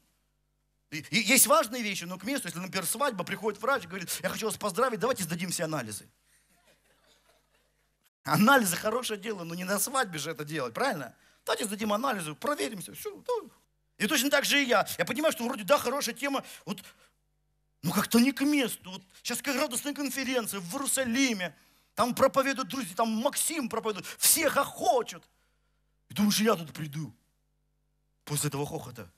и, 0.91 0.99
и 1.09 1.17
есть 1.17 1.47
важные 1.47 1.81
вещи, 1.81 2.03
но 2.03 2.19
к 2.19 2.23
месту, 2.23 2.47
если, 2.47 2.59
например, 2.59 2.85
свадьба, 2.85 3.23
приходит 3.23 3.59
врач, 3.59 3.87
говорит, 3.87 4.07
я 4.21 4.29
хочу 4.29 4.45
вас 4.45 4.55
поздравить, 4.55 4.99
давайте 4.99 5.23
сдадим 5.23 5.49
все 5.49 5.63
анализы. 5.63 6.07
Анализы 8.23 8.75
хорошее 8.75 9.19
дело, 9.19 9.43
но 9.43 9.55
не 9.55 9.63
на 9.63 9.79
свадьбе 9.79 10.19
же 10.19 10.29
это 10.29 10.45
делать, 10.45 10.75
правильно? 10.75 11.15
Давайте 11.43 11.65
сдадим 11.65 11.91
анализы, 11.91 12.35
проверимся, 12.35 12.93
все. 12.93 13.23
И 13.97 14.05
точно 14.05 14.29
так 14.29 14.45
же 14.45 14.61
и 14.61 14.67
я. 14.67 14.87
Я 14.99 15.05
понимаю, 15.05 15.31
что 15.31 15.43
вроде, 15.43 15.63
да, 15.63 15.79
хорошая 15.79 16.13
тема, 16.13 16.43
вот 16.65 16.83
ну 17.81 17.91
как-то 17.91 18.19
не 18.19 18.31
к 18.31 18.41
месту. 18.41 18.91
Вот 18.91 19.01
сейчас 19.23 19.39
какая 19.39 19.59
радостная 19.59 19.93
конференция 19.93 20.59
в 20.59 20.71
Иерусалиме. 20.73 21.55
Там 21.95 22.13
проповедуют 22.13 22.69
друзья, 22.69 22.93
там 22.95 23.09
Максим 23.09 23.69
проповедует, 23.69 24.05
всех 24.19 24.53
хохочут. 24.53 25.23
И 26.09 26.13
думаешь, 26.13 26.39
я 26.39 26.55
тут 26.55 26.73
приду 26.73 27.11
после 28.25 28.49
этого 28.49 28.65
хохота. 28.65 29.09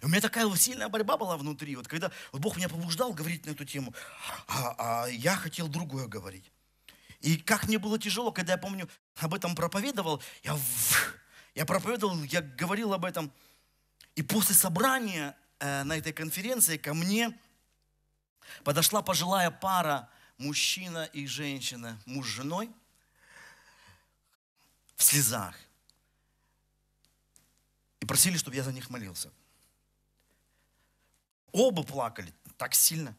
И 0.00 0.04
у 0.04 0.08
меня 0.08 0.20
такая 0.20 0.48
сильная 0.54 0.88
борьба 0.88 1.16
была 1.16 1.36
внутри, 1.36 1.74
вот 1.76 1.88
когда 1.88 2.12
вот 2.30 2.40
Бог 2.40 2.56
меня 2.56 2.68
побуждал 2.68 3.12
говорить 3.12 3.44
на 3.44 3.50
эту 3.50 3.64
тему, 3.64 3.92
а, 4.46 5.02
а 5.04 5.06
я 5.08 5.36
хотел 5.36 5.68
другое 5.68 6.06
говорить. 6.06 6.50
И 7.20 7.36
как 7.36 7.66
мне 7.68 7.78
было 7.78 7.98
тяжело, 7.98 8.32
когда 8.32 8.52
я 8.52 8.58
помню, 8.58 8.88
об 9.16 9.34
этом 9.34 9.54
проповедовал, 9.54 10.22
я, 10.44 10.56
я 11.54 11.66
проповедовал, 11.66 12.22
я 12.24 12.40
говорил 12.42 12.94
об 12.94 13.04
этом. 13.04 13.32
И 14.14 14.22
после 14.22 14.54
собрания 14.54 15.36
Э, 15.62 15.84
на 15.84 15.96
этой 15.96 16.12
конференции 16.12 16.76
ко 16.76 16.92
мне 16.92 17.38
подошла 18.64 19.00
пожилая 19.00 19.48
пара, 19.52 20.10
мужчина 20.36 21.04
и 21.04 21.24
женщина, 21.24 22.00
муж 22.04 22.26
с 22.26 22.30
женой, 22.30 22.68
в 24.96 25.04
слезах. 25.04 25.54
И 28.02 28.04
просили, 28.04 28.36
чтобы 28.36 28.56
я 28.56 28.64
за 28.64 28.72
них 28.72 28.90
молился. 28.90 29.30
Оба 31.52 31.84
плакали 31.84 32.34
так 32.58 32.74
сильно. 32.74 33.16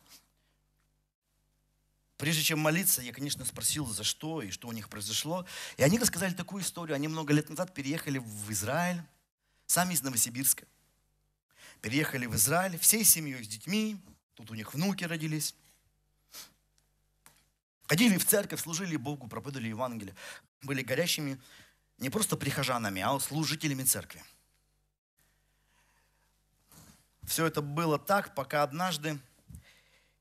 Прежде 2.18 2.44
чем 2.44 2.60
молиться, 2.60 3.02
я, 3.02 3.14
конечно, 3.14 3.46
спросил, 3.46 3.86
за 3.86 4.04
что 4.04 4.42
и 4.42 4.52
что 4.52 4.68
у 4.68 4.74
них 4.74 4.90
произошло. 4.90 5.46
И 5.78 5.84
они 5.84 5.98
рассказали 5.98 6.34
такую 6.34 6.64
историю. 6.64 6.96
Они 6.96 7.08
много 7.08 7.34
лет 7.34 7.50
назад 7.50 7.74
переехали 7.74 8.18
в 8.18 8.52
Израиль, 8.52 9.02
сами 9.68 9.94
из 9.94 10.02
Новосибирска 10.02 10.66
переехали 11.80 12.26
в 12.26 12.36
Израиль 12.36 12.78
всей 12.78 13.06
семьей 13.06 13.42
с 13.42 13.48
детьми. 13.48 13.98
Тут 14.36 14.52
у 14.52 14.54
них 14.54 14.74
внуки 14.74 15.06
родились. 15.06 15.56
Ходили 17.88 18.18
в 18.18 18.26
церковь, 18.26 18.60
служили 18.60 18.98
Богу, 18.98 19.30
проповедовали 19.30 19.70
Евангелие. 19.70 20.16
Были 20.62 20.82
горящими 20.82 21.40
не 22.00 22.10
просто 22.10 22.36
прихожанами, 22.36 23.02
а 23.02 23.18
служителями 23.22 23.84
церкви. 23.84 24.22
Все 27.26 27.46
это 27.46 27.62
было 27.62 27.98
так, 27.98 28.36
пока 28.36 28.64
однажды 28.64 29.20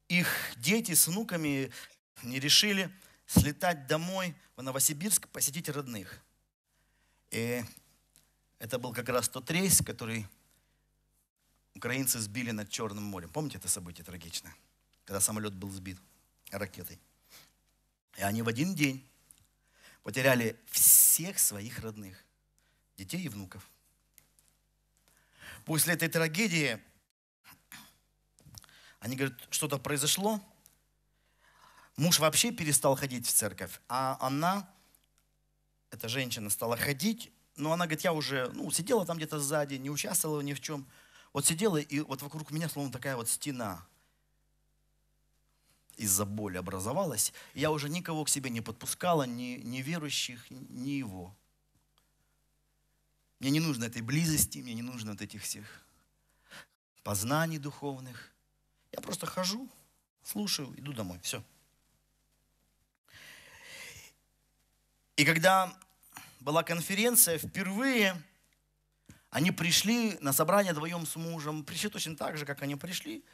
их 0.08 0.28
дети 0.56 0.94
с 0.94 1.06
внуками 1.08 1.70
не 2.22 2.38
решили 2.38 2.90
слетать 3.26 3.86
домой 3.86 4.36
в 4.56 4.62
Новосибирск, 4.62 5.28
посетить 5.28 5.68
родных. 5.68 6.20
И 7.30 7.64
это 8.58 8.78
был 8.78 8.92
как 8.92 9.08
раз 9.08 9.28
тот 9.28 9.50
рейс, 9.50 9.82
который 9.82 10.26
украинцы 11.74 12.20
сбили 12.20 12.50
над 12.50 12.68
Черным 12.68 13.04
морем. 13.04 13.30
Помните 13.30 13.58
это 13.58 13.68
событие 13.68 14.04
трагичное? 14.04 14.54
Когда 15.04 15.20
самолет 15.20 15.54
был 15.54 15.70
сбит 15.70 15.98
ракетой. 16.50 17.00
И 18.18 18.22
они 18.22 18.42
в 18.42 18.48
один 18.48 18.74
день 18.74 19.08
потеряли 20.02 20.60
всех 20.70 21.38
своих 21.38 21.78
родных, 21.80 22.22
детей 22.96 23.22
и 23.22 23.28
внуков. 23.28 23.68
После 25.64 25.94
этой 25.94 26.08
трагедии 26.08 26.80
они 29.02 29.16
говорят, 29.16 29.36
что-то 29.50 29.78
произошло. 29.78 30.40
Муж 31.96 32.20
вообще 32.20 32.52
перестал 32.52 32.94
ходить 32.94 33.26
в 33.26 33.32
церковь, 33.32 33.80
а 33.88 34.16
она, 34.20 34.72
эта 35.90 36.08
женщина, 36.08 36.48
стала 36.50 36.76
ходить, 36.76 37.32
но 37.56 37.72
она 37.72 37.86
говорит, 37.86 38.04
я 38.04 38.12
уже 38.12 38.48
ну, 38.54 38.70
сидела 38.70 39.04
там 39.04 39.16
где-то 39.16 39.40
сзади, 39.40 39.74
не 39.74 39.90
участвовала 39.90 40.40
ни 40.40 40.52
в 40.54 40.60
чем. 40.60 40.86
Вот 41.32 41.44
сидела, 41.44 41.78
и 41.78 41.98
вот 41.98 42.22
вокруг 42.22 42.52
меня 42.52 42.68
словно 42.68 42.92
такая 42.92 43.16
вот 43.16 43.28
стена 43.28 43.84
из-за 45.96 46.24
боли 46.24 46.56
образовалась. 46.56 47.32
Я 47.54 47.72
уже 47.72 47.88
никого 47.88 48.24
к 48.24 48.28
себе 48.28 48.50
не 48.50 48.60
подпускала, 48.60 49.24
ни, 49.24 49.60
ни 49.64 49.78
верующих, 49.78 50.48
ни 50.48 50.90
его. 50.90 51.36
Мне 53.40 53.50
не 53.50 53.60
нужно 53.60 53.86
этой 53.86 54.00
близости, 54.00 54.58
мне 54.58 54.74
не 54.74 54.82
нужно 54.82 55.10
вот 55.10 55.22
этих 55.22 55.42
всех 55.42 55.66
познаний 57.02 57.58
духовных. 57.58 58.31
Я 58.92 59.00
просто 59.00 59.26
хожу, 59.26 59.68
слушаю, 60.22 60.72
иду 60.78 60.92
домой. 60.92 61.18
Все. 61.22 61.42
И 65.16 65.24
когда 65.24 65.74
была 66.40 66.62
конференция, 66.62 67.38
впервые 67.38 68.20
они 69.30 69.50
пришли 69.50 70.18
на 70.20 70.32
собрание 70.32 70.72
вдвоем 70.72 71.06
с 71.06 71.16
мужем, 71.16 71.64
пришли 71.64 71.88
точно 71.88 72.16
так 72.16 72.36
же, 72.36 72.44
как 72.44 72.60
они 72.62 72.76
пришли. 72.76 73.24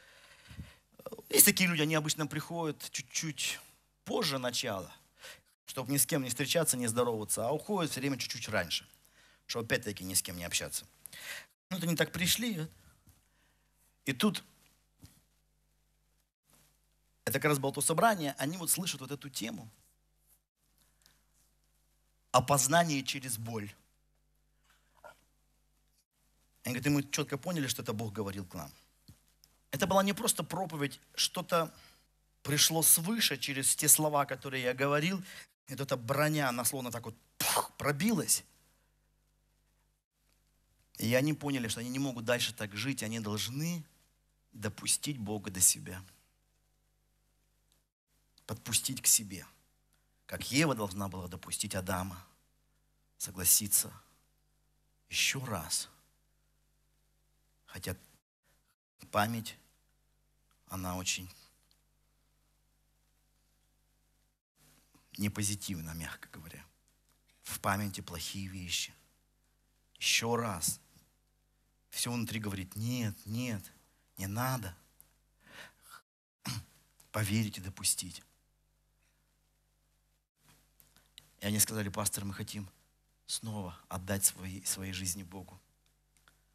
Есть 1.29 1.45
такие 1.45 1.69
люди, 1.69 1.81
они 1.81 1.95
обычно 1.95 2.25
приходят 2.25 2.89
чуть-чуть 2.91 3.59
позже 4.05 4.37
начала, 4.37 4.93
чтобы 5.65 5.91
ни 5.91 5.97
с 5.97 6.05
кем 6.05 6.23
не 6.23 6.29
встречаться, 6.29 6.77
не 6.77 6.87
здороваться, 6.87 7.47
а 7.47 7.51
уходят 7.51 7.91
все 7.91 7.99
время 7.99 8.17
чуть-чуть 8.17 8.47
раньше, 8.47 8.87
чтобы 9.45 9.65
опять-таки 9.65 10.03
ни 10.03 10.13
с 10.13 10.21
кем 10.21 10.37
не 10.37 10.45
общаться. 10.45 10.85
Ну, 11.69 11.77
вот 11.77 11.83
они 11.83 11.95
так 11.95 12.11
пришли, 12.11 12.65
и 14.05 14.13
тут, 14.13 14.43
это 17.29 17.39
как 17.39 17.49
раз 17.49 17.59
было 17.59 17.73
то 17.73 17.81
собрание, 17.81 18.35
они 18.37 18.57
вот 18.57 18.69
слышат 18.69 19.01
вот 19.01 19.11
эту 19.11 19.29
тему– 19.29 19.69
опознание 22.31 23.03
через 23.03 23.37
боль. 23.37 23.71
Они 26.63 26.75
говорят, 26.75 26.85
и 26.85 26.89
мы 26.89 27.03
четко 27.03 27.37
поняли, 27.37 27.67
что 27.67 27.81
это 27.81 27.93
Бог 27.93 28.13
говорил 28.13 28.45
к 28.45 28.53
нам. 28.53 28.71
Это 29.71 29.87
была 29.87 30.03
не 30.03 30.13
просто 30.13 30.43
проповедь, 30.43 30.99
что-то 31.15 31.73
пришло 32.43 32.81
свыше 32.81 33.37
через 33.37 33.75
те 33.75 33.87
слова, 33.87 34.25
которые 34.25 34.63
я 34.63 34.73
говорил. 34.73 35.23
И 35.67 35.71
вот 35.71 35.81
эта 35.81 35.97
броня, 35.97 36.49
она 36.49 36.65
словно 36.65 36.91
так 36.91 37.05
вот 37.05 37.15
пух, 37.37 37.71
пробилась. 37.77 38.43
И 40.97 41.13
они 41.13 41.33
поняли, 41.33 41.67
что 41.67 41.79
они 41.79 41.89
не 41.89 41.99
могут 41.99 42.25
дальше 42.25 42.53
так 42.53 42.75
жить, 42.75 43.03
они 43.03 43.19
должны 43.19 43.83
допустить 44.51 45.17
Бога 45.17 45.49
до 45.49 45.61
себя. 45.61 46.03
Подпустить 48.49 49.01
к 49.01 49.07
себе– 49.07 49.45
как 50.29 50.51
Ева 50.51 50.75
должна 50.75 51.07
была 51.07 51.27
допустить 51.27 51.73
Адама, 51.73 52.23
согласиться 53.17 53.91
еще 55.09 55.43
раз. 55.43 55.89
Хотя 57.65 57.97
память, 59.11 59.57
она 60.67 60.97
очень 60.97 61.27
не 65.17 65.31
позитивна, 65.31 65.95
мягко 65.95 66.29
говоря. 66.29 66.63
В 67.41 67.59
памяти 67.59 68.01
плохие 68.01 68.47
вещи. 68.47 68.93
Еще 69.95 70.35
раз. 70.35 70.79
Все 71.89 72.11
внутри 72.11 72.39
говорит, 72.39 72.75
нет, 72.75 73.15
нет, 73.25 73.63
не 74.17 74.27
надо. 74.27 74.77
Поверить 77.11 77.57
и 77.57 77.61
допустить. 77.61 78.21
И 81.41 81.45
они 81.45 81.59
сказали, 81.59 81.89
пастор, 81.89 82.25
мы 82.25 82.33
хотим 82.33 82.69
снова 83.25 83.77
отдать 83.87 84.25
свои, 84.25 84.63
своей 84.63 84.91
жизни 84.91 85.23
Богу. 85.23 85.59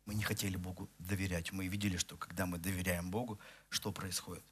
Мы 0.04 0.14
не 0.14 0.22
хотели 0.22 0.56
Богу 0.56 0.90
доверять. 0.98 1.52
Мы 1.52 1.68
видели, 1.68 1.96
что 1.96 2.16
когда 2.16 2.44
мы 2.46 2.58
доверяем 2.58 3.10
Богу, 3.10 3.38
что 3.70 3.92
происходит? 3.92 4.44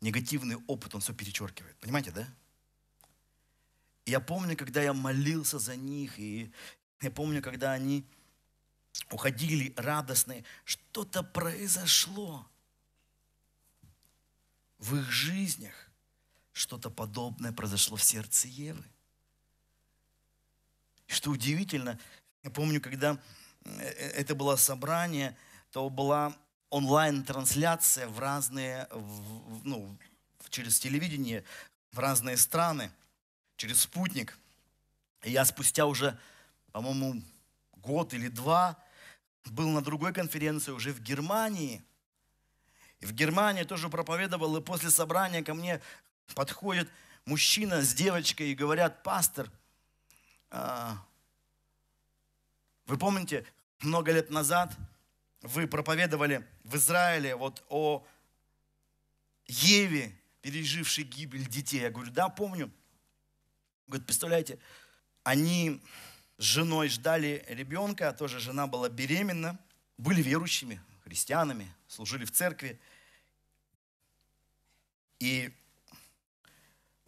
Негативный 0.00 0.56
опыт, 0.66 0.94
он 0.94 1.00
все 1.00 1.12
перечеркивает. 1.12 1.76
Понимаете, 1.78 2.12
да? 2.12 2.26
Я 4.06 4.20
помню, 4.20 4.56
когда 4.56 4.80
я 4.80 4.94
молился 4.94 5.58
за 5.58 5.76
них, 5.76 6.18
и 6.18 6.50
я 7.02 7.10
помню, 7.10 7.42
когда 7.42 7.72
они 7.72 8.06
уходили 9.10 9.74
радостные, 9.76 10.44
что-то 10.64 11.22
произошло 11.22 12.48
в 14.78 14.96
их 14.96 15.10
жизнях 15.10 15.87
что-то 16.58 16.90
подобное 16.90 17.52
произошло 17.52 17.96
в 17.96 18.02
сердце 18.02 18.48
Евы. 18.48 18.84
И 21.06 21.12
что 21.12 21.30
удивительно, 21.30 21.98
я 22.42 22.50
помню, 22.50 22.80
когда 22.80 23.18
э, 23.64 23.80
это 23.80 24.34
было 24.34 24.56
собрание, 24.56 25.36
то 25.70 25.88
была 25.88 26.36
онлайн-трансляция 26.70 28.08
в 28.08 28.18
разные, 28.18 28.88
ну, 29.64 29.96
через 30.50 30.80
телевидение, 30.80 31.44
в 31.92 31.98
разные 31.98 32.36
страны, 32.36 32.90
через 33.56 33.80
спутник. 33.80 34.36
И 35.22 35.30
я 35.30 35.44
спустя 35.44 35.86
уже, 35.86 36.18
по-моему, 36.72 37.22
год 37.76 38.12
или 38.14 38.28
два 38.28 38.76
был 39.44 39.68
на 39.70 39.80
другой 39.80 40.12
конференции 40.12 40.72
уже 40.72 40.92
в 40.92 41.00
Германии. 41.00 41.82
И 43.00 43.06
в 43.06 43.12
Германии 43.12 43.62
тоже 43.62 43.88
проповедовал, 43.88 44.56
и 44.56 44.60
после 44.60 44.90
собрания 44.90 45.42
ко 45.42 45.54
мне 45.54 45.80
подходит 46.34 46.90
мужчина 47.24 47.82
с 47.82 47.94
девочкой 47.94 48.50
и 48.50 48.54
говорят, 48.54 49.02
пастор, 49.02 49.50
а, 50.50 51.04
вы 52.86 52.96
помните, 52.96 53.46
много 53.80 54.12
лет 54.12 54.30
назад 54.30 54.74
вы 55.42 55.66
проповедовали 55.66 56.46
в 56.64 56.76
Израиле 56.76 57.36
вот 57.36 57.64
о 57.68 58.06
Еве, 59.46 60.14
пережившей 60.42 61.04
гибель 61.04 61.46
детей. 61.46 61.80
Я 61.80 61.90
говорю, 61.90 62.10
да, 62.10 62.28
помню. 62.28 62.70
Говорит, 63.86 64.06
представляете, 64.06 64.58
они 65.22 65.82
с 66.38 66.42
женой 66.44 66.88
ждали 66.88 67.44
ребенка, 67.48 68.12
тоже 68.12 68.40
жена 68.40 68.66
была 68.66 68.88
беременна, 68.88 69.58
были 69.96 70.22
верующими, 70.22 70.80
христианами, 71.04 71.72
служили 71.88 72.24
в 72.24 72.30
церкви. 72.30 72.78
И 75.18 75.52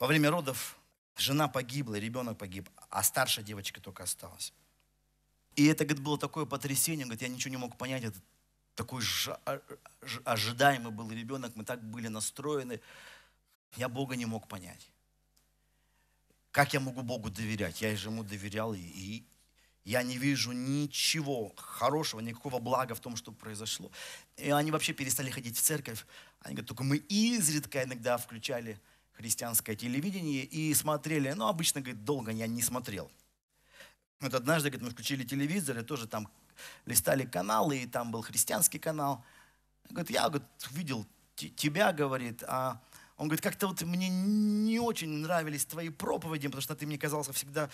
во 0.00 0.06
время 0.06 0.30
родов 0.30 0.78
жена 1.14 1.46
погибла, 1.46 1.96
ребенок 1.96 2.38
погиб, 2.38 2.68
а 2.88 3.02
старшая 3.04 3.44
девочка 3.44 3.80
только 3.80 4.02
осталась. 4.02 4.52
И 5.56 5.66
это, 5.66 5.84
говорит, 5.84 6.02
было 6.02 6.18
такое 6.18 6.46
потрясение, 6.46 7.04
говорит, 7.04 7.22
я 7.22 7.28
ничего 7.28 7.50
не 7.50 7.58
мог 7.58 7.76
понять, 7.76 8.02
это 8.04 8.18
такой 8.74 9.02
а, 9.44 9.60
ожидаемый 10.24 10.90
был 10.90 11.10
ребенок, 11.10 11.54
мы 11.54 11.64
так 11.64 11.84
были 11.84 12.08
настроены, 12.08 12.80
я 13.76 13.90
Бога 13.90 14.16
не 14.16 14.24
мог 14.24 14.48
понять. 14.48 14.90
Как 16.50 16.72
я 16.72 16.80
могу 16.80 17.02
Богу 17.02 17.30
доверять? 17.30 17.82
Я 17.82 17.94
же 17.94 18.08
Ему 18.08 18.24
доверял, 18.24 18.72
и 18.74 19.22
я 19.84 20.02
не 20.02 20.16
вижу 20.16 20.52
ничего 20.52 21.52
хорошего, 21.56 22.20
никакого 22.20 22.58
блага 22.58 22.94
в 22.94 23.00
том, 23.00 23.16
что 23.16 23.32
произошло. 23.32 23.92
И 24.38 24.50
они 24.50 24.70
вообще 24.70 24.94
перестали 24.94 25.30
ходить 25.30 25.58
в 25.58 25.60
церковь. 25.60 26.06
Они 26.40 26.54
говорят, 26.54 26.68
только 26.68 26.84
мы 26.84 26.96
изредка 26.96 27.84
иногда 27.84 28.16
включали 28.16 28.80
христианское 29.20 29.76
телевидение 29.76 30.44
и 30.44 30.72
смотрели, 30.74 31.30
ну, 31.32 31.46
обычно, 31.46 31.82
говорит, 31.82 32.04
долго 32.04 32.32
я 32.32 32.46
не 32.46 32.62
смотрел. 32.62 33.10
Вот 34.20 34.34
однажды, 34.34 34.70
говорит, 34.70 34.86
мы 34.86 34.90
включили 34.92 35.24
телевизор, 35.24 35.78
и 35.78 35.82
тоже 35.82 36.06
там 36.06 36.28
листали 36.86 37.24
каналы, 37.26 37.78
и 37.78 37.86
там 37.86 38.10
был 38.10 38.22
христианский 38.22 38.78
канал. 38.78 39.22
Говорит, 39.90 40.10
я 40.10 40.28
говорит, 40.28 40.48
видел 40.70 41.06
тебя, 41.34 41.92
говорит, 41.92 42.42
а 42.46 42.80
он 43.16 43.28
говорит, 43.28 43.42
как-то 43.42 43.66
вот 43.66 43.82
мне 43.82 44.08
не 44.08 44.78
очень 44.78 45.08
нравились 45.08 45.66
твои 45.66 45.90
проповеди, 45.90 46.48
потому 46.48 46.62
что 46.62 46.74
ты 46.74 46.86
мне 46.86 46.98
казался 46.98 47.32
всегда 47.34 47.68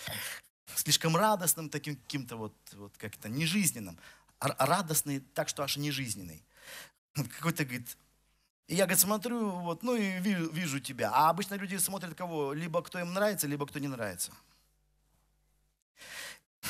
слишком 0.75 1.15
радостным, 1.15 1.69
таким 1.69 1.95
каким-то 1.95 2.35
вот, 2.35 2.55
вот 2.73 2.97
как-то 2.97 3.29
нежизненным. 3.29 3.97
А 4.39 4.65
радостный 4.65 5.21
так, 5.33 5.47
что 5.47 5.63
аж 5.63 5.77
нежизненный. 5.77 6.43
Какой-то, 7.13 7.63
говорит, 7.63 7.97
и 8.67 8.75
я, 8.75 8.83
говорит, 8.85 8.99
смотрю, 8.99 9.49
вот, 9.49 9.81
ну 9.81 9.95
и 9.95 10.19
вижу, 10.19 10.49
вижу 10.51 10.79
тебя. 10.81 11.09
А 11.13 11.29
обычно 11.29 11.55
люди 11.55 11.77
смотрят 11.77 12.15
кого? 12.15 12.51
Либо 12.51 12.81
кто 12.81 12.99
им 12.99 13.13
нравится, 13.13 13.47
либо 13.47 13.65
кто 13.65 13.79
не 13.79 13.87
нравится. 13.87 14.31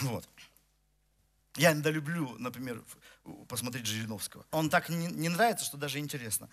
Вот. 0.02 0.28
Я 1.56 1.72
иногда 1.72 1.89
люблю, 1.89 2.38
например, 2.38 2.84
посмотреть 3.48 3.88
Жириновского. 3.88 4.45
Он 4.52 4.70
так 4.70 4.89
не, 4.89 5.08
не 5.08 5.30
нравится, 5.30 5.66
что 5.66 5.76
даже 5.76 5.98
интересно. 5.98 6.50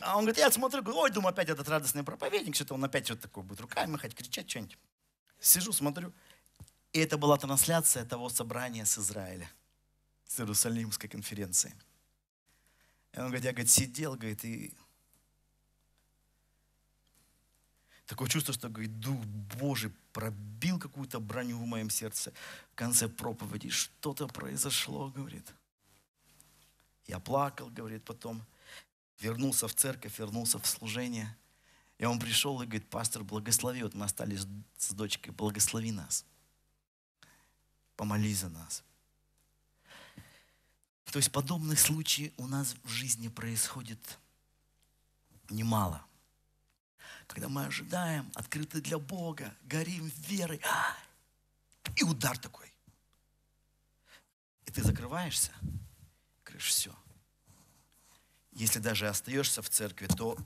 А 0.00 0.16
он 0.16 0.24
говорит, 0.24 0.38
я 0.38 0.48
смотрю, 0.52 0.80
говорю, 0.82 1.00
ой, 1.00 1.10
думаю, 1.10 1.30
опять 1.30 1.48
этот 1.48 1.68
радостный 1.68 2.04
проповедник, 2.04 2.54
что-то 2.54 2.74
он 2.74 2.84
опять 2.84 3.04
что-то 3.06 3.22
такое 3.22 3.42
будет 3.42 3.60
руками 3.60 3.90
махать, 3.90 4.14
кричать 4.14 4.48
что-нибудь. 4.48 4.78
Сижу, 5.40 5.72
смотрю. 5.72 6.12
И 6.92 7.00
это 7.00 7.18
была 7.18 7.36
трансляция 7.36 8.04
того 8.04 8.28
собрания 8.28 8.84
с 8.84 8.96
Израиля, 8.96 9.50
с 10.24 10.38
Иерусалимской 10.38 11.08
конференции. 11.08 11.74
И 13.12 13.18
он 13.18 13.26
говорит, 13.26 13.44
я 13.44 13.50
говорит, 13.50 13.70
сидел, 13.70 14.14
говорит, 14.14 14.44
и 14.44 14.72
Такое 18.06 18.28
чувство, 18.28 18.52
что, 18.52 18.68
говорит, 18.68 19.00
Дух 19.00 19.18
Божий 19.58 19.90
пробил 20.12 20.78
какую-то 20.78 21.20
броню 21.20 21.58
в 21.58 21.66
моем 21.66 21.88
сердце. 21.88 22.32
В 22.72 22.74
конце 22.74 23.08
проповеди 23.08 23.70
что-то 23.70 24.26
произошло, 24.28 25.08
говорит. 25.08 25.54
Я 27.06 27.18
плакал, 27.18 27.70
говорит, 27.70 28.04
потом. 28.04 28.44
Вернулся 29.20 29.68
в 29.68 29.74
церковь, 29.74 30.18
вернулся 30.18 30.58
в 30.58 30.66
служение. 30.66 31.34
И 31.98 32.04
он 32.04 32.18
пришел 32.18 32.60
и 32.60 32.66
говорит, 32.66 32.88
пастор, 32.90 33.24
благослови. 33.24 33.82
Вот 33.82 33.94
мы 33.94 34.04
остались 34.04 34.46
с 34.76 34.92
дочкой, 34.92 35.32
благослови 35.32 35.92
нас. 35.92 36.26
Помолись 37.96 38.40
за 38.40 38.50
нас. 38.50 38.82
То 41.10 41.18
есть 41.18 41.30
подобных 41.30 41.78
случаев 41.78 42.32
у 42.36 42.48
нас 42.48 42.74
в 42.82 42.88
жизни 42.88 43.28
происходит 43.28 44.18
немало– 45.48 46.04
когда 47.26 47.48
мы 47.48 47.66
ожидаем, 47.66 48.30
открыты 48.34 48.80
для 48.80 48.98
Бога, 48.98 49.54
горим 49.64 50.10
верой. 50.18 50.60
И 51.96 52.02
удар 52.02 52.38
такой. 52.38 52.72
И 54.66 54.70
ты 54.70 54.82
закрываешься, 54.82 55.52
говоришь, 56.44 56.66
все. 56.66 56.94
Если 58.52 58.78
даже 58.78 59.08
остаешься 59.08 59.62
в 59.62 59.68
церкви, 59.68 60.06
то 60.06 60.38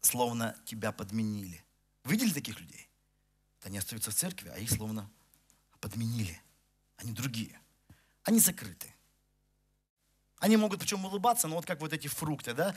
словно 0.00 0.56
тебя 0.64 0.92
подменили. 0.92 1.62
Видели 2.04 2.32
таких 2.32 2.58
людей? 2.60 2.88
Они 3.62 3.78
остаются 3.78 4.10
в 4.10 4.14
церкви, 4.14 4.50
а 4.54 4.58
их 4.58 4.70
словно 4.70 5.10
подменили. 5.80 6.40
Они 6.96 7.12
другие. 7.12 7.58
Они 8.24 8.40
закрыты. 8.40 8.92
Они 10.38 10.56
могут 10.56 10.80
причем 10.80 11.04
улыбаться, 11.04 11.48
но 11.48 11.56
вот 11.56 11.66
как 11.66 11.80
вот 11.80 11.92
эти 11.92 12.08
фрукты, 12.08 12.54
да, 12.54 12.74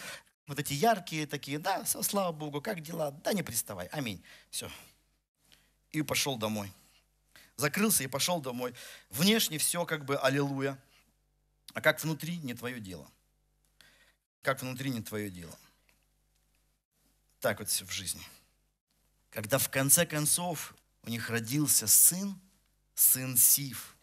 вот 0.48 0.60
эти 0.60 0.74
яркие 0.74 1.26
такие, 1.26 1.60
да, 1.60 1.86
слава 1.86 2.32
Богу, 2.32 2.62
как 2.62 2.82
дела? 2.82 3.12
Да 3.12 3.34
не 3.34 3.44
приставай, 3.44 3.88
аминь. 3.88 4.24
Все. 4.50 4.70
И 5.91 6.02
пошел 6.02 6.38
домой. 6.38 6.72
Закрылся 7.56 8.04
и 8.04 8.08
пошел 8.08 8.41
домой. 8.41 8.74
Внешне 9.10 9.58
все 9.58 9.86
как 9.86 10.06
бы 10.06 10.18
аллилуйя. 10.18 10.78
А 11.74 11.82
как 11.82 12.04
внутри, 12.04 12.38
не 12.38 12.54
твое 12.54 12.80
дело. 12.80 13.10
Как 14.41 14.62
внутри, 14.62 14.89
не 14.89 15.02
твое 15.02 15.30
дело. 15.30 15.58
Так 17.39 17.60
вот 17.60 17.70
все 17.70 17.86
в 17.86 17.91
жизни. 17.91 18.24
Когда 19.30 19.58
в 19.58 19.70
конце 19.70 20.06
концов 20.06 20.76
у 21.04 21.10
них 21.10 21.30
родился 21.30 21.88
сын, 21.88 22.39
сын 22.96 23.38
Сив. 23.38 23.96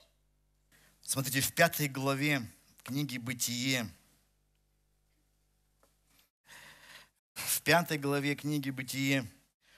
Смотрите, 1.02 1.40
в 1.40 1.52
пятой 1.52 1.88
главе 1.88 2.48
книги 2.82 3.18
«Бытие», 3.18 3.88
в 7.46 7.62
пятой 7.62 7.98
главе 7.98 8.34
книги 8.34 8.70
«Бытие», 8.70 9.30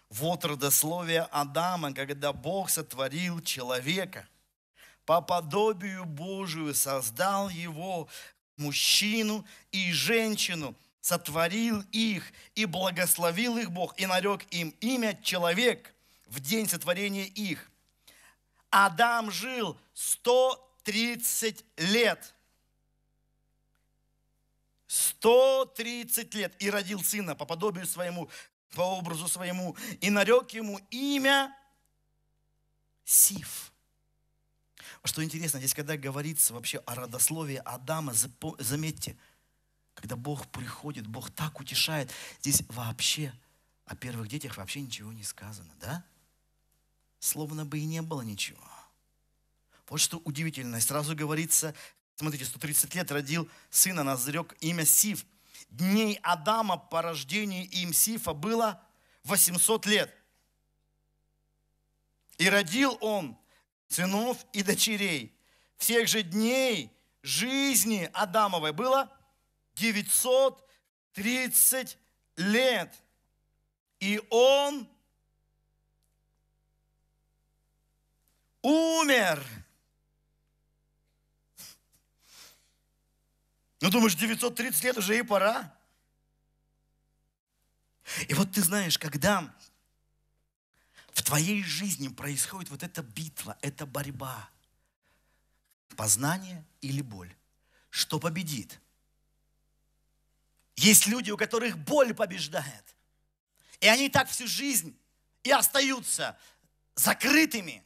вот 0.08 0.44
родословие 0.44 1.22
Адама, 1.30 1.94
когда 1.94 2.32
Бог 2.32 2.68
сотворил 2.68 3.40
человека, 3.40 4.28
по 5.06 5.20
подобию 5.20 6.04
Божию 6.04 6.74
создал 6.74 7.48
его, 7.48 8.08
мужчину 8.56 9.44
и 9.70 9.92
женщину, 9.92 10.74
сотворил 11.00 11.82
их 11.92 12.32
и 12.54 12.66
благословил 12.66 13.56
их 13.56 13.70
Бог, 13.70 13.98
и 13.98 14.06
нарек 14.06 14.44
им 14.50 14.74
имя 14.80 15.18
человек 15.22 15.92
в 16.26 16.40
день 16.40 16.68
сотворения 16.68 17.26
их. 17.26 17.70
Адам 18.70 19.30
жил 19.30 19.78
130 19.94 21.64
лет. 21.76 22.34
130 24.92 26.34
лет 26.34 26.54
и 26.58 26.68
родил 26.68 27.02
сына 27.02 27.34
по 27.34 27.46
подобию 27.46 27.86
своему, 27.86 28.28
по 28.72 28.82
образу 28.82 29.26
своему, 29.26 29.74
и 30.02 30.10
нарек 30.10 30.50
ему 30.50 30.78
имя 30.90 31.56
Сиф. 33.02 33.72
Что 35.02 35.24
интересно, 35.24 35.60
здесь, 35.60 35.72
когда 35.72 35.96
говорится 35.96 36.52
вообще 36.52 36.76
о 36.84 36.94
родословии 36.94 37.56
Адама, 37.64 38.12
заметьте, 38.58 39.16
когда 39.94 40.14
Бог 40.14 40.46
приходит, 40.48 41.06
Бог 41.06 41.30
так 41.30 41.58
утешает, 41.58 42.10
здесь 42.40 42.62
вообще 42.68 43.32
о 43.86 43.96
первых 43.96 44.28
детях 44.28 44.58
вообще 44.58 44.82
ничего 44.82 45.10
не 45.10 45.24
сказано, 45.24 45.72
да? 45.80 46.04
Словно 47.18 47.64
бы 47.64 47.78
и 47.78 47.86
не 47.86 48.02
было 48.02 48.20
ничего. 48.20 48.68
Вот 49.88 50.00
что 50.00 50.18
удивительно. 50.18 50.80
Сразу 50.82 51.16
говорится, 51.16 51.74
смотрите, 52.16 52.44
130 52.44 52.94
лет 52.94 53.10
родил 53.10 53.48
сына, 53.70 54.02
назрек 54.02 54.54
имя 54.60 54.84
Сив. 54.84 55.24
Дней 55.68 56.18
Адама 56.22 56.76
по 56.76 57.00
рождению 57.02 57.68
им 57.70 57.92
Сифа 57.92 58.34
было 58.34 58.80
800 59.24 59.86
лет. 59.86 60.14
И 62.38 62.48
родил 62.48 62.96
он 63.00 63.36
сынов 63.88 64.46
и 64.52 64.62
дочерей. 64.62 65.36
Всех 65.76 66.06
же 66.08 66.22
дней 66.22 66.96
жизни 67.22 68.08
Адамовой 68.12 68.72
было 68.72 69.10
930 69.76 71.98
лет. 72.36 72.94
И 74.00 74.20
он 74.30 74.88
умер. 78.62 79.44
Ну, 83.82 83.90
думаешь, 83.90 84.14
930 84.14 84.84
лет 84.84 84.96
уже 84.96 85.18
и 85.18 85.22
пора. 85.22 85.74
И 88.28 88.34
вот 88.34 88.52
ты 88.52 88.62
знаешь, 88.62 88.96
когда 88.96 89.52
в 91.12 91.20
твоей 91.22 91.64
жизни 91.64 92.06
происходит 92.06 92.70
вот 92.70 92.84
эта 92.84 93.02
битва, 93.02 93.58
эта 93.60 93.84
борьба, 93.84 94.48
познание 95.96 96.64
или 96.80 97.02
боль, 97.02 97.34
что 97.90 98.20
победит? 98.20 98.80
Есть 100.76 101.08
люди, 101.08 101.32
у 101.32 101.36
которых 101.36 101.76
боль 101.76 102.14
побеждает. 102.14 102.94
И 103.80 103.88
они 103.88 104.08
так 104.08 104.28
всю 104.28 104.46
жизнь 104.46 104.96
и 105.42 105.50
остаются 105.50 106.38
закрытыми. 106.94 107.82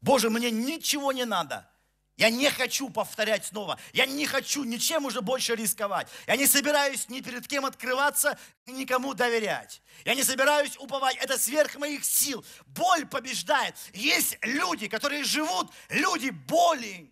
Боже, 0.00 0.30
мне 0.30 0.52
ничего 0.52 1.10
не 1.10 1.24
надо. 1.24 1.68
Я 2.16 2.28
не 2.28 2.50
хочу 2.50 2.90
повторять 2.90 3.46
снова. 3.46 3.78
Я 3.92 4.04
не 4.04 4.26
хочу 4.26 4.64
ничем 4.64 5.06
уже 5.06 5.22
больше 5.22 5.54
рисковать. 5.54 6.08
Я 6.26 6.36
не 6.36 6.46
собираюсь 6.46 7.08
ни 7.08 7.20
перед 7.20 7.48
кем 7.48 7.64
открываться, 7.64 8.38
никому 8.66 9.14
доверять. 9.14 9.80
Я 10.04 10.14
не 10.14 10.22
собираюсь 10.22 10.76
уповать. 10.76 11.16
Это 11.16 11.38
сверх 11.38 11.76
моих 11.76 12.04
сил. 12.04 12.44
Боль 12.66 13.06
побеждает. 13.06 13.74
Есть 13.94 14.36
люди, 14.42 14.88
которые 14.88 15.24
живут, 15.24 15.72
люди 15.88 16.30
боли. 16.30 17.10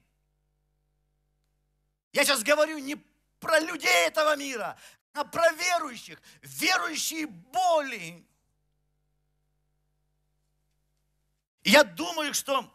Я 2.12 2.24
сейчас 2.24 2.42
говорю 2.42 2.78
не 2.78 2.96
про 3.38 3.58
людей 3.60 4.06
этого 4.06 4.36
мира, 4.36 4.78
а 5.14 5.24
про 5.24 5.50
верующих. 5.52 6.20
Верующие 6.42 7.26
боли. 7.26 8.24
я 11.62 11.84
думаю, 11.84 12.34
что 12.34 12.70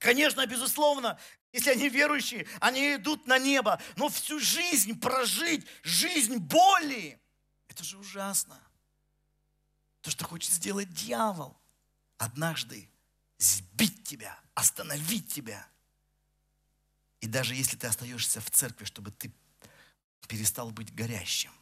Конечно, 0.00 0.46
безусловно, 0.46 1.20
если 1.52 1.70
они 1.70 1.88
верующие, 1.88 2.46
они 2.60 2.94
идут 2.96 3.26
на 3.26 3.38
небо. 3.38 3.80
Но 3.96 4.08
всю 4.08 4.38
жизнь 4.38 4.98
прожить, 4.98 5.66
жизнь 5.82 6.36
боли, 6.36 7.20
это 7.68 7.82
же 7.82 7.98
ужасно. 7.98 8.60
То, 10.00 10.10
что 10.10 10.24
хочет 10.24 10.52
сделать 10.52 10.92
дьявол. 10.92 11.56
Однажды 12.18 12.88
сбить 13.38 14.04
тебя, 14.04 14.38
остановить 14.54 15.32
тебя. 15.32 15.66
И 17.20 17.26
даже 17.26 17.54
если 17.54 17.76
ты 17.76 17.86
остаешься 17.86 18.40
в 18.40 18.50
церкви, 18.50 18.84
чтобы 18.84 19.10
ты 19.10 19.32
перестал 20.28 20.70
быть 20.70 20.94
горящим. 20.94 21.52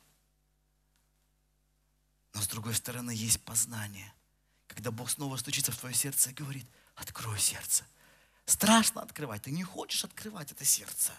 Но 2.34 2.42
с 2.42 2.48
другой 2.48 2.74
стороны 2.74 3.12
есть 3.12 3.42
познание. 3.42 4.12
Когда 4.66 4.90
Бог 4.90 5.08
снова 5.08 5.36
стучится 5.36 5.72
в 5.72 5.78
твое 5.78 5.94
сердце 5.94 6.30
и 6.30 6.34
говорит, 6.34 6.66
открой 6.94 7.40
сердце– 7.40 7.86
Страшно 8.48 9.02
открывать. 9.02 9.42
Ты 9.42 9.50
не 9.50 9.62
хочешь 9.62 10.04
открывать 10.04 10.50
это 10.52 10.64
сердце. 10.64 11.12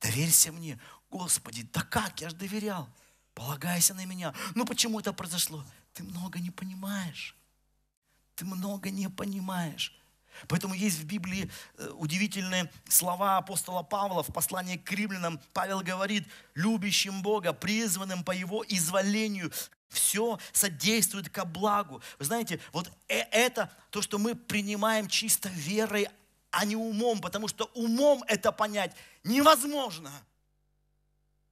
Доверься 0.00 0.52
мне. 0.52 0.78
Господи, 1.10 1.68
да 1.72 1.82
как? 1.82 2.20
Я 2.20 2.28
же 2.28 2.36
доверял. 2.36 2.88
Полагайся 3.34 3.94
на 3.94 4.04
меня. 4.04 4.32
Ну 4.54 4.64
почему 4.64 5.00
это 5.00 5.12
произошло? 5.12 5.64
Ты 5.92 6.04
много 6.04 6.38
не 6.38 6.52
понимаешь. 6.52 7.34
Ты 8.36 8.44
много 8.44 8.90
не 8.90 9.08
понимаешь. 9.08 9.92
Поэтому 10.46 10.74
есть 10.74 11.00
в 11.00 11.04
Библии 11.04 11.50
э, 11.78 11.88
удивительные 11.96 12.70
слова 12.88 13.38
апостола 13.38 13.82
Павла 13.82 14.22
в 14.22 14.32
послании 14.32 14.76
к 14.76 14.88
римлянам. 14.92 15.40
Павел 15.52 15.80
говорит, 15.80 16.28
любящим 16.54 17.22
Бога, 17.22 17.54
призванным 17.54 18.22
по 18.22 18.30
Его 18.30 18.64
изволению, 18.68 19.50
все 19.88 20.38
содействует 20.52 21.28
ко 21.28 21.44
благу. 21.44 22.00
Вы 22.20 22.24
знаете, 22.24 22.60
вот 22.72 22.88
э, 23.08 23.18
это 23.32 23.68
то, 23.90 24.00
что 24.00 24.18
мы 24.18 24.36
принимаем 24.36 25.08
чисто 25.08 25.48
верой, 25.48 26.08
а 26.56 26.64
не 26.64 26.74
умом, 26.74 27.20
потому 27.20 27.48
что 27.48 27.66
умом 27.74 28.24
это 28.28 28.50
понять 28.50 28.96
невозможно. 29.24 30.10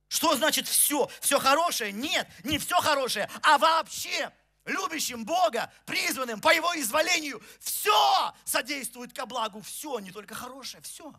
Что 0.08 0.34
значит 0.34 0.66
все? 0.66 1.10
Все 1.20 1.38
хорошее? 1.38 1.92
Нет, 1.92 2.26
не 2.42 2.58
все 2.58 2.80
хорошее, 2.80 3.28
а 3.42 3.58
вообще 3.58 4.32
любящим 4.64 5.26
Бога, 5.26 5.70
призванным 5.84 6.40
по 6.40 6.54
Его 6.54 6.74
изволению, 6.80 7.42
все 7.60 8.34
содействует 8.46 9.12
ко 9.12 9.26
благу, 9.26 9.60
все, 9.60 9.98
не 9.98 10.10
только 10.10 10.34
хорошее, 10.34 10.82
все. 10.82 11.12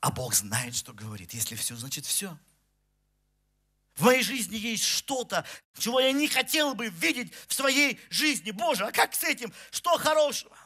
А 0.00 0.10
Бог 0.10 0.34
знает, 0.34 0.76
что 0.76 0.92
говорит. 0.92 1.32
Если 1.32 1.54
все, 1.54 1.74
значит 1.74 2.04
все. 2.04 2.36
В 3.98 4.02
моей 4.02 4.22
жизни 4.22 4.54
есть 4.54 4.84
что-то, 4.84 5.44
чего 5.76 5.98
я 5.98 6.12
не 6.12 6.28
хотел 6.28 6.76
бы 6.76 6.88
видеть 6.88 7.32
в 7.48 7.52
своей 7.52 7.98
жизни. 8.10 8.52
Боже, 8.52 8.86
а 8.86 8.92
как 8.92 9.12
с 9.12 9.24
этим? 9.24 9.52
Что 9.72 9.98
хорошего? 9.98 10.56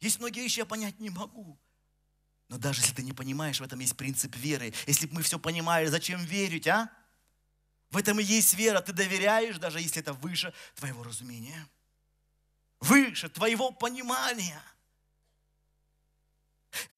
Есть 0.00 0.18
многие 0.18 0.40
вещи, 0.40 0.60
я 0.60 0.64
понять 0.64 0.98
не 0.98 1.10
могу. 1.10 1.58
Но 2.48 2.56
даже 2.56 2.80
если 2.80 2.94
ты 2.94 3.02
не 3.02 3.12
понимаешь, 3.12 3.60
в 3.60 3.62
этом 3.62 3.80
есть 3.80 3.98
принцип 3.98 4.34
веры. 4.34 4.72
Если 4.86 5.06
бы 5.06 5.16
мы 5.16 5.22
все 5.22 5.38
понимали, 5.38 5.84
зачем 5.88 6.24
верить, 6.24 6.66
а? 6.66 6.90
В 7.90 7.98
этом 7.98 8.18
и 8.18 8.24
есть 8.24 8.54
вера. 8.54 8.80
Ты 8.80 8.94
доверяешь, 8.94 9.58
даже 9.58 9.78
если 9.78 10.00
это 10.00 10.14
выше 10.14 10.54
твоего 10.74 11.02
разумения. 11.02 11.68
Выше 12.80 13.28
твоего 13.28 13.72
понимания. 13.72 14.62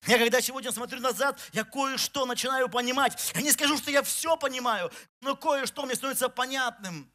Я 0.06 0.18
когда 0.18 0.40
сегодня 0.40 0.72
смотрю 0.72 1.00
назад, 1.00 1.38
я 1.52 1.64
кое-что 1.64 2.26
начинаю 2.26 2.68
понимать. 2.68 3.32
Я 3.34 3.42
не 3.42 3.52
скажу, 3.52 3.76
что 3.78 3.90
я 3.90 4.02
все 4.02 4.36
понимаю, 4.36 4.90
но 5.20 5.36
кое-что 5.36 5.84
мне 5.84 5.94
становится 5.94 6.28
понятным. 6.28 7.10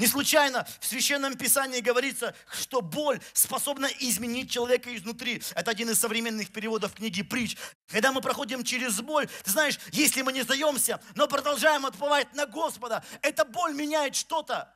Не 0.00 0.06
случайно 0.06 0.66
в 0.80 0.86
Священном 0.86 1.36
Писании 1.36 1.80
говорится, 1.80 2.34
что 2.58 2.80
боль 2.80 3.20
способна 3.34 3.84
изменить 3.98 4.50
человека 4.50 4.96
изнутри. 4.96 5.42
Это 5.54 5.72
один 5.72 5.90
из 5.90 6.00
современных 6.00 6.50
переводов 6.50 6.94
книги 6.94 7.20
«Притч». 7.20 7.58
Когда 7.88 8.10
мы 8.10 8.22
проходим 8.22 8.64
через 8.64 8.98
боль, 9.02 9.28
ты 9.44 9.50
знаешь, 9.50 9.78
если 9.92 10.22
мы 10.22 10.32
не 10.32 10.40
сдаемся, 10.40 11.02
но 11.16 11.28
продолжаем 11.28 11.84
отплывать 11.84 12.32
на 12.34 12.46
Господа, 12.46 13.04
эта 13.20 13.44
боль 13.44 13.74
меняет 13.74 14.16
что-то. 14.16 14.74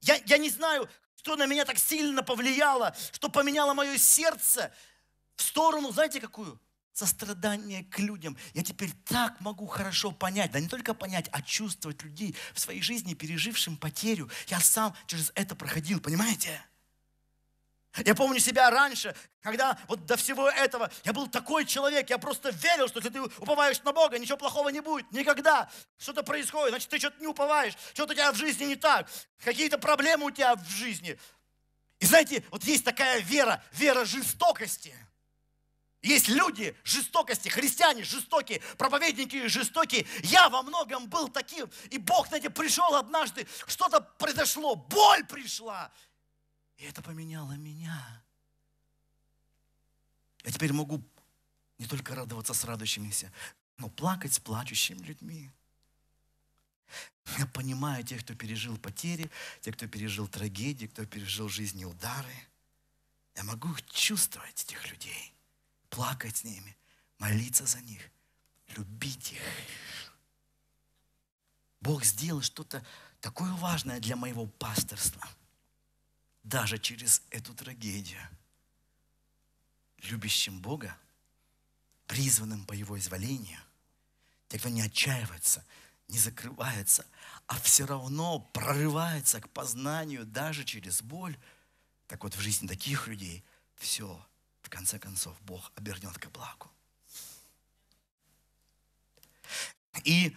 Я, 0.00 0.20
я 0.26 0.38
не 0.38 0.50
знаю, 0.50 0.90
что 1.18 1.36
на 1.36 1.46
меня 1.46 1.64
так 1.64 1.78
сильно 1.78 2.24
повлияло, 2.24 2.96
что 3.12 3.28
поменяло 3.28 3.74
мое 3.74 3.96
сердце 3.96 4.72
в 5.42 5.48
сторону, 5.48 5.92
знаете, 5.92 6.20
какую? 6.20 6.60
сострадание 6.92 7.84
к 7.84 7.98
людям. 7.98 8.36
Я 8.52 8.62
теперь 8.62 8.92
так 9.06 9.40
могу 9.40 9.66
хорошо 9.66 10.10
понять, 10.10 10.52
да 10.52 10.60
не 10.60 10.68
только 10.68 10.94
понять, 10.94 11.28
а 11.32 11.40
чувствовать 11.42 12.02
людей 12.02 12.36
в 12.52 12.60
своей 12.60 12.82
жизни, 12.82 13.14
пережившим 13.14 13.76
потерю. 13.76 14.30
Я 14.48 14.60
сам 14.60 14.94
через 15.06 15.32
это 15.34 15.54
проходил, 15.54 16.00
понимаете? 16.00 16.62
Я 18.04 18.14
помню 18.14 18.40
себя 18.40 18.70
раньше, 18.70 19.14
когда 19.42 19.78
вот 19.86 20.06
до 20.06 20.16
всего 20.16 20.48
этого 20.48 20.90
я 21.04 21.12
был 21.12 21.28
такой 21.28 21.66
человек, 21.66 22.08
я 22.08 22.16
просто 22.16 22.50
верил, 22.50 22.88
что 22.88 23.00
если 23.00 23.10
ты 23.10 23.20
уповаешь 23.20 23.82
на 23.82 23.92
Бога, 23.92 24.18
ничего 24.18 24.38
плохого 24.38 24.70
не 24.70 24.80
будет. 24.80 25.10
Никогда. 25.12 25.70
Что-то 25.98 26.22
происходит, 26.22 26.70
значит, 26.70 26.88
ты 26.88 26.98
что-то 26.98 27.20
не 27.20 27.26
уповаешь, 27.26 27.74
что-то 27.92 28.12
у 28.12 28.16
тебя 28.16 28.32
в 28.32 28.36
жизни 28.36 28.64
не 28.64 28.76
так, 28.76 29.10
какие-то 29.44 29.78
проблемы 29.78 30.26
у 30.26 30.30
тебя 30.30 30.56
в 30.56 30.68
жизни. 30.70 31.18
И 32.00 32.06
знаете, 32.06 32.44
вот 32.50 32.64
есть 32.64 32.84
такая 32.84 33.20
вера, 33.20 33.62
вера 33.72 34.04
жестокости– 34.04 34.94
есть 36.02 36.28
люди 36.28 36.76
жестокости, 36.82 37.48
христиане 37.48 38.02
жестокие, 38.02 38.60
проповедники 38.76 39.46
жестокие. 39.46 40.04
Я 40.24 40.48
во 40.48 40.62
многом 40.62 41.08
был 41.08 41.28
таким. 41.28 41.70
И 41.90 41.98
Бог, 41.98 42.26
знаете, 42.26 42.50
пришел 42.50 42.94
однажды, 42.96 43.46
что-то 43.68 44.00
произошло, 44.00 44.74
боль 44.74 45.24
пришла. 45.26 45.92
И 46.76 46.84
это 46.84 47.02
поменяло 47.02 47.52
меня. 47.52 48.24
Я 50.44 50.50
теперь 50.50 50.72
могу 50.72 51.00
не 51.78 51.86
только 51.86 52.16
радоваться 52.16 52.52
с 52.52 52.64
радующимися, 52.64 53.32
но 53.78 53.88
плакать 53.88 54.34
с 54.34 54.40
плачущими 54.40 55.02
людьми. 55.04 55.52
Я 57.38 57.46
понимаю 57.46 58.02
тех, 58.02 58.22
кто 58.22 58.34
пережил 58.34 58.76
потери, 58.76 59.30
тех, 59.60 59.76
кто 59.76 59.86
пережил 59.86 60.26
трагедии, 60.26 60.86
кто 60.86 61.06
пережил 61.06 61.48
жизни 61.48 61.84
удары. 61.84 62.34
Я 63.36 63.44
могу 63.44 63.72
чувствовать 63.92 64.64
этих 64.64 64.90
людей 64.90 65.32
плакать 65.92 66.38
с 66.38 66.44
ними, 66.44 66.74
молиться 67.18 67.66
за 67.66 67.80
них, 67.82 68.10
любить 68.68 69.32
их. 69.32 69.42
Бог 71.82 72.02
сделал 72.02 72.40
что-то 72.40 72.84
такое 73.20 73.52
важное 73.52 74.00
для 74.00 74.16
моего 74.16 74.46
пасторства, 74.46 75.28
даже 76.42 76.78
через 76.78 77.22
эту 77.28 77.52
трагедию. 77.54 78.26
Любящим 79.98 80.62
Бога, 80.62 80.96
призванным 82.06 82.64
по 82.64 82.72
Его 82.72 82.98
изволению, 82.98 83.60
те, 84.48 84.58
кто 84.58 84.70
не 84.70 84.80
отчаивается, 84.80 85.62
не 86.08 86.18
закрывается, 86.18 87.06
а 87.46 87.60
все 87.60 87.84
равно 87.84 88.38
прорывается 88.38 89.42
к 89.42 89.50
познанию 89.50 90.24
даже 90.24 90.64
через 90.64 91.02
боль, 91.02 91.38
так 92.06 92.22
вот 92.22 92.34
в 92.34 92.40
жизни 92.40 92.66
таких 92.66 93.08
людей 93.08 93.44
все 93.76 94.26
конце 94.72 94.98
концов 94.98 95.36
Бог 95.42 95.70
обернет 95.76 96.18
к 96.18 96.28
благу. 96.30 96.70
И 100.04 100.34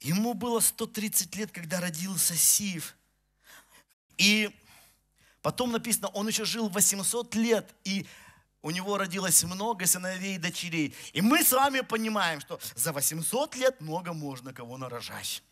ему 0.00 0.32
было 0.34 0.60
130 0.60 1.36
лет, 1.36 1.52
когда 1.52 1.80
родился 1.80 2.34
Сив. 2.34 2.96
И 4.16 4.50
потом 5.42 5.70
написано, 5.70 6.08
он 6.08 6.28
еще 6.28 6.46
жил 6.46 6.68
800 6.68 7.34
лет, 7.34 7.74
и 7.84 8.06
у 8.62 8.70
него 8.70 8.96
родилось 8.96 9.44
много 9.44 9.86
сыновей 9.86 10.36
и 10.36 10.38
дочерей. 10.38 10.94
И 11.12 11.20
мы 11.20 11.44
с 11.44 11.52
вами 11.52 11.82
понимаем, 11.82 12.40
что 12.40 12.58
за 12.74 12.92
800 12.92 13.54
лет 13.56 13.80
много 13.82 14.14
можно 14.14 14.54
кого 14.54 14.78
нарожать. 14.78 15.42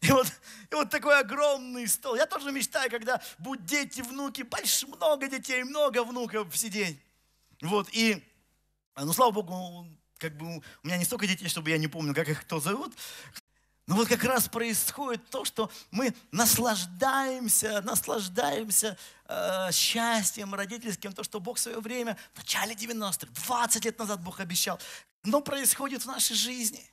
И 0.00 0.10
вот, 0.10 0.26
и 0.26 0.74
вот 0.74 0.90
такой 0.90 1.20
огромный 1.20 1.86
стол. 1.86 2.16
Я 2.16 2.26
тоже 2.26 2.50
мечтаю, 2.50 2.90
когда 2.90 3.22
будут 3.38 3.64
дети, 3.64 4.00
внуки, 4.00 4.42
больше, 4.42 4.88
много 4.88 5.28
детей, 5.28 5.62
много 5.62 6.02
внуков 6.02 6.52
в 6.52 6.68
день. 6.68 7.00
Вот, 7.60 7.88
и, 7.92 8.20
ну, 8.96 9.12
слава 9.12 9.30
Богу, 9.30 9.86
как 10.18 10.36
бы 10.36 10.56
у 10.56 10.62
меня 10.82 10.98
не 10.98 11.04
столько 11.04 11.28
детей, 11.28 11.48
чтобы 11.48 11.70
я 11.70 11.78
не 11.78 11.86
помню, 11.86 12.16
как 12.16 12.28
их 12.28 12.40
кто 12.40 12.58
зовут. 12.58 12.92
Но 13.86 13.96
вот 13.96 14.08
как 14.08 14.22
раз 14.22 14.48
происходит 14.48 15.28
то, 15.28 15.44
что 15.44 15.70
мы 15.90 16.14
наслаждаемся, 16.30 17.80
наслаждаемся 17.82 18.96
э, 19.26 19.72
счастьем 19.72 20.54
родительским, 20.54 21.12
то, 21.12 21.24
что 21.24 21.40
Бог 21.40 21.56
в 21.56 21.60
свое 21.60 21.80
время, 21.80 22.16
в 22.34 22.38
начале 22.38 22.74
90-х, 22.74 23.26
20 23.46 23.84
лет 23.84 23.98
назад 23.98 24.22
Бог 24.22 24.38
обещал, 24.38 24.78
но 25.24 25.40
происходит 25.40 26.02
в 26.02 26.06
нашей 26.06 26.36
жизни. 26.36 26.88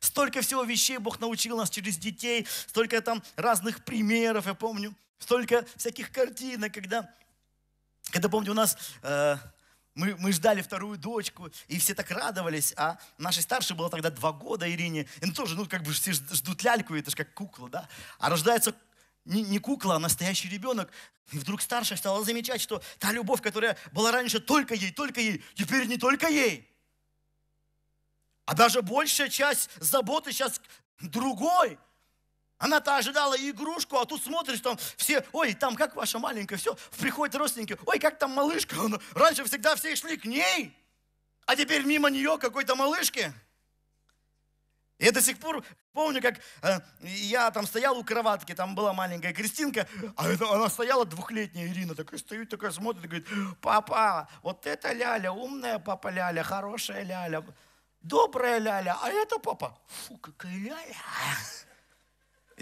Столько 0.00 0.40
всего 0.40 0.64
вещей 0.64 0.96
Бог 0.98 1.20
научил 1.20 1.58
нас 1.58 1.68
через 1.68 1.98
детей, 1.98 2.46
столько 2.66 3.00
там 3.02 3.22
разных 3.36 3.84
примеров, 3.84 4.46
я 4.46 4.54
помню, 4.54 4.94
столько 5.18 5.66
всяких 5.76 6.10
картинок, 6.10 6.72
когда, 6.72 7.08
когда 8.10 8.28
помню, 8.30 8.52
у 8.52 8.54
нас 8.54 8.76
э, 9.02 9.36
мы, 9.94 10.16
мы 10.16 10.32
ждали 10.32 10.62
вторую 10.62 10.96
дочку, 10.98 11.50
и 11.68 11.78
все 11.78 11.94
так 11.94 12.10
радовались, 12.10 12.72
а 12.76 12.98
нашей 13.18 13.42
старшей 13.42 13.76
было 13.76 13.90
тогда 13.90 14.10
два 14.10 14.32
года, 14.32 14.70
Ирине, 14.70 15.06
и 15.20 15.26
ну, 15.26 15.32
тоже, 15.32 15.54
ну, 15.54 15.66
как 15.66 15.82
бы 15.82 15.92
все 15.92 16.12
ждут 16.12 16.62
ляльку, 16.64 16.94
это 16.94 17.10
же 17.10 17.16
как 17.16 17.34
кукла, 17.34 17.68
да, 17.68 17.88
а 18.18 18.30
рождается 18.30 18.74
не, 19.24 19.42
не 19.42 19.58
кукла, 19.58 19.96
а 19.96 19.98
настоящий 19.98 20.48
ребенок, 20.48 20.90
и 21.30 21.38
вдруг 21.38 21.60
старшая 21.60 21.98
стала 21.98 22.24
замечать, 22.24 22.60
что 22.60 22.82
та 22.98 23.12
любовь, 23.12 23.42
которая 23.42 23.76
была 23.92 24.12
раньше 24.12 24.40
только 24.40 24.74
ей, 24.74 24.92
только 24.92 25.20
ей, 25.20 25.44
теперь 25.54 25.86
не 25.86 25.98
только 25.98 26.28
ей, 26.28 26.68
а 28.46 28.54
даже 28.54 28.82
большая 28.82 29.28
часть 29.28 29.70
заботы 29.80 30.32
сейчас 30.32 30.60
другой– 31.00 31.78
она-то 32.62 32.96
ожидала 32.96 33.34
игрушку, 33.34 33.98
а 33.98 34.04
тут 34.04 34.22
смотришь, 34.22 34.60
там 34.60 34.78
все, 34.96 35.26
ой, 35.32 35.52
там 35.52 35.74
как 35.74 35.96
ваша 35.96 36.20
маленькая, 36.20 36.56
все, 36.56 36.76
приходят 36.96 37.34
родственники, 37.34 37.76
ой, 37.86 37.98
как 37.98 38.18
там 38.18 38.30
малышка. 38.30 38.76
Раньше 39.14 39.44
всегда 39.44 39.74
все 39.74 39.96
шли 39.96 40.16
к 40.16 40.24
ней, 40.24 40.72
а 41.44 41.56
теперь 41.56 41.82
мимо 41.82 42.08
нее 42.08 42.38
какой-то 42.38 42.76
малышки. 42.76 43.34
Я 45.00 45.10
до 45.10 45.20
сих 45.20 45.38
пор 45.38 45.64
помню, 45.92 46.22
как 46.22 46.38
э, 46.62 46.78
я 47.00 47.50
там 47.50 47.66
стоял 47.66 47.98
у 47.98 48.04
кроватки, 48.04 48.54
там 48.54 48.76
была 48.76 48.92
маленькая 48.92 49.32
Кристинка, 49.32 49.88
а 50.14 50.28
это, 50.28 50.48
она 50.48 50.68
стояла 50.68 51.04
двухлетняя 51.04 51.66
Ирина, 51.66 51.96
такая 51.96 52.20
стоит, 52.20 52.48
такая 52.48 52.70
смотрит 52.70 53.06
говорит, 53.06 53.26
папа, 53.60 54.28
вот 54.42 54.64
это 54.68 54.92
Ляля, 54.92 55.32
умная 55.32 55.80
папа 55.80 56.06
Ляля, 56.06 56.44
хорошая 56.44 57.02
Ляля, 57.02 57.44
добрая 58.02 58.58
Ляля, 58.60 58.96
а 59.02 59.10
это 59.10 59.40
папа, 59.40 59.76
фу, 59.88 60.16
какая 60.18 60.56
Ляля. 60.56 60.94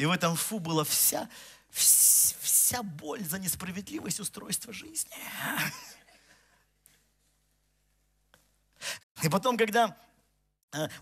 И 0.01 0.07
в 0.07 0.11
этом 0.11 0.34
фу 0.34 0.59
была 0.59 0.82
вся, 0.82 1.28
вся 1.68 2.82
боль 2.82 3.22
за 3.22 3.38
несправедливость 3.38 4.18
устройства 4.18 4.72
жизни. 4.72 5.11
И 9.22 9.28
потом, 9.28 9.59
когда 9.59 9.94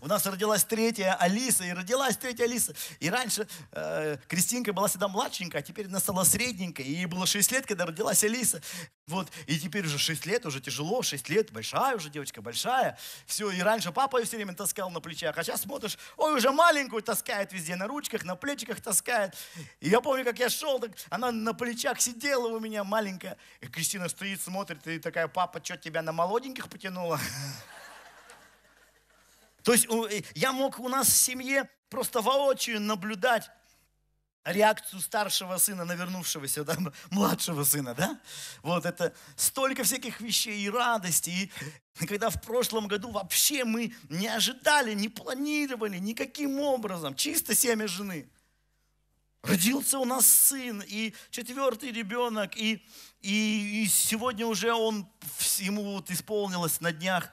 у 0.01 0.07
нас 0.07 0.25
родилась 0.25 0.63
третья 0.63 1.13
Алиса, 1.13 1.63
и 1.63 1.71
родилась 1.71 2.17
третья 2.17 2.45
Алиса. 2.45 2.73
И 2.99 3.09
раньше 3.09 3.47
э, 3.71 4.17
Кристинка 4.27 4.73
была 4.73 4.87
всегда 4.87 5.07
младшенькая, 5.07 5.61
а 5.61 5.63
теперь 5.63 5.85
она 5.85 5.99
стала 5.99 6.23
средненькой. 6.23 6.85
И 6.85 6.93
ей 6.93 7.05
было 7.05 7.27
6 7.27 7.51
лет, 7.51 7.67
когда 7.67 7.85
родилась 7.85 8.23
Алиса. 8.23 8.61
Вот. 9.05 9.31
И 9.45 9.59
теперь 9.59 9.85
уже 9.85 9.99
6 9.99 10.25
лет, 10.25 10.45
уже 10.47 10.59
тяжело, 10.59 11.03
6 11.03 11.29
лет, 11.29 11.51
большая 11.51 11.95
уже 11.95 12.09
девочка, 12.09 12.41
большая. 12.41 12.97
Все, 13.27 13.51
и 13.51 13.61
раньше 13.61 13.91
папа 13.91 14.17
ее 14.17 14.25
все 14.25 14.37
время 14.37 14.55
таскал 14.55 14.89
на 14.89 15.01
плечах, 15.01 15.37
а 15.37 15.43
сейчас 15.43 15.61
смотришь, 15.61 15.97
ой, 16.17 16.35
уже 16.35 16.51
маленькую 16.51 17.03
таскает 17.03 17.53
везде, 17.53 17.75
на 17.75 17.87
ручках, 17.87 18.23
на 18.23 18.35
плечиках 18.35 18.81
таскает. 18.81 19.35
И 19.81 19.89
я 19.89 20.01
помню, 20.01 20.23
как 20.23 20.39
я 20.39 20.49
шел, 20.49 20.79
так 20.79 20.91
она 21.09 21.31
на 21.31 21.53
плечах 21.53 22.01
сидела 22.01 22.47
у 22.47 22.59
меня 22.59 22.83
маленькая. 22.83 23.37
И 23.61 23.67
Кристина 23.67 24.09
стоит, 24.09 24.41
смотрит, 24.41 24.85
и 24.87 24.97
такая, 24.97 25.27
папа, 25.27 25.61
что 25.63 25.77
тебя 25.77 26.01
на 26.01 26.11
молоденьких 26.11 26.69
потянуло? 26.69 27.19
То 29.69 29.73
есть 29.73 29.87
я 30.33 30.51
мог 30.51 30.79
у 30.79 30.89
нас 30.89 31.07
в 31.07 31.15
семье 31.15 31.69
просто 31.89 32.21
воочию 32.21 32.81
наблюдать 32.81 33.51
реакцию 34.43 34.99
старшего 34.99 35.57
сына 35.57 35.85
на 35.85 35.91
вернувшегося, 35.91 36.63
да, 36.63 36.75
младшего 37.11 37.63
сына, 37.63 37.93
да? 37.93 38.19
Вот 38.63 38.87
это 38.87 39.13
столько 39.35 39.83
всяких 39.83 40.21
вещей 40.21 40.59
и 40.59 40.71
радости. 40.71 41.51
И 41.99 42.07
когда 42.07 42.31
в 42.31 42.41
прошлом 42.41 42.87
году 42.87 43.11
вообще 43.11 43.63
мы 43.63 43.93
не 44.09 44.27
ожидали, 44.27 44.95
не 44.95 45.07
планировали 45.07 45.99
никаким 45.99 46.59
образом, 46.61 47.13
чисто 47.13 47.53
семя 47.53 47.87
жены. 47.87 48.27
Родился 49.43 49.99
у 49.99 50.05
нас 50.05 50.25
сын, 50.25 50.83
и 50.87 51.13
четвертый 51.29 51.91
ребенок, 51.91 52.57
и, 52.57 52.83
и, 53.21 53.83
и 53.83 53.87
сегодня 53.87 54.47
уже 54.47 54.73
он, 54.73 55.07
ему 55.59 55.83
вот 55.93 56.09
исполнилось 56.09 56.81
на 56.81 56.91
днях 56.91 57.29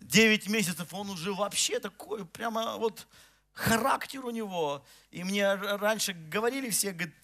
9 0.00 0.48
месяцев 0.48 0.92
он 0.92 1.10
уже 1.10 1.32
вообще 1.32 1.80
такой, 1.80 2.26
прямо 2.26 2.76
вот 2.76 3.06
характер 3.52 4.24
у 4.24 4.30
него. 4.30 4.84
И 5.10 5.24
мне 5.24 5.54
раньше 5.54 6.12
говорили 6.12 6.70
все, 6.70 6.92
говорит, 6.92 7.14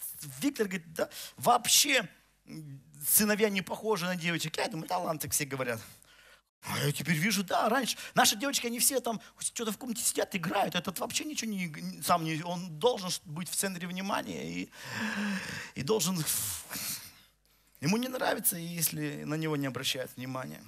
Виктор 0.40 0.66
говорит, 0.66 0.92
да 0.94 1.10
вообще 1.36 2.08
сыновья 3.06 3.48
не 3.48 3.62
похожи 3.62 4.06
на 4.06 4.16
девочек. 4.16 4.56
Я 4.56 4.68
думаю, 4.68 4.88
таланты 4.88 5.28
все 5.28 5.44
говорят. 5.44 5.80
А 6.62 6.78
я 6.84 6.92
теперь 6.92 7.14
вижу, 7.14 7.42
да, 7.42 7.68
раньше 7.70 7.96
наши 8.14 8.36
девочки, 8.36 8.66
они 8.66 8.78
все 8.80 9.00
там 9.00 9.20
что-то 9.38 9.72
в 9.72 9.78
комнате 9.78 10.02
сидят, 10.02 10.36
играют. 10.36 10.74
Этот 10.74 10.98
вообще 10.98 11.24
ничего 11.24 11.50
не, 11.50 12.02
сам 12.02 12.22
не, 12.22 12.42
он 12.42 12.78
должен 12.78 13.10
быть 13.24 13.48
в 13.48 13.56
центре 13.56 13.88
внимания 13.88 14.50
и, 14.50 14.70
и 15.74 15.82
должен, 15.82 16.22
ему 17.80 17.96
не 17.96 18.08
нравится, 18.08 18.56
если 18.56 19.24
на 19.24 19.34
него 19.34 19.56
не 19.56 19.68
обращают 19.68 20.10
внимания. 20.16 20.62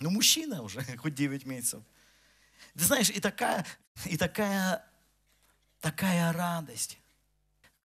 Ну, 0.00 0.10
мужчина 0.10 0.62
уже, 0.62 0.82
хоть 0.98 1.14
9 1.14 1.46
месяцев. 1.46 1.82
Ты 2.74 2.84
знаешь, 2.84 3.10
и 3.10 3.20
такая, 3.20 3.66
и 4.06 4.16
такая, 4.16 4.84
такая 5.80 6.32
радость. 6.32 6.98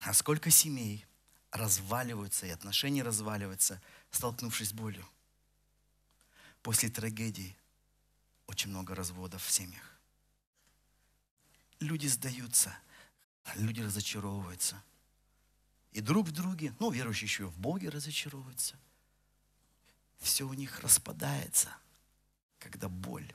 А 0.01 0.13
сколько 0.13 0.49
семей 0.49 1.05
разваливаются, 1.51 2.45
и 2.45 2.49
отношения 2.49 3.01
разваливаются, 3.01 3.81
столкнувшись 4.11 4.69
с 4.69 4.73
болью. 4.73 5.07
После 6.61 6.89
трагедии 6.89 7.55
очень 8.47 8.69
много 8.69 8.93
разводов 8.93 9.43
в 9.43 9.51
семьях. 9.51 9.99
Люди 11.79 12.07
сдаются, 12.07 12.75
люди 13.55 13.81
разочаровываются. 13.81 14.81
И 15.91 16.01
друг 16.01 16.27
в 16.27 16.31
друге, 16.31 16.75
ну, 16.79 16.91
верующие 16.91 17.27
еще 17.27 17.45
в 17.45 17.57
Боге 17.57 17.89
разочаровываются. 17.89 18.75
Все 20.19 20.43
у 20.45 20.53
них 20.53 20.81
распадается– 20.81 21.73
когда 22.65 22.89
боль 22.89 23.31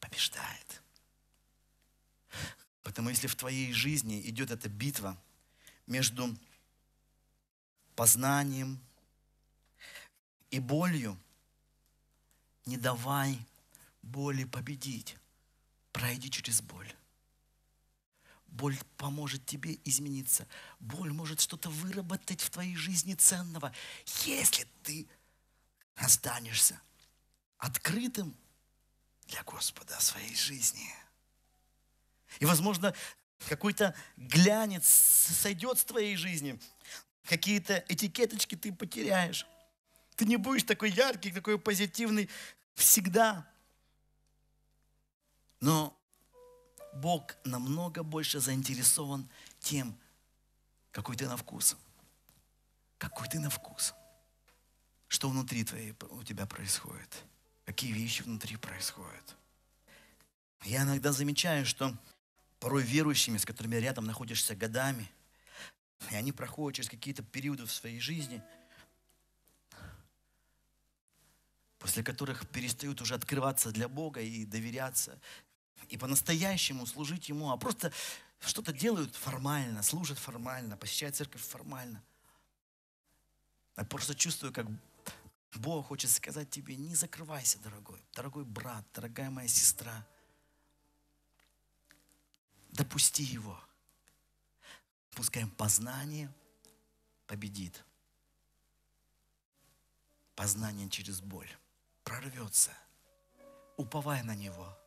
побеждает. 0.00 0.82
Потому 2.82 3.10
если 3.10 3.26
в 3.26 3.36
твоей 3.36 3.74
жизни 3.74 4.22
идет 4.22 4.50
эта 4.50 4.70
битва 4.70 5.22
между 5.86 6.34
познанием 7.94 8.80
и 10.50 10.60
болью, 10.60 11.20
не 12.64 12.78
давай 12.78 13.38
боли 14.00 14.44
победить. 14.44 15.18
Пройди 15.92 16.30
через 16.30 16.62
боль. 16.62 16.90
Боль 18.46 18.78
поможет 18.96 19.44
тебе 19.44 19.78
измениться. 19.84 20.48
Боль 20.80 21.12
может 21.12 21.42
что-то 21.42 21.68
выработать 21.68 22.40
в 22.40 22.48
твоей 22.48 22.76
жизни 22.76 23.12
ценного, 23.12 23.74
если 24.24 24.66
ты 24.82 25.06
останешься 25.96 26.80
открытым 27.62 28.36
для 29.28 29.44
Господа 29.44 29.98
своей 30.00 30.34
жизни. 30.34 30.92
И, 32.40 32.44
возможно, 32.44 32.92
какой-то 33.48 33.94
глянец 34.16 34.84
сойдет 34.84 35.78
с 35.78 35.84
твоей 35.84 36.16
жизни. 36.16 36.60
Какие-то 37.24 37.84
этикеточки 37.88 38.56
ты 38.56 38.72
потеряешь. 38.72 39.46
Ты 40.16 40.24
не 40.24 40.38
будешь 40.38 40.64
такой 40.64 40.90
яркий, 40.90 41.30
такой 41.30 41.56
позитивный 41.56 42.28
всегда. 42.74 43.48
Но 45.60 45.96
Бог 46.94 47.36
намного 47.44 48.02
больше 48.02 48.40
заинтересован 48.40 49.30
тем, 49.60 49.96
какой 50.90 51.16
ты 51.16 51.28
на 51.28 51.36
вкус. 51.36 51.76
Какой 52.98 53.28
ты 53.28 53.38
на 53.38 53.50
вкус. 53.50 53.94
Что 55.06 55.28
внутри 55.28 55.62
твоей, 55.62 55.94
у 56.10 56.24
тебя 56.24 56.44
происходит 56.46 57.24
какие 57.64 57.92
вещи 57.92 58.22
внутри 58.22 58.56
происходят. 58.56 59.36
Я 60.64 60.82
иногда 60.82 61.12
замечаю, 61.12 61.66
что 61.66 61.96
порой 62.60 62.82
верующими, 62.82 63.38
с 63.38 63.44
которыми 63.44 63.76
рядом 63.76 64.04
находишься 64.04 64.54
годами, 64.54 65.10
и 66.10 66.14
они 66.14 66.32
проходят 66.32 66.76
через 66.76 66.88
какие-то 66.88 67.22
периоды 67.22 67.64
в 67.66 67.72
своей 67.72 68.00
жизни, 68.00 68.42
после 71.78 72.04
которых 72.04 72.48
перестают 72.48 73.00
уже 73.00 73.14
открываться 73.14 73.72
для 73.72 73.88
Бога 73.88 74.20
и 74.20 74.44
доверяться, 74.44 75.18
и 75.88 75.96
по-настоящему 75.96 76.86
служить 76.86 77.28
Ему, 77.28 77.50
а 77.50 77.56
просто 77.56 77.92
что-то 78.38 78.72
делают 78.72 79.14
формально, 79.16 79.82
служат 79.82 80.18
формально, 80.18 80.76
посещают 80.76 81.16
церковь 81.16 81.42
формально. 81.42 82.02
Я 83.76 83.84
просто 83.84 84.14
чувствую, 84.14 84.52
как 84.52 84.66
Бог 85.54 85.86
хочет 85.88 86.10
сказать 86.10 86.50
тебе, 86.50 86.76
не 86.76 86.94
закрывайся, 86.94 87.58
дорогой, 87.58 88.02
дорогой 88.14 88.44
брат, 88.44 88.84
дорогая 88.94 89.30
моя 89.30 89.48
сестра. 89.48 90.06
Допусти 92.70 93.22
его. 93.22 93.58
Пускай 95.10 95.46
познание 95.46 96.32
победит. 97.26 97.84
Познание 100.34 100.88
через 100.88 101.20
боль 101.20 101.50
прорвется. 102.02 102.72
Уповай 103.76 104.22
на 104.22 104.34
него. 104.34 104.78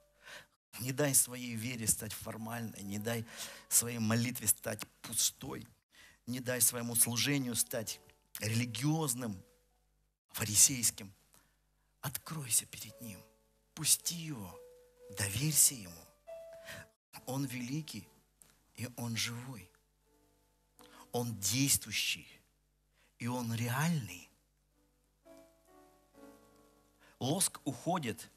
Не 0.79 0.91
дай 0.91 1.13
своей 1.13 1.55
вере 1.55 1.87
стать 1.87 2.11
формальной, 2.11 2.81
не 2.81 2.97
дай 2.97 3.23
своей 3.69 3.99
молитве 3.99 4.47
стать 4.47 4.85
пустой, 5.03 5.67
не 6.25 6.39
дай 6.39 6.59
своему 6.59 6.95
служению 6.95 7.55
стать 7.55 8.01
религиозным, 8.39 9.41
фарисейским. 10.35 11.13
Откройся 12.01 12.65
перед 12.65 12.99
Ним, 13.01 13.19
пусти 13.73 14.15
Его, 14.15 14.59
доверься 15.17 15.73
Ему. 15.73 16.05
Он 17.25 17.45
великий, 17.45 18.05
и 18.75 18.89
Он 18.97 19.15
живой. 19.15 19.69
Он 21.13 21.39
действующий, 21.39 22.27
и 23.17 23.27
Он 23.27 23.55
реальный. 23.55 24.29
Лоск 27.19 27.61
уходит. 27.63 28.29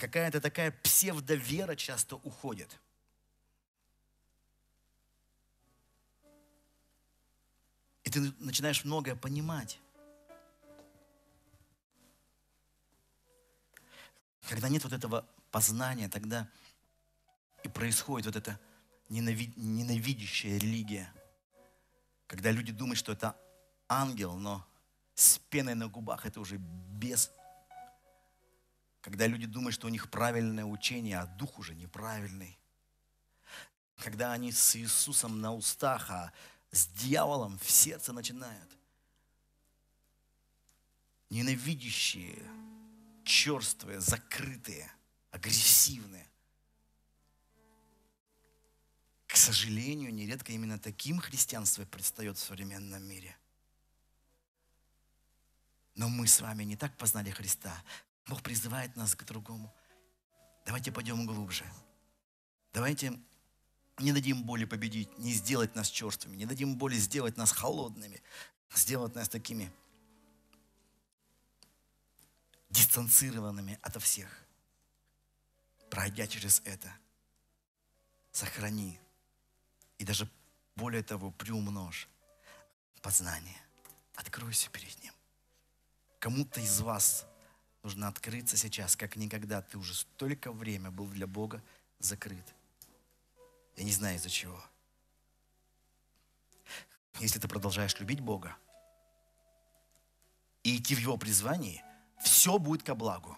Какая-то 0.00 0.40
такая 0.40 0.70
псевдовера 0.82 1.76
часто 1.76 2.16
уходит. 2.16 2.80
И 8.04 8.10
ты 8.10 8.32
начинаешь 8.38 8.84
многое 8.84 9.16
понимать. 9.16 9.78
Когда 14.48 14.70
нет 14.70 14.82
вот 14.82 14.94
этого 14.94 15.26
познания, 15.50 16.08
тогда 16.08 16.48
и 17.62 17.68
происходит 17.68 18.26
вот 18.26 18.36
эта 18.36 18.58
ненавидящая 19.10 20.58
религия. 20.58 21.12
Когда 22.26 22.50
люди 22.50 22.72
думают, 22.72 22.98
что 22.98 23.12
это 23.12 23.36
ангел, 23.88 24.34
но 24.36 24.66
с 25.14 25.38
пеной 25.50 25.74
на 25.74 25.88
губах 25.88 26.24
это 26.24 26.40
уже 26.40 26.56
без. 26.56 27.30
Когда 29.02 29.26
люди 29.26 29.46
думают, 29.46 29.74
что 29.74 29.86
у 29.86 29.90
них 29.90 30.10
правильное 30.10 30.64
учение, 30.64 31.18
а 31.18 31.26
дух 31.26 31.58
уже 31.58 31.74
неправильный. 31.74 32.58
Когда 33.98 34.32
они 34.32 34.50
с 34.50 34.76
Иисусом 34.76 35.42
на 35.42 35.52
устах, 35.52 36.10
а 36.10 36.32
с 36.70 36.86
дьяволом 36.86 37.58
в 37.58 37.70
сердце 37.70 38.14
начинают. 38.14 38.70
Ненавидящие, 41.28 42.42
черствые, 43.28 44.00
закрытые, 44.00 44.90
агрессивные. 45.30 46.26
К 49.26 49.36
сожалению, 49.36 50.12
нередко 50.14 50.52
именно 50.52 50.78
таким 50.78 51.20
христианство 51.20 51.84
предстает 51.84 52.38
в 52.38 52.40
современном 52.40 53.02
мире. 53.04 53.36
Но 55.94 56.08
мы 56.08 56.26
с 56.26 56.40
вами 56.40 56.64
не 56.64 56.76
так 56.76 56.96
познали 56.96 57.30
Христа. 57.30 57.74
Бог 58.26 58.42
призывает 58.42 58.96
нас 58.96 59.14
к 59.14 59.24
другому. 59.24 59.74
Давайте 60.64 60.90
пойдем 60.90 61.26
глубже. 61.26 61.64
Давайте 62.72 63.12
не 63.98 64.12
дадим 64.12 64.42
боли 64.44 64.64
победить, 64.64 65.18
не 65.18 65.32
сделать 65.32 65.74
нас 65.74 65.88
черствыми, 65.88 66.36
не 66.36 66.46
дадим 66.46 66.76
боли 66.76 66.94
сделать 66.94 67.36
нас 67.36 67.52
холодными, 67.52 68.22
сделать 68.72 69.14
нас 69.14 69.28
такими 69.28 69.70
дистанцированными 72.70 73.78
ото 73.82 74.00
всех. 74.00 74.44
Пройдя 75.90 76.26
через 76.26 76.60
это, 76.64 76.92
сохрани 78.30 79.00
и 79.98 80.04
даже 80.04 80.30
более 80.76 81.02
того, 81.02 81.30
приумножь 81.32 82.08
познание. 83.02 83.56
Откройся 84.14 84.70
перед 84.70 85.02
Ним. 85.02 85.12
Кому-то 86.18 86.60
из 86.60 86.80
вас 86.80 87.26
нужно 87.82 88.08
открыться 88.08 88.56
сейчас, 88.56 88.96
как 88.96 89.16
никогда. 89.16 89.62
Ты 89.62 89.78
уже 89.78 89.94
столько 89.94 90.52
время 90.52 90.90
был 90.90 91.06
для 91.08 91.26
Бога 91.26 91.62
закрыт. 91.98 92.44
Я 93.76 93.84
не 93.84 93.92
знаю 93.92 94.16
из-за 94.16 94.28
чего. 94.28 94.62
Если 97.20 97.38
ты 97.38 97.48
продолжаешь 97.48 97.98
любить 97.98 98.20
Бога 98.20 98.56
и 100.62 100.76
идти 100.76 100.94
в 100.94 100.98
Его 100.98 101.16
призвании, 101.16 101.82
все 102.20 102.58
будет 102.58 102.82
ко 102.82 102.94
благу. 102.94 103.36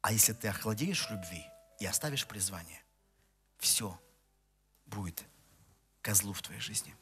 А 0.00 0.12
если 0.12 0.32
ты 0.32 0.48
охладеешь 0.48 1.10
любви 1.10 1.44
и 1.80 1.86
оставишь 1.86 2.26
призвание, 2.26 2.82
все 3.58 4.00
будет 4.86 5.24
козлу 6.02 6.32
в 6.32 6.42
твоей 6.42 6.60
жизни. 6.60 6.94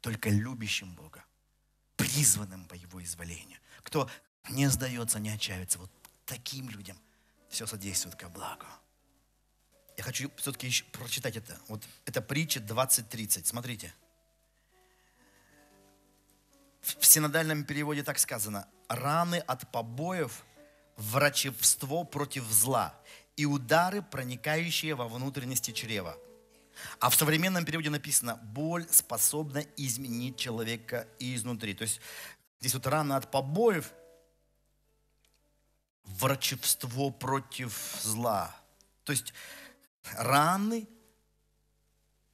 Только 0.00 0.30
любящим 0.30 0.94
Бога, 0.94 1.24
призванным 1.96 2.66
по 2.66 2.74
Его 2.74 3.02
изволению, 3.02 3.58
кто 3.82 4.10
не 4.50 4.68
сдается, 4.68 5.18
не 5.18 5.30
отчаивается, 5.30 5.78
вот 5.78 5.90
таким 6.26 6.68
людям 6.70 6.98
все 7.48 7.66
содействует 7.66 8.16
ко 8.16 8.28
благу. 8.28 8.66
Я 9.96 10.02
хочу 10.02 10.30
все-таки 10.36 10.70
прочитать 10.92 11.36
это. 11.36 11.58
Вот 11.68 11.84
это 12.04 12.20
притча 12.20 12.60
20.30. 12.60 13.44
Смотрите. 13.44 13.94
В 16.84 17.06
синодальном 17.06 17.64
переводе 17.64 18.02
так 18.02 18.18
сказано. 18.18 18.68
Раны 18.88 19.36
от 19.36 19.70
побоев, 19.72 20.44
врачевство 20.96 22.04
против 22.04 22.44
зла 22.44 22.94
и 23.36 23.46
удары, 23.46 24.02
проникающие 24.02 24.94
во 24.94 25.08
внутренности 25.08 25.70
чрева. 25.70 26.16
А 27.00 27.08
в 27.08 27.14
современном 27.14 27.64
переводе 27.64 27.88
написано, 27.88 28.36
боль 28.36 28.86
способна 28.90 29.64
изменить 29.76 30.36
человека 30.36 31.08
изнутри. 31.18 31.72
То 31.72 31.82
есть 31.82 32.00
здесь 32.60 32.74
вот 32.74 32.86
рана 32.86 33.16
от 33.16 33.30
побоев, 33.30 33.90
врачевство 36.04 37.10
против 37.10 37.98
зла. 38.02 38.54
То 39.04 39.12
есть 39.12 39.32
раны 40.16 40.86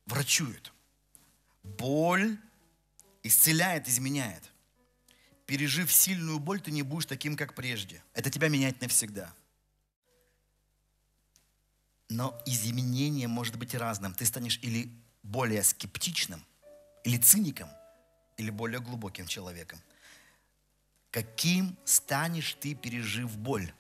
врачуют. 0.07 0.72
Боль 1.62 2.36
исцеляет, 3.23 3.89
изменяет. 3.89 4.51
Пережив 5.47 5.93
сильную 5.93 6.39
боль, 6.39 6.61
ты 6.61 6.71
не 6.71 6.83
будешь 6.83 7.07
таким, 7.07 7.37
как 7.37 7.55
прежде. 7.55 8.03
Это 8.14 8.31
тебя 8.31 8.49
меняет 8.49 8.81
навсегда. 8.81 9.35
Но 12.09 12.41
изменение 12.47 13.29
может 13.29 13.57
быть 13.57 13.75
разным. 13.75 14.14
Ты 14.14 14.27
станешь 14.27 14.59
или 14.62 14.91
более 15.23 15.62
скептичным, 15.62 16.45
или 17.05 17.16
циником, 17.16 17.68
или 18.37 18.51
более 18.51 18.81
глубоким 18.81 19.27
человеком. 19.27 19.81
Каким 21.11 21.77
станешь 21.85 22.55
ты, 22.61 22.75
пережив 22.75 23.37
боль? 23.37 23.73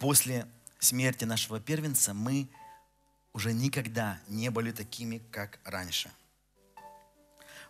После 0.00 0.46
смерти 0.80 1.24
нашего 1.24 1.60
первенца 1.60 2.12
мы 2.12 2.48
уже 3.36 3.52
никогда 3.52 4.18
не 4.28 4.50
были 4.50 4.72
такими, 4.72 5.18
как 5.30 5.60
раньше. 5.64 6.10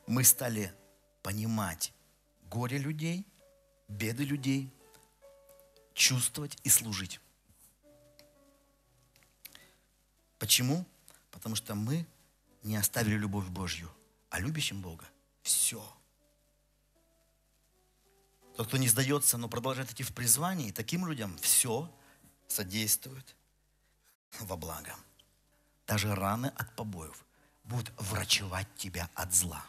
Мы 0.06 0.22
стали 0.22 0.72
понимать 1.24 1.92
горе 2.44 2.78
людей, 2.78 3.26
беды 3.88 4.22
людей, 4.22 4.72
чувствовать 5.92 6.56
и 6.62 6.68
служить. 6.68 7.20
Почему? 10.38 10.86
Потому 11.32 11.56
что 11.56 11.74
мы 11.74 12.06
не 12.62 12.76
оставили 12.76 13.16
любовь 13.16 13.48
Божью, 13.48 13.90
а 14.30 14.38
любящим 14.38 14.80
Бога 14.80 15.04
все. 15.42 15.82
Тот, 18.56 18.68
кто 18.68 18.76
не 18.76 18.86
сдается, 18.86 19.36
но 19.36 19.48
продолжает 19.48 19.90
идти 19.90 20.04
в 20.04 20.14
призвании, 20.14 20.70
таким 20.70 21.08
людям 21.08 21.36
все 21.38 21.92
содействует 22.46 23.34
во 24.38 24.56
благо. 24.56 24.94
Даже 25.86 26.14
раны 26.16 26.52
от 26.56 26.74
побоев 26.74 27.24
будут 27.62 27.92
врачевать 27.96 28.66
тебя 28.76 29.08
от 29.14 29.32
зла. 29.32 29.64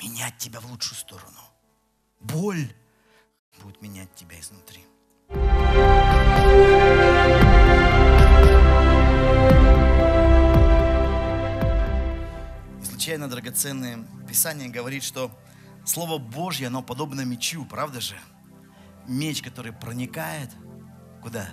Менять 0.00 0.38
тебя 0.38 0.60
в 0.60 0.66
лучшую 0.70 0.96
сторону. 0.96 1.40
Боль 2.20 2.72
будет 3.60 3.82
менять 3.82 4.14
тебя 4.14 4.38
изнутри. 4.38 4.84
И 12.80 12.84
случайно 12.84 13.28
драгоценное 13.28 14.06
Писание 14.28 14.68
говорит, 14.68 15.02
что 15.02 15.36
Слово 15.84 16.18
Божье, 16.18 16.68
оно 16.68 16.82
подобно 16.82 17.22
мечу, 17.22 17.64
правда 17.66 18.00
же? 18.00 18.16
Меч, 19.08 19.42
который 19.42 19.72
проникает 19.72 20.50
куда? 21.20 21.48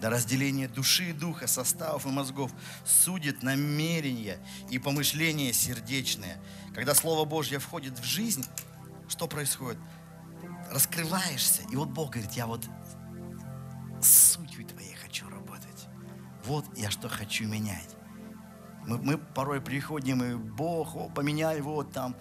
До 0.00 0.10
разделения 0.10 0.68
души 0.68 1.10
и 1.10 1.12
духа, 1.12 1.46
составов 1.46 2.06
и 2.06 2.10
мозгов, 2.10 2.52
судит 2.84 3.42
намерения 3.42 4.38
и 4.70 4.78
помышления 4.78 5.52
сердечные. 5.52 6.38
Когда 6.74 6.94
Слово 6.94 7.24
Божье 7.24 7.58
входит 7.58 7.98
в 7.98 8.04
жизнь, 8.04 8.44
что 9.08 9.26
происходит? 9.26 9.78
раскрываешься. 10.70 11.62
И 11.70 11.76
вот 11.76 11.88
Бог 11.88 12.10
говорит, 12.12 12.32
я 12.32 12.46
вот 12.46 12.64
с 14.00 14.32
сутью 14.32 14.66
твоей 14.66 14.94
хочу 14.94 15.28
работать. 15.28 15.88
Вот 16.44 16.64
я 16.76 16.90
что 16.90 17.08
хочу 17.08 17.46
менять. 17.46 17.96
Мы, 18.86 18.98
мы 18.98 19.18
порой 19.18 19.60
приходим, 19.60 20.22
и 20.22 20.34
Бог, 20.34 20.94
о, 20.94 21.08
поменяй 21.08 21.60
вот 21.60 21.92
там, 21.92 22.14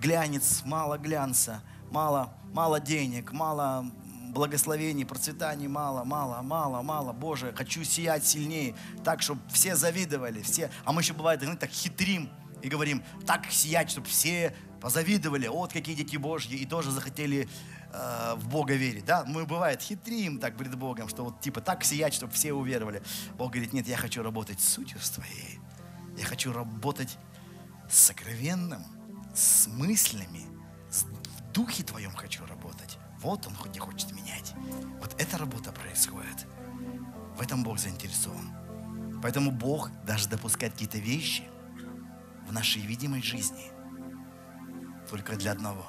глянец, 0.00 0.62
мало 0.64 0.98
глянца, 0.98 1.62
мало, 1.90 2.34
мало 2.52 2.78
денег, 2.78 3.32
мало 3.32 3.90
благословений, 4.34 5.06
процветаний 5.06 5.68
мало, 5.68 6.04
мало, 6.04 6.42
мало, 6.42 6.82
мало. 6.82 7.12
Боже, 7.12 7.54
хочу 7.56 7.84
сиять 7.84 8.26
сильнее, 8.26 8.74
так, 9.04 9.22
чтобы 9.22 9.40
все 9.48 9.76
завидовали, 9.76 10.42
все. 10.42 10.70
А 10.84 10.92
мы 10.92 11.00
еще 11.00 11.14
бывает, 11.14 11.40
так 11.58 11.70
хитрим 11.70 12.28
и 12.60 12.68
говорим, 12.68 13.02
так 13.26 13.50
сиять, 13.50 13.90
чтобы 13.90 14.08
все 14.08 14.54
позавидовали, 14.80 15.46
вот 15.46 15.72
какие 15.72 15.94
дети 15.94 16.16
Божьи, 16.16 16.58
и 16.58 16.66
тоже 16.66 16.90
захотели 16.90 17.48
э, 17.92 18.34
в 18.36 18.48
Бога 18.48 18.74
верить. 18.74 19.04
Да? 19.06 19.24
Мы, 19.26 19.46
бывает, 19.46 19.80
хитрим 19.80 20.38
так 20.38 20.58
перед 20.58 20.74
Богом, 20.74 21.08
что 21.08 21.24
вот 21.24 21.40
типа 21.40 21.60
так 21.62 21.84
сиять, 21.84 22.12
чтобы 22.12 22.32
все 22.32 22.52
уверовали. 22.52 23.02
Бог 23.38 23.52
говорит, 23.52 23.72
нет, 23.72 23.86
я 23.86 23.96
хочу 23.96 24.22
работать 24.22 24.60
сутью 24.60 24.98
с 25.00 25.10
твоей. 25.10 25.58
Я 26.18 26.24
хочу 26.26 26.52
работать 26.52 27.16
с 27.88 27.98
сокровенным, 27.98 28.84
с 29.34 29.68
мыслями, 29.68 30.44
с 30.90 31.04
духе 31.52 31.82
твоем 31.82 32.12
хочу 32.12 32.40
работать. 32.42 32.53
Вот 33.24 33.46
он 33.46 33.54
где 33.68 33.80
хочет 33.80 34.12
менять. 34.12 34.54
Вот 35.00 35.14
эта 35.18 35.38
работа 35.38 35.72
происходит. 35.72 36.46
В 37.36 37.42
этом 37.42 37.64
Бог 37.64 37.78
заинтересован. 37.78 39.20
Поэтому 39.20 39.50
Бог 39.50 39.90
даже 40.04 40.28
допускает 40.28 40.74
какие-то 40.74 40.98
вещи 40.98 41.42
в 42.46 42.52
нашей 42.52 42.82
видимой 42.82 43.22
жизни– 43.22 43.72
только 45.08 45.36
для 45.36 45.52
одного, 45.52 45.86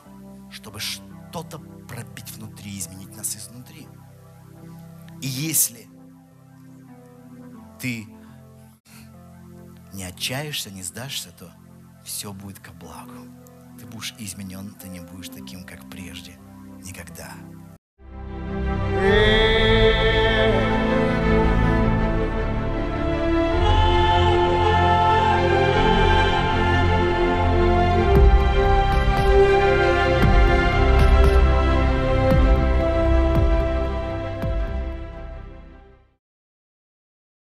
чтобы 0.52 0.80
что-то 0.80 1.60
пробить 1.88 2.32
внутри, 2.32 2.78
изменить 2.78 3.16
нас 3.16 3.36
изнутри. 3.36 3.88
И 5.22 5.28
если 5.28 5.88
ты 7.80 8.08
не 9.94 10.04
отчаешься, 10.04 10.72
не 10.72 10.84
сдашься, 10.84 11.32
то 11.32 11.52
все 12.04 12.34
будет 12.34 12.60
ко 12.60 12.72
благу. 12.72 13.28
Ты 13.80 13.86
будешь 13.88 14.14
изменен, 14.20 14.76
ты 14.76 14.88
не 14.88 15.00
будешь 15.00 15.30
таким, 15.30 15.64
как 15.64 15.90
прежде 15.90 16.38
никогда. 16.86 17.34
Yeah. 19.02 19.45